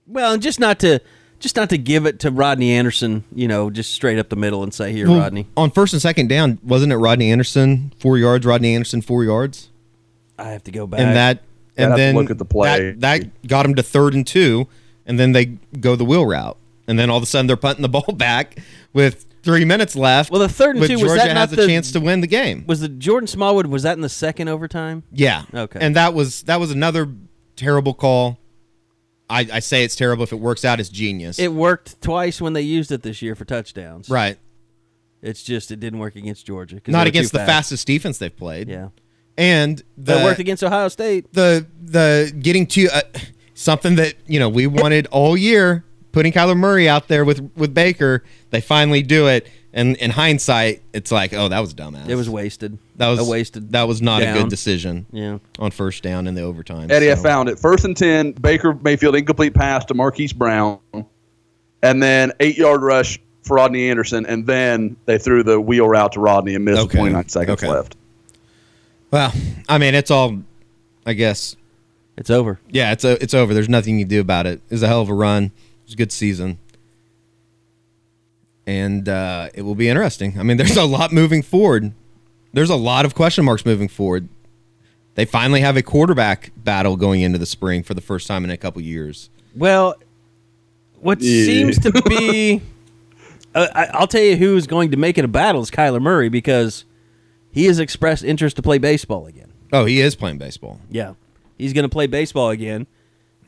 [0.07, 1.01] Well, and just not to
[1.43, 4.63] just not to give it to Rodney Anderson, you know, just straight up the middle
[4.63, 8.17] and say, "Here, Well, Rodney." On first and second down, wasn't it Rodney Anderson four
[8.17, 8.47] yards?
[8.47, 9.69] Rodney Anderson four yards,
[10.39, 11.01] I have to go back.
[11.01, 11.43] and that
[11.77, 12.93] I'd and then look at the play.
[12.93, 14.69] That, that got him to third and two,
[15.07, 15.47] and then they
[15.81, 16.57] go the wheel route,
[16.87, 18.59] and then all of a sudden they're punting the ball back
[18.93, 20.31] with three minutes left.
[20.31, 22.01] Well, the third and but two, was Georgia that not has a the- chance to
[22.01, 22.65] win the game.
[22.69, 23.67] was the Jordan Smallwood.
[23.67, 25.03] Was that in the second overtime?
[25.13, 25.45] Yeah.
[25.53, 25.81] Okay.
[25.83, 27.09] And that was that was another
[27.57, 28.39] terrible call.
[29.33, 30.23] I, I say it's terrible.
[30.25, 31.39] If it works out, it's genius.
[31.39, 34.09] It worked twice when they used it this year for touchdowns.
[34.11, 34.39] right.
[35.23, 36.81] It's just it didn't work against Georgia.
[36.89, 37.49] Not against the fast.
[37.49, 38.69] fastest defense they've played.
[38.69, 38.89] Yeah.
[39.39, 41.33] And the That worked against Ohio State.
[41.33, 43.03] the the getting to uh,
[43.55, 47.73] something that you know we wanted all year, putting Kyler Murray out there with with
[47.73, 48.25] Baker.
[48.51, 52.09] They finally do it, and in hindsight, it's like, oh, that was dumbass.
[52.09, 52.79] It was wasted.
[52.97, 53.73] that was a wasted.
[53.73, 55.39] That was not a good decision Yeah.
[55.59, 56.91] on first down in the overtime.
[56.91, 57.59] Eddie, I found it.
[57.59, 60.79] First and 10, Baker Mayfield incomplete pass to Marquise Brown.
[61.83, 64.25] And then eight yard rush for Rodney Anderson.
[64.27, 66.99] And then they threw the wheel route to Rodney and missed Okay.
[66.99, 67.73] 29 seconds Okay.
[67.73, 67.97] left.
[69.11, 69.33] Well,
[69.69, 70.39] I mean, it's all,
[71.05, 71.57] I guess.
[72.17, 72.61] It's over.
[72.71, 73.53] Yeah, it's a, it's over.
[73.55, 74.61] There's nothing you can do about it.
[74.69, 75.45] It was a hell of a run.
[75.45, 75.53] It
[75.87, 76.59] was a good season.
[78.67, 80.39] And uh, it will be interesting.
[80.39, 81.93] I mean, there's a lot moving forward.
[82.53, 84.29] There's a lot of question marks moving forward.
[85.15, 88.51] They finally have a quarterback battle going into the spring for the first time in
[88.51, 89.29] a couple years.
[89.55, 89.95] Well,
[91.01, 91.45] what Yeah.
[91.45, 92.63] seems to be,
[93.55, 96.29] uh, I, I'll tell you who's going to make it a battle is Kyler Murray
[96.31, 96.85] because
[97.51, 99.53] he has expressed interest to play baseball again.
[99.73, 100.81] Oh, he is playing baseball.
[100.91, 101.15] Yeah,
[101.59, 102.87] he's going to play baseball again.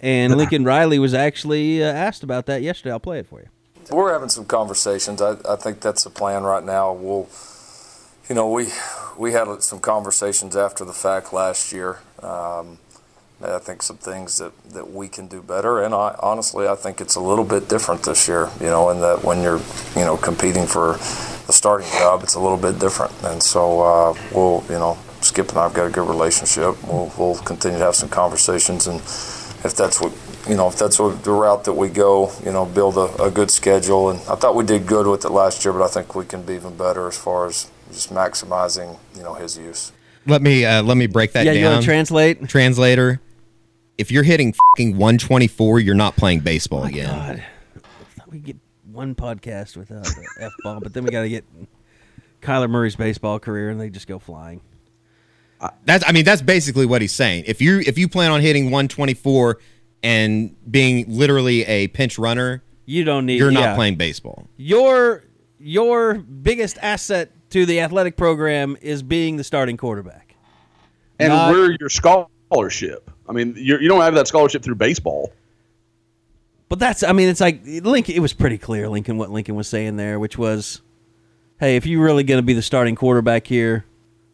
[0.00, 2.92] And Lincoln Riley was actually uh, asked about that yesterday.
[2.92, 3.48] I'll play it for you.
[3.90, 5.20] We're having some conversations.
[5.20, 6.92] I, I think that's the plan right now.
[6.92, 7.28] We'll,
[8.28, 8.68] you know, we
[9.16, 11.98] we had some conversations after the fact last year.
[12.22, 12.78] Um,
[13.42, 17.00] I think some things that, that we can do better, and I, honestly, I think
[17.00, 18.48] it's a little bit different this year.
[18.58, 19.60] You know, in that when you're,
[19.94, 20.92] you know, competing for
[21.46, 23.12] the starting job, it's a little bit different.
[23.22, 26.82] And so uh, we'll, you know, Skip and I've got a good relationship.
[26.84, 30.12] We'll, we'll continue to have some conversations, and if that's what
[30.48, 33.30] you know, if that's what the route that we go, you know, build a, a
[33.30, 34.10] good schedule.
[34.10, 36.42] And I thought we did good with it last year, but I think we can
[36.42, 39.92] be even better as far as just maximizing, you know, his use.
[40.26, 41.72] Let me uh, let me break that yeah, you down.
[41.72, 42.48] want to translate?
[42.48, 43.20] Translator.
[43.96, 47.08] If you're hitting fucking 124, you're not playing baseball again.
[47.08, 47.44] God,
[47.76, 47.80] I
[48.18, 48.56] thought we get
[48.90, 51.44] one podcast without the f bomb, but then we got to get
[52.42, 54.60] Kyler Murray's baseball career, and they just go flying.
[55.84, 57.44] That's I mean that's basically what he's saying.
[57.46, 59.58] If you if you plan on hitting 124
[60.04, 63.38] and being literally a pinch runner, You don't need.
[63.38, 63.74] you're not yeah.
[63.74, 64.46] playing baseball.
[64.56, 65.24] Your
[65.58, 70.36] your biggest asset to the athletic program is being the starting quarterback.
[71.18, 73.10] And Not- we're your scholarship.
[73.26, 75.32] I mean, you're, you don't have that scholarship through baseball.
[76.68, 78.14] But that's, I mean, it's like Lincoln.
[78.14, 80.82] It was pretty clear, Lincoln, what Lincoln was saying there, which was,
[81.60, 83.84] hey, if you're really going to be the starting quarterback here,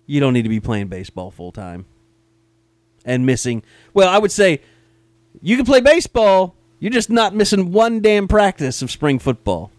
[0.07, 1.87] you don't need to be playing baseball full time
[3.05, 3.63] and missing.
[3.95, 4.63] Well, I would say
[5.43, 6.55] You can play baseball.
[6.79, 9.71] You're just not missing one damn practice of spring football.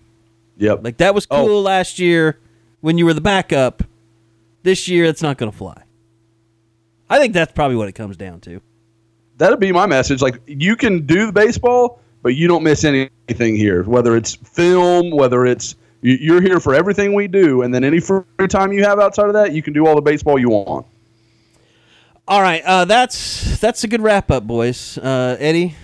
[0.58, 0.84] Yep.
[0.84, 1.46] Like that was Oh.
[1.48, 2.38] cool last year
[2.82, 3.84] when you were the backup.
[4.64, 5.82] This year, it's not going to fly.
[7.10, 8.62] I think that's probably what it comes down to.
[9.38, 10.22] That'd be my message.
[10.22, 13.84] Like you can do the baseball, but you don't miss anything here.
[13.84, 18.24] Whether it's film, whether it's you're here for everything we do, and then any free
[18.48, 20.86] time you have outside of that, you can do all the baseball you want.
[22.32, 24.98] All right, uh, that's that's a good wrap up, boys.
[24.98, 25.76] Uh, Eddie,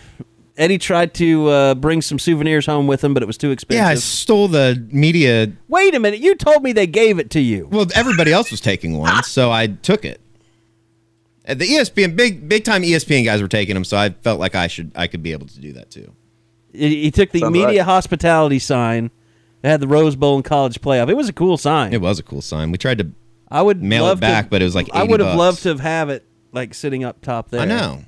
[0.55, 3.83] Eddie tried to uh, bring some souvenirs home with him, but it was too expensive.
[3.83, 5.51] Yeah, I stole the media.
[5.67, 7.67] Wait a minute, you told me they gave it to you.
[7.69, 10.21] Well, everybody else was taking one, so I took it.
[11.45, 14.55] Uh, The ESPN big big time ESPN guys were taking them, so I felt like
[14.55, 16.13] I should I could be able to do that too.
[16.71, 17.85] He, he took the Sounds media right.
[17.85, 19.11] hospitality sign.
[19.63, 21.09] It had the Rose Bowl and college playoff.
[21.09, 21.91] It was a cool sign.
[21.91, 22.71] It was a cool sign.
[22.71, 23.11] We tried to.
[23.49, 25.69] I would mail it back, to, but it was like I would have loved to
[25.69, 27.61] have have it like sitting up top there.
[27.61, 28.03] I know.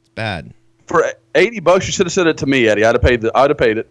[0.00, 0.52] It's bad.
[0.86, 1.04] For
[1.34, 2.84] eighty bucks, you should have sent it to me, Eddie.
[2.84, 3.20] I'd have paid.
[3.22, 3.90] The, I'd have paid it.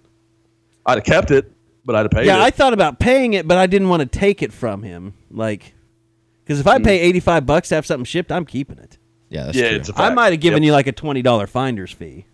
[0.86, 1.52] I'd have kept it,
[1.86, 2.42] but I'd have paid Yeah, it.
[2.42, 5.14] I thought about paying it, but I didn't want to take it from him.
[5.30, 5.74] Like,
[6.44, 6.84] because if I Hmm.
[6.84, 8.98] pay eighty five bucks to have something shipped, I'm keeping it.
[9.30, 9.78] Yeah, that's yeah, true.
[9.78, 10.16] it's a I fact.
[10.16, 10.68] might have given Yep.
[10.68, 12.26] you like a twenty dollar finder's fee.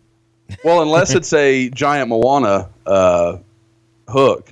[0.63, 3.37] Well, unless it's a giant Moana uh,
[4.09, 4.49] hook.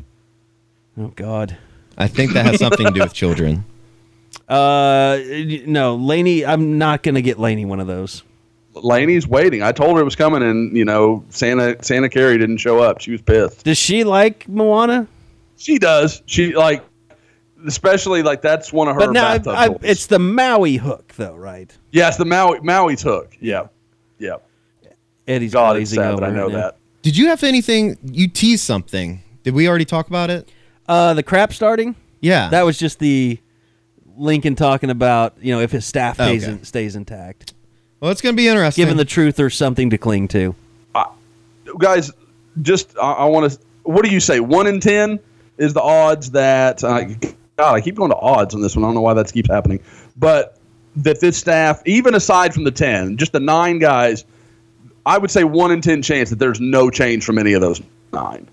[0.98, 1.58] Oh God.
[1.98, 3.66] I think that has something to do with children.
[4.48, 5.20] Uh,
[5.66, 6.46] no, Laney.
[6.46, 8.24] I'm not gonna get Laney one of those.
[8.74, 9.64] Laney's waiting.
[9.64, 13.02] I told her it was coming, and you know Santa Santa Carrie didn't show up.
[13.02, 13.64] She was pissed.
[13.64, 15.08] Does she like Moana?
[15.58, 16.22] She does.
[16.26, 16.84] She like,
[17.66, 21.36] especially like that's one of her But now I, I, it's the Maui hook, though,
[21.36, 21.76] right?
[21.92, 23.38] yeah, it's the Maui Maui's hook.
[23.40, 23.68] Yeah,
[24.20, 24.36] yeah.
[25.28, 26.58] Eddie's God, it's glazing sad over that I know right now.
[26.60, 26.78] that.
[27.02, 27.98] Did you have anything?
[28.04, 29.22] You teased something.
[29.44, 30.50] Did we already talk about it?
[30.88, 31.96] Uh, the crap starting.
[32.20, 32.50] Yeah.
[32.50, 33.40] That was just the
[34.18, 36.40] Lincoln talking about you know if his staff Okay.
[36.40, 37.54] stays, in, stays intact,
[38.00, 38.82] well, it's going to be interesting.
[38.84, 40.56] given the truth or something to cling to.
[41.80, 42.12] Guys,
[42.62, 43.60] just I, I want to.
[43.84, 44.40] What do you say?
[44.40, 45.20] One in ten
[45.58, 46.84] is the odds that.
[46.84, 47.06] Uh,
[47.58, 48.84] God, I keep going to odds on this one.
[48.84, 49.80] I don't know why that keeps happening,
[50.18, 50.58] but
[50.98, 54.26] that this staff, even aside from the ten, just the nine guys,
[55.06, 57.82] I would say one in ten chance that there's no change from any of those
[58.14, 58.48] nine.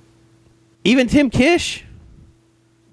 [0.84, 1.84] Even Tim Kish.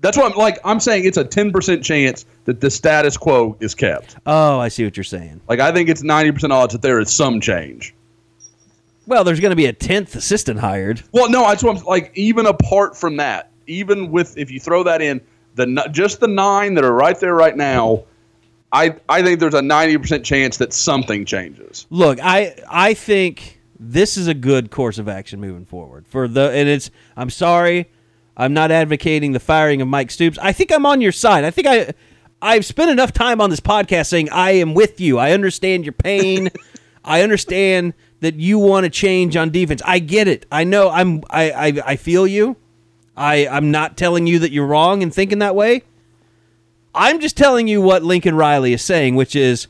[0.01, 0.59] That's what I'm like.
[0.63, 4.15] I'm saying it's a 10% chance that the status quo is kept.
[4.25, 5.41] Oh, I see what you're saying.
[5.47, 7.93] Like I think it's 90% odds that there is some change.
[9.07, 11.03] Well, there's going to be a tenth assistant hired.
[11.11, 12.11] Well, no, that's what I'm like.
[12.15, 15.19] Even apart from that, even with if you throw that in,
[15.55, 18.03] the n- just the nine that are right there right now,
[18.71, 21.87] I I think there's a 90% chance that something changes.
[21.89, 26.05] Look, I I think this is a good course of action moving forward.
[26.07, 27.89] For the and it's I'm sorry,
[28.39, 30.37] I'm not advocating the firing of Mike Stoops.
[30.41, 31.43] I think I'm on your side.
[31.43, 31.93] I think I
[32.41, 35.19] I've spent enough time on this podcast saying I am with you.
[35.19, 36.49] I understand your pain.
[37.03, 39.81] I understand that you want to change on defense.
[39.85, 40.45] I get it.
[40.49, 42.55] I know I'm I I, I feel you.
[43.17, 45.83] I I'm not telling you that you're wrong in thinking that way.
[46.95, 49.67] I'm just telling you what Lincoln Riley is saying, which is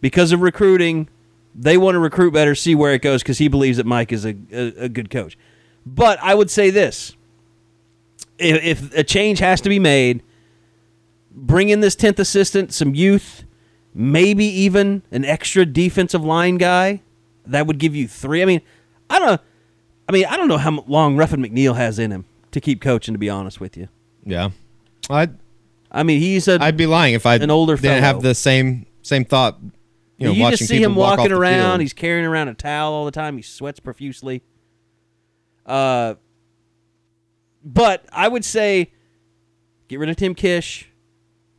[0.00, 1.08] because of recruiting,
[1.54, 4.26] they want to recruit better, see where it goes, because he believes that Mike is
[4.26, 5.38] a, a, a good coach.
[5.86, 7.14] But I would say this
[8.40, 10.22] if, if a change has to be made,
[11.30, 13.44] bring in this 10th assistant, some youth,
[13.94, 17.02] maybe even an extra defensive line guy.
[17.46, 18.42] That would give you three.
[18.42, 18.60] I mean,
[19.08, 19.38] I don't know.
[20.08, 23.14] I mean, I don't know how long Ruffin McNeill has in him to keep coaching,
[23.14, 23.88] to be honest with you.
[24.24, 24.50] yeah.
[25.08, 25.36] I'd
[25.90, 26.58] I mean, he's a.
[26.60, 28.00] I'd be lying if I An older didn't fellow.
[28.00, 29.58] have the same same thought.
[30.18, 31.80] You know, you watching just see him walk walking around.
[31.80, 33.36] He's carrying around a towel all the time.
[33.36, 34.42] He sweats profusely.
[35.66, 36.14] Uh,
[37.64, 38.90] but I would say
[39.88, 40.88] get rid of Tim Kish,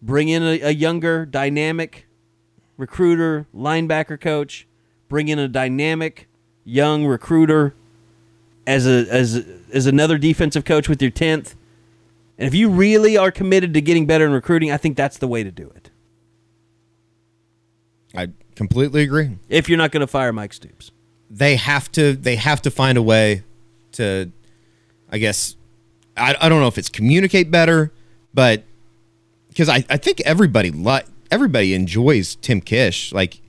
[0.02, 2.08] bring in a, a younger, dynamic
[2.78, 4.68] recruiter, linebacker coach,
[5.10, 6.28] bring in a dynamic
[6.64, 7.76] young recruiter
[8.66, 11.56] as a as as another defensive coach with your tenth.
[12.38, 15.28] And if you really are committed to getting better in recruiting, I think that's the
[15.28, 15.92] way to do it.
[18.16, 19.38] I completely agree.
[19.48, 20.92] If you're not going to fire Mike Stoops.
[21.30, 23.44] they have to they have to find a way
[23.94, 24.32] to
[25.10, 25.56] i guess
[26.22, 27.92] i, I don't know if it's communicate better
[28.34, 28.64] but
[29.50, 33.42] because I, I think everybody li- everybody enjoys tim kish like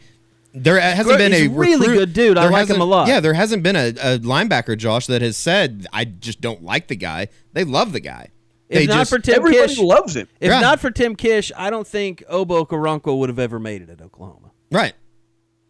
[0.55, 2.39] there hasn't Great- been a a really recruit- good dude.
[2.39, 3.09] I like him a lot.
[3.09, 6.89] yeah there hasn't been a, a linebacker josh that has said i just don't like
[6.89, 8.29] the guy they love the guy
[8.69, 10.29] If they not just, for Tim Everybody Kish, loves him.
[10.41, 10.61] if Yeah.
[10.61, 14.01] not for Tim Kish, I don't think Obo Okoronkwo would have ever made it at
[14.01, 14.51] Oklahoma.
[14.71, 14.95] right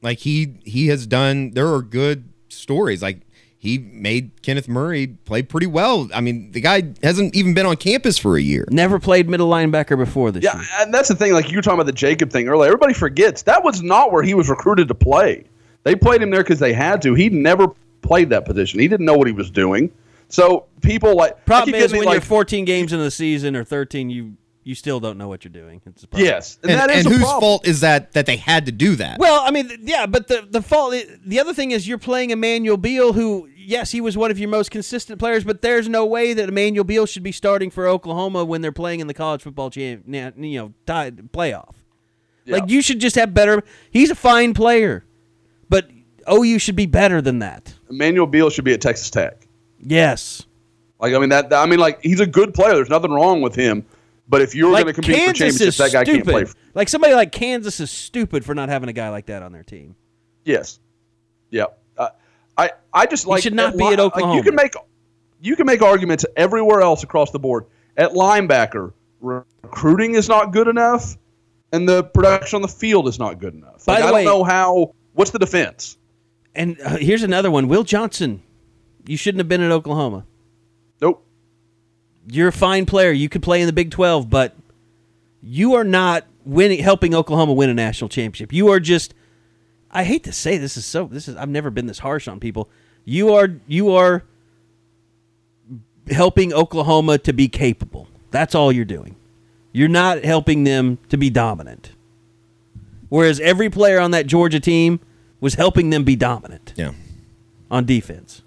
[0.02, 3.20] like he he has done there are good stories like
[3.62, 6.08] he made Kenneth Murray play pretty well.
[6.12, 8.66] I mean, the guy hasn't even been on campus for a year.
[8.72, 10.66] Never played middle linebacker before this Yeah, year.
[10.80, 11.32] and that's the thing.
[11.32, 12.66] Like you were talking about the Jacob thing earlier.
[12.66, 15.44] Everybody forgets that was not where he was recruited to play.
[15.84, 17.14] They played him there because they had to.
[17.14, 17.68] He never
[18.00, 18.80] played that position.
[18.80, 19.92] He didn't know what he was doing.
[20.28, 24.10] So people like Problem is when it, you're 14 games into the season or 13,
[24.10, 24.32] you
[24.64, 25.82] you still don't know what you're doing.
[25.86, 26.24] It's a problem.
[26.24, 27.40] yes, and, And, that is and a whose problem.
[27.40, 29.18] fault is that that they had to do that?
[29.18, 30.94] Well, I mean, yeah, but the the fault.
[31.26, 34.48] The other thing is you're playing Emmanuel Beal, who yes, he was one of your
[34.48, 38.44] most consistent players, but there's no way that Emmanuel Beal should be starting for Oklahoma
[38.44, 41.74] when they're playing in the college football champ, you know, playoff.
[42.46, 43.62] Like you should just have better.
[43.90, 45.04] He's a fine player,
[45.68, 45.88] but
[46.30, 47.74] OU should be better than that.
[47.88, 49.46] Emmanuel Beal should be at Texas Tech.
[49.84, 50.44] Yes,
[51.00, 52.74] Like I mean that I mean like he's a good player.
[52.74, 53.84] There's nothing wrong with him.
[54.28, 56.24] But if you're like going to compete for Kansas championships, is that guy stupid.
[56.24, 56.44] can't play.
[56.44, 59.52] For, like somebody like Kansas is stupid for not having a guy like that on
[59.52, 59.96] their team.
[60.44, 60.78] yes.
[61.50, 61.66] Yeah.
[62.92, 64.36] I just like should not be li- at like, Oklahoma.
[64.36, 64.74] you can make
[65.40, 67.66] you can make arguments everywhere else across the board.
[67.96, 71.16] At linebacker, recruiting is not good enough,
[71.72, 73.84] and the production on the field is not good enough.
[73.84, 74.94] By the I way- don't know how.
[75.14, 75.98] What's the defense?
[76.54, 78.42] And uh, here's another one: Will Johnson.
[79.06, 80.24] You shouldn't have been at Oklahoma.
[81.00, 81.26] Nope.
[82.30, 83.10] You're a fine player.
[83.10, 84.54] You could play in the Big 12, but
[85.42, 88.52] you are not winning, helping Oklahoma win a national championship.
[88.52, 89.14] You are just.
[89.90, 91.06] I hate to say this is so.
[91.06, 91.36] This is.
[91.36, 92.70] I've never been this harsh on people.
[93.04, 93.48] You are.
[93.66, 94.22] You are
[96.10, 98.08] helping Oklahoma to be capable.
[98.30, 99.16] That's all you're doing.
[99.72, 101.92] You're not helping them to be dominant.
[103.08, 105.00] Whereas every player on that Georgia team
[105.40, 106.92] was helping them be dominant yeah.
[107.70, 108.42] on defense.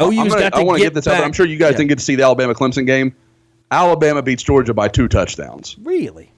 [0.00, 1.12] OU's I'm gonna, got to I want to get get this out.
[1.12, 1.78] back- but I'm sure you guys Yeah.
[1.78, 3.14] didn't get to see the Alabama Clemson game.
[3.70, 5.76] Alabama beats Georgia by two touchdowns.
[5.82, 6.30] Really?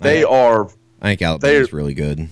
[0.00, 0.66] They are
[1.00, 2.28] I think Alabama's They're- really good.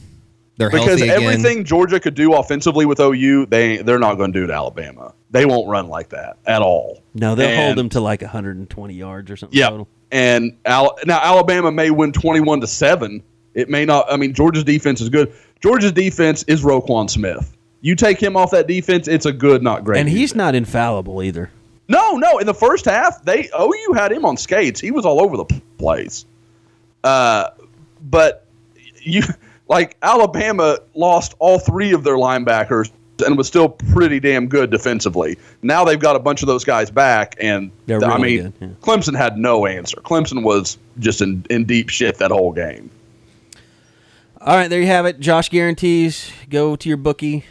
[0.60, 1.22] They're because healthy again.
[1.22, 5.14] everything Georgia could do offensively with OU, they they're not going to do to Alabama.
[5.30, 7.02] They won't run like that at all.
[7.14, 9.58] No, they'll hold them to like 120 yards or something.
[9.58, 9.88] Yeah, total.
[10.12, 13.22] and Al- now Alabama may win twenty-one to seven.
[13.54, 14.12] It may not.
[14.12, 15.32] I mean, Georgia's defense is good.
[15.62, 17.56] Georgia's defense is Roquan Smith.
[17.80, 19.98] You take him off that defense, it's a good, not great.
[20.00, 20.34] and he's defense.
[20.36, 21.50] not infallible either.
[21.88, 22.36] No, no.
[22.38, 24.78] In the first half, they OU had him on skates.
[24.78, 25.46] He was all over the
[25.78, 26.26] place.
[27.02, 27.48] Uh,
[28.02, 28.46] but
[29.02, 29.22] you
[29.70, 32.90] like Alabama lost all three of their linebackers
[33.24, 35.38] and was still pretty damn good defensively.
[35.62, 38.55] Now they've got a bunch of those guys back, and They're I really mean, good,
[38.60, 38.68] yeah.
[38.80, 39.98] Clemson had no answer.
[39.98, 42.90] Clemson was just in, in deep shit that whole game.
[44.40, 45.20] All right, there you have it.
[45.20, 46.32] Josh guarantees.
[46.48, 47.44] Go to your bookie.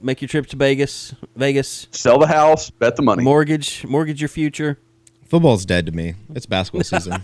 [0.00, 1.14] Make your trip to Vegas.
[1.36, 1.88] Vegas.
[1.90, 3.22] Sell the house, bet the money.
[3.22, 3.84] Mortgage.
[3.84, 4.78] Mortgage your future.
[5.26, 6.14] Football's dead to me.
[6.34, 7.22] It's basketball season.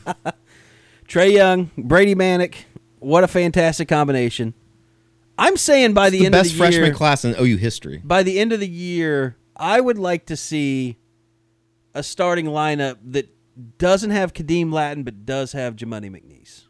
[1.08, 2.64] Trae Young, Brady Manek.
[3.04, 4.54] What a fantastic combination.
[5.36, 6.62] I'm saying by the, the end best of the.
[6.62, 8.00] Best freshman year, class in OU history.
[8.02, 10.96] by the end of the year, I would like to see
[11.92, 13.28] a starting lineup that
[13.78, 16.62] doesn't have Khadeem Lattin but does have Jamuni McNeace.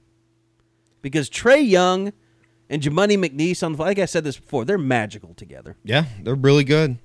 [1.03, 2.13] Because Trae Young
[2.69, 5.77] and Jamuni McNeace on the like I said this before, they're magical together.
[5.85, 6.99] Yeah, they're really good.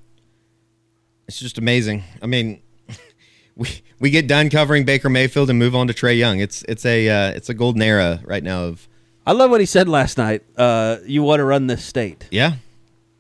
[1.28, 2.04] It's just amazing.
[2.20, 2.64] I mean,
[3.56, 3.70] we
[4.00, 6.40] we get done covering Baker Mayfield and move on to Trae Young.
[6.40, 8.88] It's it's a uh, it's a golden era right now of
[9.26, 10.44] I love what he said last night.
[10.58, 12.28] Uh, you want to run this state.
[12.32, 12.54] yeah.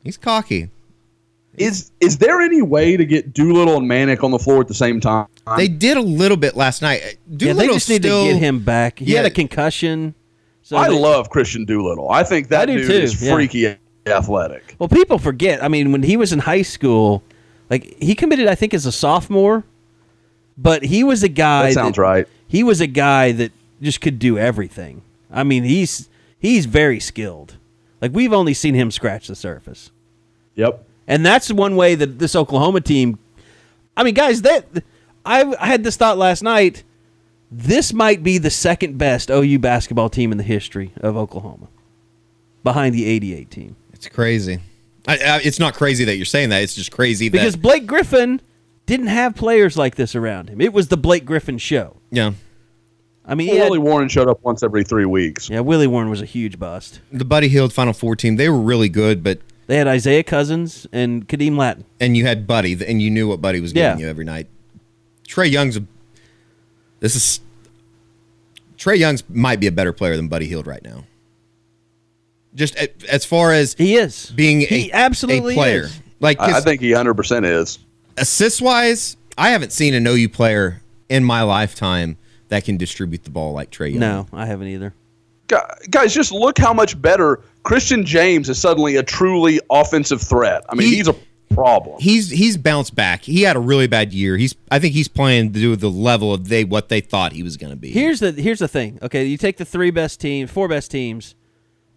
[0.04, 0.70] He's cocky.
[1.58, 4.74] Is is there any way to get Doolittle and Manek on the floor at the
[4.74, 5.28] same time?
[5.58, 7.02] They did a little bit last night.
[7.04, 9.00] yeah, Doolittle they just need still, to get him back.
[9.00, 10.16] He had a concussion.
[10.62, 12.10] So I they- love Kristian Doolittle.
[12.10, 13.34] I think that I dude too, is yeah.
[13.34, 14.76] freaky athletic.
[14.80, 15.62] Well, people forget.
[15.62, 17.24] I mean, when he was in high school,
[17.70, 19.66] like he committed, I think, as a sophomore,
[20.58, 21.68] but he was a guy.
[21.68, 22.26] That sounds right.
[22.48, 23.52] He was a guy that
[23.82, 25.02] just could do everything.
[25.32, 27.58] I mean, he's he's very skilled.
[28.02, 29.92] Like we've only seen him scratch the surface,
[30.56, 30.86] Yep.
[31.08, 33.20] and that's one way that this Oklahoma team.
[33.98, 34.66] I mean, guys, that
[35.26, 36.84] I, I had this thought last night.
[37.52, 41.68] This might be the second best OU basketball team in the history of Oklahoma,
[42.64, 43.76] behind the '88 team.
[43.94, 44.60] It's crazy.
[45.08, 46.62] I, I, it's not crazy that you're saying that.
[46.62, 48.40] It's just crazy because that Blake Griffin
[48.86, 50.62] didn't have players like this around him.
[50.62, 51.98] It was the Blake Griffin show.
[52.12, 52.34] yeah.
[53.30, 55.50] I mean, Well, had- Willie Warren showed up once every three weeks.
[55.50, 57.00] yeah, Willie Warren was a huge bust.
[57.12, 60.88] The Buddy Hield Final Four team, they were really good, but They had Isaiah Cousins
[60.92, 61.86] and Khadeem Lattin.
[62.00, 64.06] and you had Buddy, and you knew what Buddy was giving Yeah.
[64.06, 64.48] you every night.
[65.28, 65.84] Trae Young's a.
[67.02, 67.40] This is.
[68.80, 71.04] Trae Young's might be a better player than Buddy Hield right now.
[72.56, 72.76] Just
[73.08, 76.00] as far as He is being He a, absolutely a player, is.
[76.20, 77.78] like I, I think he 100% is.
[78.18, 79.18] assist wise.
[79.38, 82.18] I haven't seen an OU player in my lifetime
[82.50, 84.00] that can distribute the ball like Trae Young.
[84.00, 84.94] No, I haven't either.
[85.90, 90.64] Guys, just look how much better Christian James is suddenly a truly offensive threat.
[90.70, 91.16] I mean, He- he's a
[91.50, 91.98] problem.
[92.00, 93.24] he's he's bounced back.
[93.24, 94.38] He had a really bad year.
[94.38, 97.58] He's I think he's playing to the level of they what they thought he was
[97.58, 97.90] going to be.
[97.90, 99.00] Here's the here's the thing.
[99.02, 101.34] Okay, you take the three best teams, four best teams,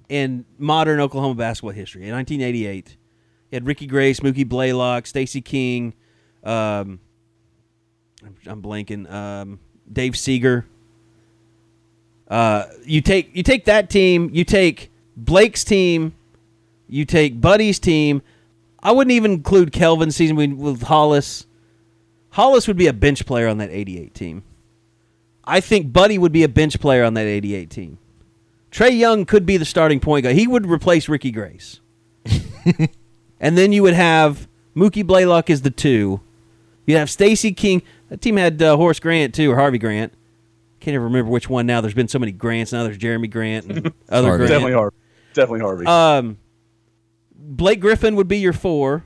[0.08, 2.04] in modern Oklahoma basketball history.
[2.08, 2.96] In 1988,
[3.50, 5.92] you had Ricky Grace, Mookie Blaylock, Stacy King,
[6.42, 6.98] um,
[8.24, 9.58] I'm, I'm blanking, um,
[9.92, 10.64] Dave Sieger.
[12.28, 16.14] Uh, you take you take that team, you take Blake's team,
[16.88, 18.22] you take Buddy's team.
[18.82, 21.46] I wouldn't even include Kelvin's season with, Hollis.
[22.30, 24.42] Hollis would be a bench player on that 88 team.
[25.44, 27.98] I think Buddy would be a bench player on that 88 team.
[28.70, 30.34] Trae Young could be the starting point guard.
[30.34, 31.80] He would replace Ricky Grace.
[33.40, 36.20] and then you would have Mookie Blaylock as the two.
[36.86, 37.82] You'd have Stacy King.
[38.12, 40.12] That team had uh, Horace Grant too, or Harvey Grant.
[40.80, 41.80] Can't even remember which one now.
[41.80, 42.82] There's been so many Grants now.
[42.82, 44.46] There's Jerami Grant and other Harvey.
[44.46, 44.50] Grant.
[44.50, 44.96] Definitely Harvey.
[45.32, 45.86] Definitely Harvey.
[45.86, 46.38] Um,
[47.34, 49.04] Blake Griffin would be your four.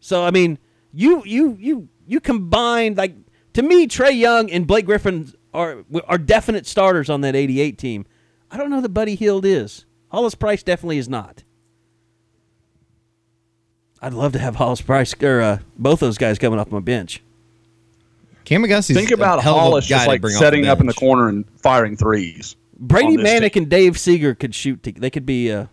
[0.00, 0.58] So I mean,
[0.92, 3.14] you you you you combine like
[3.52, 8.04] to me, Trae Young and Blake Griffin are are definite starters on that '88 team.
[8.50, 9.86] I don't know that Buddy Hield is.
[10.08, 11.44] Hollis Price definitely is not.
[14.02, 17.22] I'd love to have Hollis Price or uh, both those guys coming off my bench.
[18.44, 20.80] Kam McGusty's Think about a hell of a Hollis guy just like bring setting up
[20.80, 22.56] in the corner and firing threes.
[22.78, 24.82] Brady on this Manek and Dave Sieger could shoot.
[24.82, 25.66] To, they could be uh,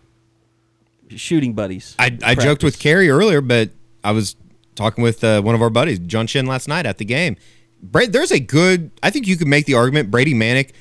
[1.10, 1.96] shooting buddies.
[2.00, 2.82] I, I joked with Practice.
[2.82, 3.72] Carey earlier, but
[4.04, 4.36] I was
[4.76, 7.36] talking with uh, one of our buddies, John Shin, last night at the game.
[7.82, 8.92] Bra- there's a good.
[9.04, 10.72] I think you could make the argument Brady Manek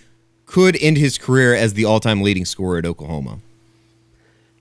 [0.46, 3.38] could end his career as the all-time leading scorer at Oklahoma.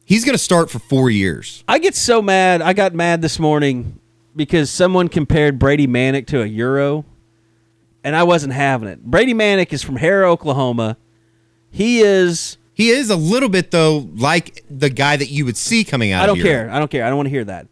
[0.06, 1.64] He's going to start for four years.
[1.68, 2.62] I get so mad.
[2.62, 4.00] I got mad this morning
[4.36, 7.06] because someone compared Brady Manek to a Euro,
[8.04, 9.04] and I wasn't having it.
[9.04, 10.98] Brady Manek is from Harrah, Oklahoma.
[11.72, 12.58] He is.
[12.74, 16.24] He is a little bit though like the guy that you would see coming out.
[16.24, 16.46] I don't here.
[16.46, 16.72] care.
[16.72, 17.04] I don't care.
[17.06, 17.68] I don't want to hear that.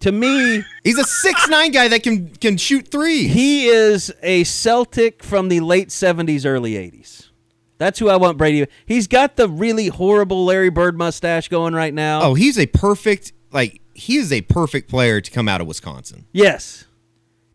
[0.00, 3.26] To me, He's a six nine guy that can can shoot three.
[3.28, 7.30] he is a Celtic from the late '70s, early '80s.
[7.78, 8.66] That's who I want Brady.
[8.86, 12.22] He's got the really horrible Larry Bird mustache going right now.
[12.22, 16.26] oh, he's a perfect like he is a perfect player to come out of Wisconsin.
[16.32, 16.84] Yes.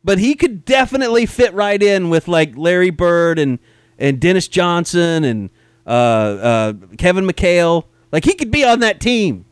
[0.04, 3.60] But he could definitely fit right in with like Larry Bird and,
[3.98, 5.50] and Dennis Johnson and
[5.88, 7.86] uh, uh, Kevin McHale.
[8.12, 9.46] Like he could be on that team.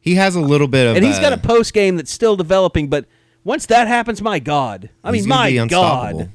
[0.00, 2.88] He has a little bit of And he's got a post game that's still developing,
[2.88, 3.04] but
[3.44, 4.90] once that happens, my God.
[5.04, 6.18] I he's mean, gonna my be unstoppable.
[6.20, 6.32] God.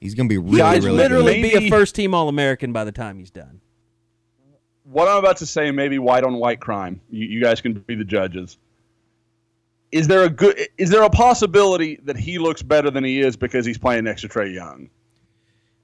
[0.00, 1.60] He's going to be He really could really literally good.
[1.60, 3.60] be a first team All American by the time he's done.
[4.82, 7.00] What I'm about to say may be white on white crime.
[7.08, 8.58] You, you guys can be the judges.
[9.94, 10.58] Is there a good?
[10.76, 14.22] Is there a possibility that he looks better than he is because he's playing next
[14.22, 14.90] to Trae Young?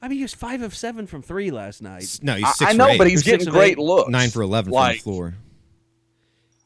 [0.02, 2.18] I mean, he was five of seven from three last night.
[2.20, 2.98] No, he's six I for know, eight.
[2.98, 3.78] but he's Six getting great eight.
[3.78, 4.10] looks.
[4.10, 5.34] nine for eleven like, from the floor.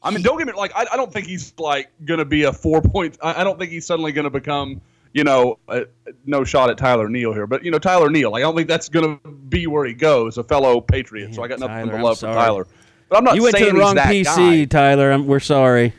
[0.01, 2.43] I mean, don't get me like I, I don't think he's like going to be
[2.43, 3.19] a four point.
[3.21, 4.81] I, I don't think he's suddenly going to become
[5.13, 5.85] you know a,
[6.25, 8.31] no shot at Tyler Neal here, but you know Tyler Neal.
[8.31, 11.35] Like I don't think that's going to be where he goes, a fellow Patriot.
[11.35, 12.25] so I got nothing Tyler, but I'm love for.
[12.25, 12.67] Tyler.
[13.07, 14.65] But I'm not You went to the wrong PC, guy.
[14.65, 15.11] Tyler.
[15.11, 15.93] I'm, we're sorry.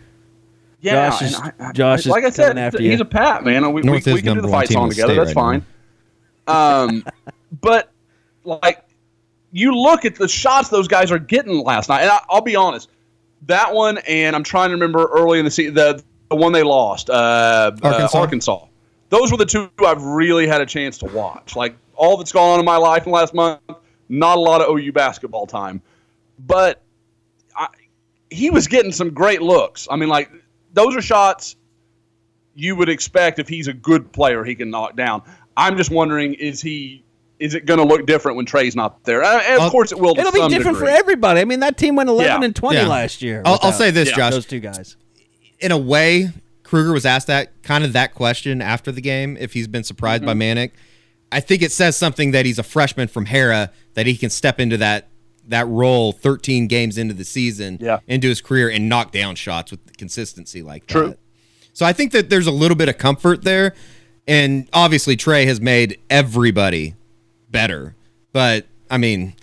[0.80, 3.02] Yeah, Josh is- I, I, Josh is like I said, after he's you.
[3.02, 3.62] a Pat man.
[3.72, 5.14] We, we, North we is can do the fight team song together.
[5.14, 5.62] That's right
[6.46, 6.90] fine.
[6.90, 7.04] Um,
[7.60, 7.90] but
[8.44, 8.84] like
[9.52, 12.56] you look at the shots those guys are getting last night, and I, I'll be
[12.56, 12.90] honest,
[13.46, 16.62] that one and I'm trying to remember early in the season the, the one they
[16.62, 18.18] lost, uh, Arkansas?
[18.18, 18.66] Uh, Arkansas.
[19.08, 21.56] Those were the two I've really had a chance to watch.
[21.56, 23.60] Like all that's gone on in my life in the last month,
[24.08, 25.80] not a lot of OU basketball time,
[26.46, 26.82] but
[27.56, 27.68] I,
[28.30, 29.86] he was getting some great looks.
[29.90, 30.30] I mean, like
[30.76, 31.56] those are shots
[32.54, 35.22] you would expect if he's a good player he can knock down.
[35.56, 37.02] I'm just wondering is he
[37.38, 39.22] is it going to look different when Trae's not there?
[39.22, 40.14] Uh, And of I'll- course it will.
[40.14, 40.88] to It'll be different degree.
[40.92, 41.40] for everybody.
[41.40, 42.44] I mean, that team went 11 Yeah.
[42.46, 42.86] and 20 Yeah.
[42.86, 43.42] last year.
[43.44, 44.16] I'll, I'll say this, Yeah.
[44.16, 44.32] Josh.
[44.32, 44.96] Those two guys.
[45.60, 46.30] in a way,
[46.62, 50.24] Kruger was asked that kind of that question after the game if he's been surprised
[50.24, 50.58] by Mm-hmm.
[50.58, 50.70] Manek.
[51.30, 54.58] I think it says something that he's a freshman from Harrah that he can step
[54.58, 55.08] into that
[55.48, 58.00] that role 13 games into the season Yeah.
[58.06, 61.08] into his career and knock down shots with consistency like True.
[61.10, 61.18] that.
[61.72, 63.74] So I think that there's a little bit of comfort there
[64.26, 66.94] and obviously Trae has made everybody
[67.50, 67.94] better.
[68.32, 69.34] But I mean,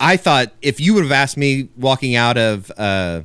[0.00, 3.22] I thought if you would have asked me walking out of uh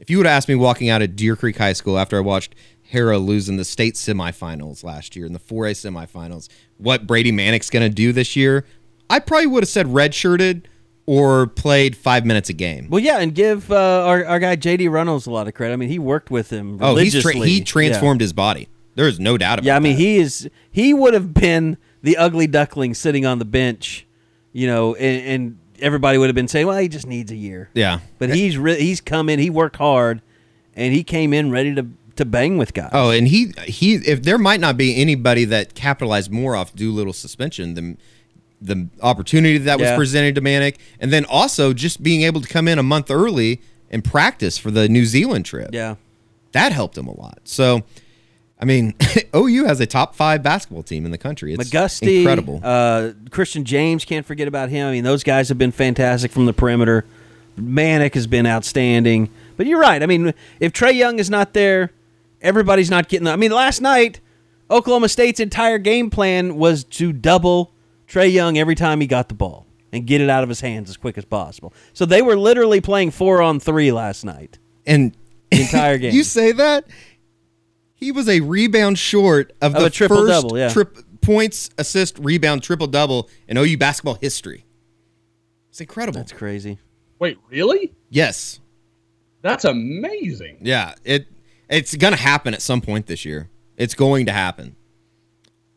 [0.00, 2.20] if you would have asked me walking out of Deer Creek High School after I
[2.20, 2.54] watched
[2.92, 7.70] Harrah lose in the state semifinals last year in the 4A semifinals, what Brady Manek's
[7.70, 8.66] going to do this year,
[9.08, 10.64] I probably would have said redshirted
[11.06, 12.88] or played five minutes a game.
[12.88, 15.72] Well, yeah, and give uh, our, our guy JD Reynolds a lot of credit.
[15.72, 18.68] I mean, he worked with him oh, he's tra- he transformed his body.
[18.94, 20.02] There is no doubt about Yeah, yeah I mean, that.
[20.02, 20.48] he is.
[20.70, 24.06] He would have been the ugly duckling sitting on the bench,
[24.52, 27.70] you know, and, and everybody would have been saying, "Well, he just needs a year."
[27.74, 28.00] yeah.
[28.18, 29.38] But he's re- he's come in.
[29.38, 30.20] He worked hard,
[30.74, 32.90] and he came in ready to to bang with guys.
[32.92, 37.18] Oh, and he he if there might not be anybody that capitalized more off Doolittle's
[37.18, 37.98] suspension than
[38.62, 39.96] the opportunity that was Yeah.
[39.96, 43.60] presented to Manek, and then also just being able to come in a month early
[43.90, 45.70] and practice for the New Zealand trip.
[45.72, 45.96] Yeah.
[46.52, 47.40] That helped him a lot.
[47.44, 47.82] So,
[48.60, 48.94] I mean,
[49.34, 51.52] OU has a top five basketball team in the country.
[51.54, 52.60] It's McGusty, incredible.
[52.62, 54.86] Uh, Christian James, can't forget about him.
[54.86, 57.04] I mean, those guys have been fantastic from the perimeter.
[57.60, 59.28] Manek has been outstanding.
[59.56, 60.02] But you're right.
[60.02, 61.90] I mean, if Trae Young is not there,
[62.40, 63.24] everybody's not getting.
[63.24, 64.20] The, I mean, last night,
[64.70, 67.70] Oklahoma State's entire game plan was to double
[68.12, 70.90] Trae Young every time he got the ball and get it out of his hands
[70.90, 71.72] as quick as possible.
[71.92, 74.58] So they were literally playing four on three last night.
[74.86, 75.16] and
[75.50, 76.14] The entire game.
[76.14, 76.84] you say that
[77.94, 80.68] he was a rebound short of, Of the a triple first double, yeah.
[80.70, 84.64] trip, points, assist, rebound, triple double in OU basketball history.
[85.70, 86.18] It's incredible.
[86.18, 86.78] That's crazy.
[87.18, 87.92] Wait, really?
[88.10, 88.60] yes,
[89.42, 90.58] That's amazing.
[90.62, 90.94] yeah.
[91.04, 91.28] It
[91.68, 93.48] it's gonna happen at some point this year.
[93.78, 94.76] It's going to happen.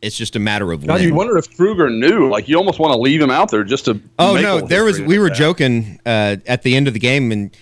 [0.02, 1.04] It's just a matter of God, when.
[1.04, 2.30] you wonder if Kruger knew.
[2.30, 4.00] Like, you almost want to leave him out there just to.
[4.20, 5.02] Oh make no, there was.
[5.02, 5.36] We were that.
[5.38, 7.56] joking uh, at the end of the game, and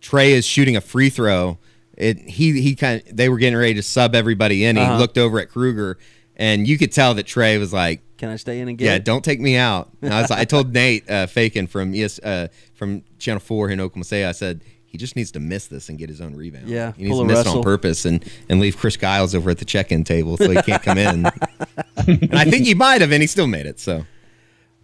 [0.00, 1.58] Trae is shooting a free throw.
[1.96, 4.76] It he he kind of they were getting ready to sub everybody in.
[4.76, 4.98] He Uh-huh.
[4.98, 5.98] looked over at Kruger,
[6.36, 8.98] and you could tell that Trae was like, Can I stay in and get "Yeah,
[8.98, 12.18] don't take me out." And I was like, I told Nate uh, Feken from yes
[12.20, 14.62] uh, from Channel Four in Oklahoma City, I said.
[14.90, 16.68] He just needs to miss this and get his own rebound.
[16.68, 17.58] Yeah, he needs to miss it Russell.
[17.58, 20.82] on purpose and, and leave Chris Giles over at the check-in table so he can't
[20.82, 21.26] come in.
[21.96, 23.78] and I think he might have, and he still made it.
[23.78, 24.04] So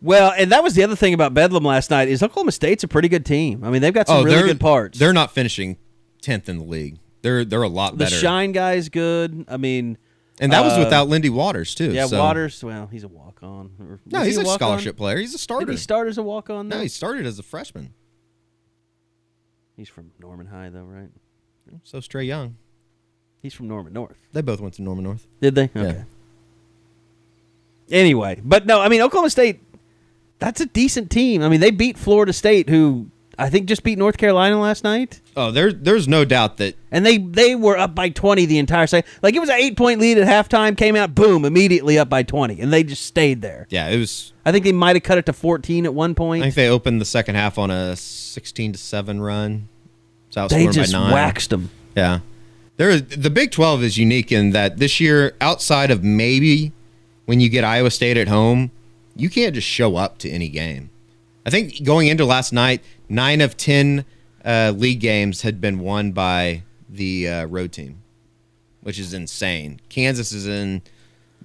[0.00, 2.88] Well, and that was the other thing about Bedlam last night is Oklahoma State's a
[2.88, 3.64] pretty good team.
[3.64, 4.96] I mean, they've got some really Oh, they're good parts.
[4.96, 5.76] They're not finishing
[6.22, 6.98] tenth in the league.
[7.22, 8.14] They're they're a lot the better.
[8.14, 9.46] The Shine guy's good.
[9.48, 9.98] I mean,
[10.38, 11.92] and that was uh, without Lindy Waters too.
[11.92, 12.62] yeah, so- Waters.
[12.62, 13.98] Well, he's a walk on.
[14.06, 15.18] No, he's a, scholarship player.
[15.18, 15.70] He's a Did starter.
[15.72, 16.68] he start as a walk on?
[16.68, 17.92] no, he started as a freshman.
[19.76, 21.10] He's from Norman High, though, right?
[21.84, 22.56] So Stray Young.
[23.42, 24.18] He's from Norman North.
[24.32, 25.26] They both went to Norman North.
[25.40, 25.70] Did they?
[25.74, 25.82] Yeah.
[25.82, 26.04] Okay.
[27.90, 29.60] Anyway, but no, I mean Oklahoma State.
[30.38, 31.42] That's a decent team.
[31.42, 35.20] I mean, they beat Florida State, who I think just beat North Carolina last night.
[35.36, 38.86] Oh, there there's no doubt that And they they were up by 20 the entire
[38.86, 39.04] side.
[39.22, 42.60] Like it was an 8-point lead at halftime, came out boom, immediately up by 20
[42.60, 43.66] and they just stayed there.
[43.68, 44.32] yeah, it was.
[44.46, 46.42] I think they might have cut it to 14 at one point.
[46.42, 49.68] I think they opened the second half on a sixteen to seven run.
[50.30, 51.12] So They just by nine.
[51.12, 51.70] waxed them.
[51.94, 52.20] Yeah.
[52.78, 56.72] There is the Big 12 is unique in that this year outside of maybe
[57.24, 58.70] when you get Iowa State at home,
[59.14, 60.90] you can't just show up to any game.
[61.46, 64.04] I think going into last night, 9 of 10
[64.44, 68.02] uh, league games had been won by the uh, road team,
[68.80, 69.80] which is insane.
[69.88, 70.82] Kansas is in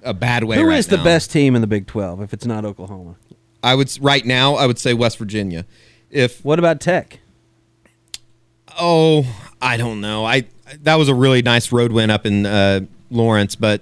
[0.03, 1.03] a bad way Who right is the now.
[1.03, 3.15] best team in the Big 12 if it's not Oklahoma?
[3.63, 5.65] I would right now I would say West Virginia.
[6.09, 7.19] If What about Tech?
[8.79, 9.25] Oh,
[9.61, 10.25] I don't know.
[10.25, 10.45] I
[10.83, 13.81] that was a really nice road win up in uh, Lawrence, but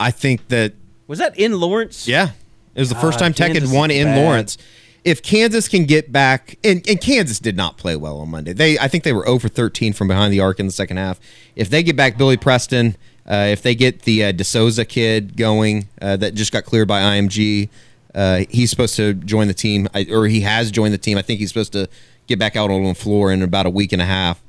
[0.00, 0.72] I think that
[1.06, 2.08] Was that in Lawrence?
[2.08, 2.30] yeah,
[2.74, 4.24] it was the first God, time Tech had won in bad.
[4.24, 4.58] Lawrence.
[5.04, 8.52] If Kansas can get back, and, and Kansas did not play well on Monday.
[8.52, 11.18] They, I think they were over 13 from behind the arc in the second half.
[11.56, 12.96] If they get back Billy Preston,
[13.26, 16.88] uh, if they get the uh, De Sousa kid going uh, that just got cleared
[16.88, 17.68] by IMG,
[18.14, 21.18] uh, he's supposed to join the team, or he has joined the team.
[21.18, 21.88] I think he's supposed to
[22.26, 24.42] get back out on the floor in about a week and a half.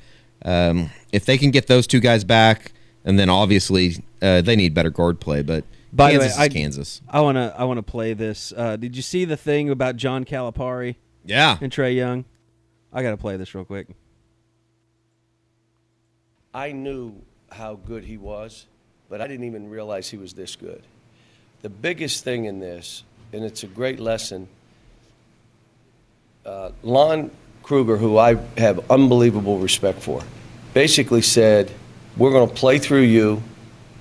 [0.43, 2.73] Um, if they can get those two guys back,
[3.05, 5.63] and then obviously uh, they need better guard play, but
[5.95, 7.01] By the way, Kansas I- is Kansas.
[7.07, 8.51] I want to I want to play this.
[8.55, 11.57] Uh, did you see the thing about John Calipari Yeah.
[11.61, 12.25] and Trae Young?
[12.91, 13.87] I got to play this real quick.
[16.53, 17.13] I knew
[17.51, 18.65] how good he was,
[19.09, 20.81] but I didn't even realize he was this good.
[21.61, 24.47] The biggest thing in this, and it's a great lesson,
[26.45, 27.31] uh, Lon
[27.63, 30.21] Kruger, who I have unbelievable respect for,
[30.73, 31.71] basically said,
[32.17, 33.41] We're going to play through you.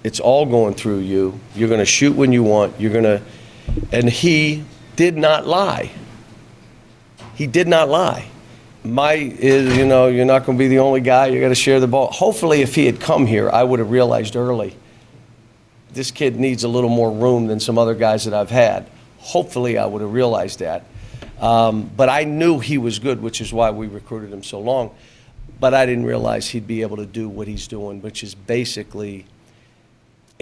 [0.04, 1.38] It's all going through you.
[1.54, 2.80] You're going to shoot when you want.
[2.80, 3.22] You're going to.
[3.92, 4.64] And he
[4.96, 5.90] did not lie.
[7.34, 8.28] He did not lie.
[8.84, 11.26] My is, you know, you're not going to be the only guy.
[11.26, 12.08] You're going to share the ball.
[12.10, 14.76] Hopefully, if he had come here, I would have realized early
[15.92, 18.88] this kid needs a little more room than some other guys that I've had.
[19.18, 20.84] Hopefully, I would have realized that.
[21.40, 24.94] Um, but I knew he was good, which is why we recruited him so long.
[25.60, 29.26] But I didn't realize he'd be able to do what he's doing, which is basically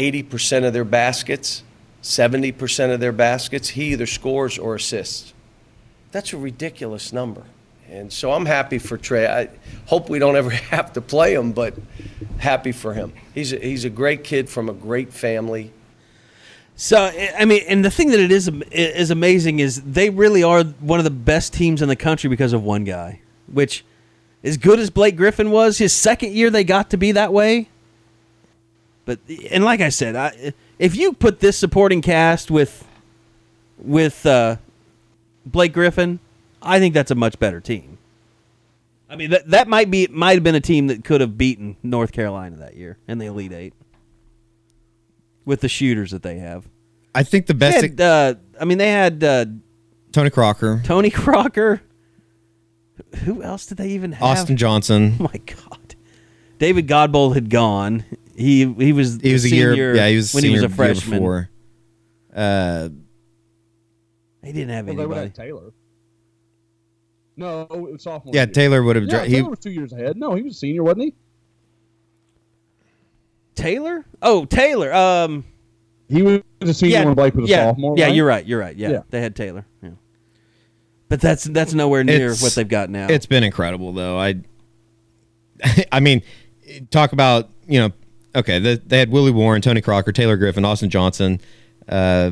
[0.01, 1.62] 80% of their baskets,
[2.02, 5.35] 70% of their baskets, he either scores or assists.
[6.12, 7.44] That's a ridiculous number.
[7.90, 9.28] And so I'm happy for Trae.
[9.28, 9.48] I
[9.86, 11.74] hope we don't ever have to play him, but
[12.39, 13.12] happy for him.
[13.35, 15.72] He's a, he's a great kid from a great family.
[16.77, 20.64] So I- mean, and the thing that it is is amazing is they really are
[20.64, 23.20] one of the best teams in the country because of one guy.
[23.52, 23.85] Which,
[24.43, 27.68] as good as Blake Griffin was, his second year they got to be that way.
[29.05, 29.18] But
[29.51, 32.86] and like I said, I, if you put this supporting cast with
[33.78, 34.56] with uh,
[35.47, 36.20] Blake Griffin,
[36.62, 37.98] I think that's a much better team.
[39.09, 41.77] I mean that that might be might have been a team that could have beaten
[41.82, 43.74] North Carolina that year in the Elite Eight
[45.44, 46.68] with the shooters that they have.
[47.12, 49.47] I think the best had, uh, I mean, they had uh,
[50.12, 51.82] Tony Crocker, Tony Crocker.
[53.24, 54.22] Who else did they even have?
[54.22, 55.16] Austin Johnson.
[55.20, 55.97] Oh my God,
[56.59, 58.05] David Godbold had gone.
[58.40, 59.94] He he was He was a senior year.
[59.96, 61.18] Yeah, he was when senior he was a freshman.
[61.18, 61.50] before.
[62.34, 62.88] Uh,
[64.42, 65.28] He didn't have Well, they would anybody.
[65.28, 65.72] have Taylor.
[67.36, 68.34] No, it was sophomore.
[68.34, 68.46] yeah, year.
[68.52, 69.04] Taylor would have.
[69.06, 70.16] Yeah, dra- he was two years ahead.
[70.16, 71.14] No, he was a senior, wasn't he?
[73.54, 74.04] Taylor?
[74.22, 74.92] Oh, Taylor.
[74.92, 75.44] Um,
[76.08, 77.94] He was a senior yeah, when Blake was a yeah, sophomore.
[77.96, 78.14] Yeah, right?
[78.14, 78.46] you're right.
[78.46, 78.76] You're right.
[78.76, 79.02] Yeah, Yeah.
[79.10, 79.64] they had Taylor.
[79.82, 79.90] Yeah,
[81.08, 83.06] but that's that's nowhere near It's- what they've got now.
[83.08, 84.18] It's been incredible, though.
[84.18, 84.36] I,
[85.92, 86.22] I mean,
[86.90, 87.90] talk about you know,
[88.35, 91.40] okay, the, they had Willie Warren, Tony Crocker, Taylor Griffin, Austin Johnson,
[91.89, 92.31] uh,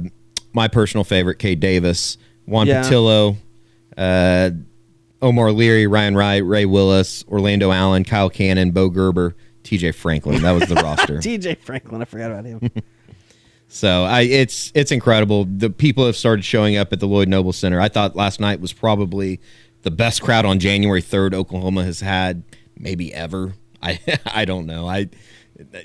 [0.52, 2.16] my personal favorite, Cade Davis,
[2.46, 2.82] Juan Yeah.
[2.82, 3.36] Pattillo,
[3.96, 4.50] uh,
[5.20, 9.34] Omar Leary, Ryan Wright, Ray Willis, Orlando Allen, Kyle Cannon, Bo Gerber,
[9.64, 9.92] T.J.
[9.92, 10.42] Franklin.
[10.42, 11.20] That was the roster.
[11.20, 11.56] T.J.
[11.56, 12.00] Franklin.
[12.00, 12.70] I forgot about him.
[13.70, 15.44] So I it's it's incredible.
[15.44, 17.78] The people have started showing up at the Lloyd Noble Center.
[17.78, 19.40] I thought last night was probably
[19.82, 22.44] the best crowd on January 3rd Oklahoma has had
[22.78, 23.52] maybe ever.
[23.82, 24.88] I I don't know.
[24.88, 25.10] I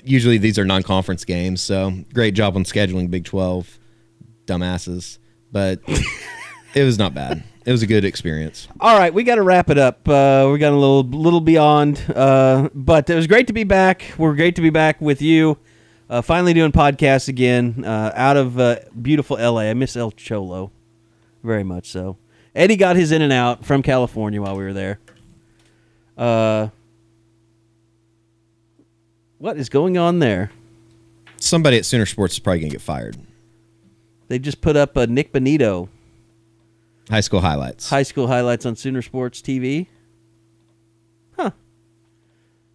[0.04, 3.78] usually these are non-conference games, so great job on scheduling Big 12
[4.46, 5.18] dumbasses,
[5.52, 5.80] but
[6.74, 7.42] it was not bad.
[7.64, 8.68] It was a good experience.
[8.78, 10.06] All right, we got to wrap it up.
[10.06, 14.04] Uh, we got a little little beyond, uh, but it was great to be back.
[14.18, 15.56] We're great to be back with you.
[16.10, 19.62] Uh, finally doing podcasts again uh, out of uh, beautiful LA.
[19.62, 20.70] I miss El Cholo
[21.42, 21.88] very much.
[21.88, 22.18] So
[22.54, 24.98] Eddie got his in and out from California while we were there.
[26.18, 26.68] Uh,
[29.44, 30.50] what is going on there?
[31.36, 33.18] Somebody at Sooner Sports is probably going to get fired.
[34.28, 35.90] They just put up a Nik Bonitto
[37.10, 37.90] High school highlights.
[37.90, 39.86] high school highlights on Sooner Sports TV.
[41.36, 41.50] Huh.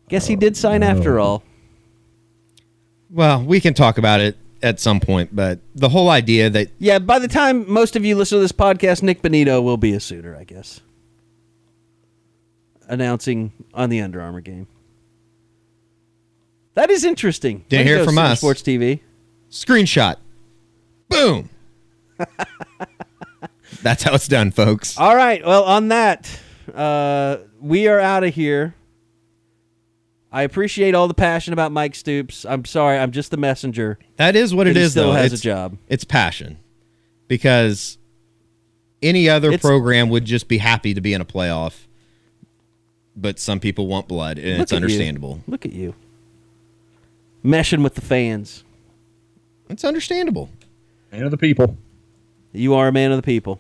[0.09, 0.87] Guess he did sign oh.
[0.87, 1.41] after all.
[3.09, 6.99] Well, we can talk about it at some point, but the whole idea that Yeah,
[6.99, 9.99] by the time most of you listen to this podcast, Nik Bonitto will be a
[9.99, 10.81] suitor, I guess.
[12.87, 14.67] Announcing on the Under Armour game.
[16.79, 17.65] That is interesting.
[17.67, 18.37] Didn't hear from us.
[18.39, 19.01] Sports TV.
[19.51, 20.15] screenshot,
[21.09, 21.49] boom.
[23.81, 24.97] That's how it's done, folks.
[24.97, 25.45] All right.
[25.45, 26.39] Well, on that,
[26.73, 28.75] uh, we are out of here.
[30.31, 32.45] I appreciate all the passion about Mike Stoops.
[32.45, 33.99] I'm sorry, I'm just the messenger.
[34.15, 34.91] That is what it is.
[34.91, 35.13] still though.
[35.17, 35.77] has a It's- job.
[35.89, 36.59] It's passion,
[37.27, 37.97] because
[39.03, 41.87] any other It's- program would just be happy to be in a playoff,
[43.17, 44.83] but some people want blood, and it's at you.
[44.85, 45.41] understandable.
[45.45, 45.93] Look at you.
[47.43, 48.63] Meshing with the fans.
[49.69, 50.49] It's understandable.
[51.11, 51.77] Man of the people.
[52.51, 53.59] You are a man of the people.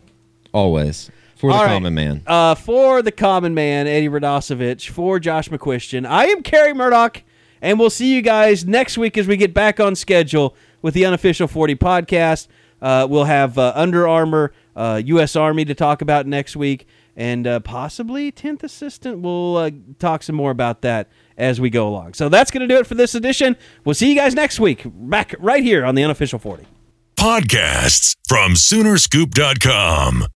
[0.51, 1.71] Always for the All right.
[1.71, 2.21] common man.
[2.27, 7.23] Uh, for the common man, Eddie Radosevich, for Josh McCuistion, I am Carey Murdock,
[7.61, 11.05] and we'll see you guys next week as we get back on schedule with the
[11.05, 12.47] unofficial 40 podcast.
[12.81, 15.35] Uh, we'll have uh, Under Armour, uh, U.S.
[15.35, 16.87] Army to talk about next week,
[17.19, 19.19] and uh, possibly 10th Assistant.
[19.19, 22.13] We'll uh, talk some more about that as we go along.
[22.13, 23.57] So that's going to do it for this edition.
[23.83, 26.65] We'll see you guys next week, back right here on the unofficial 40.
[27.17, 30.25] Podcasts from Soonerscoop.com.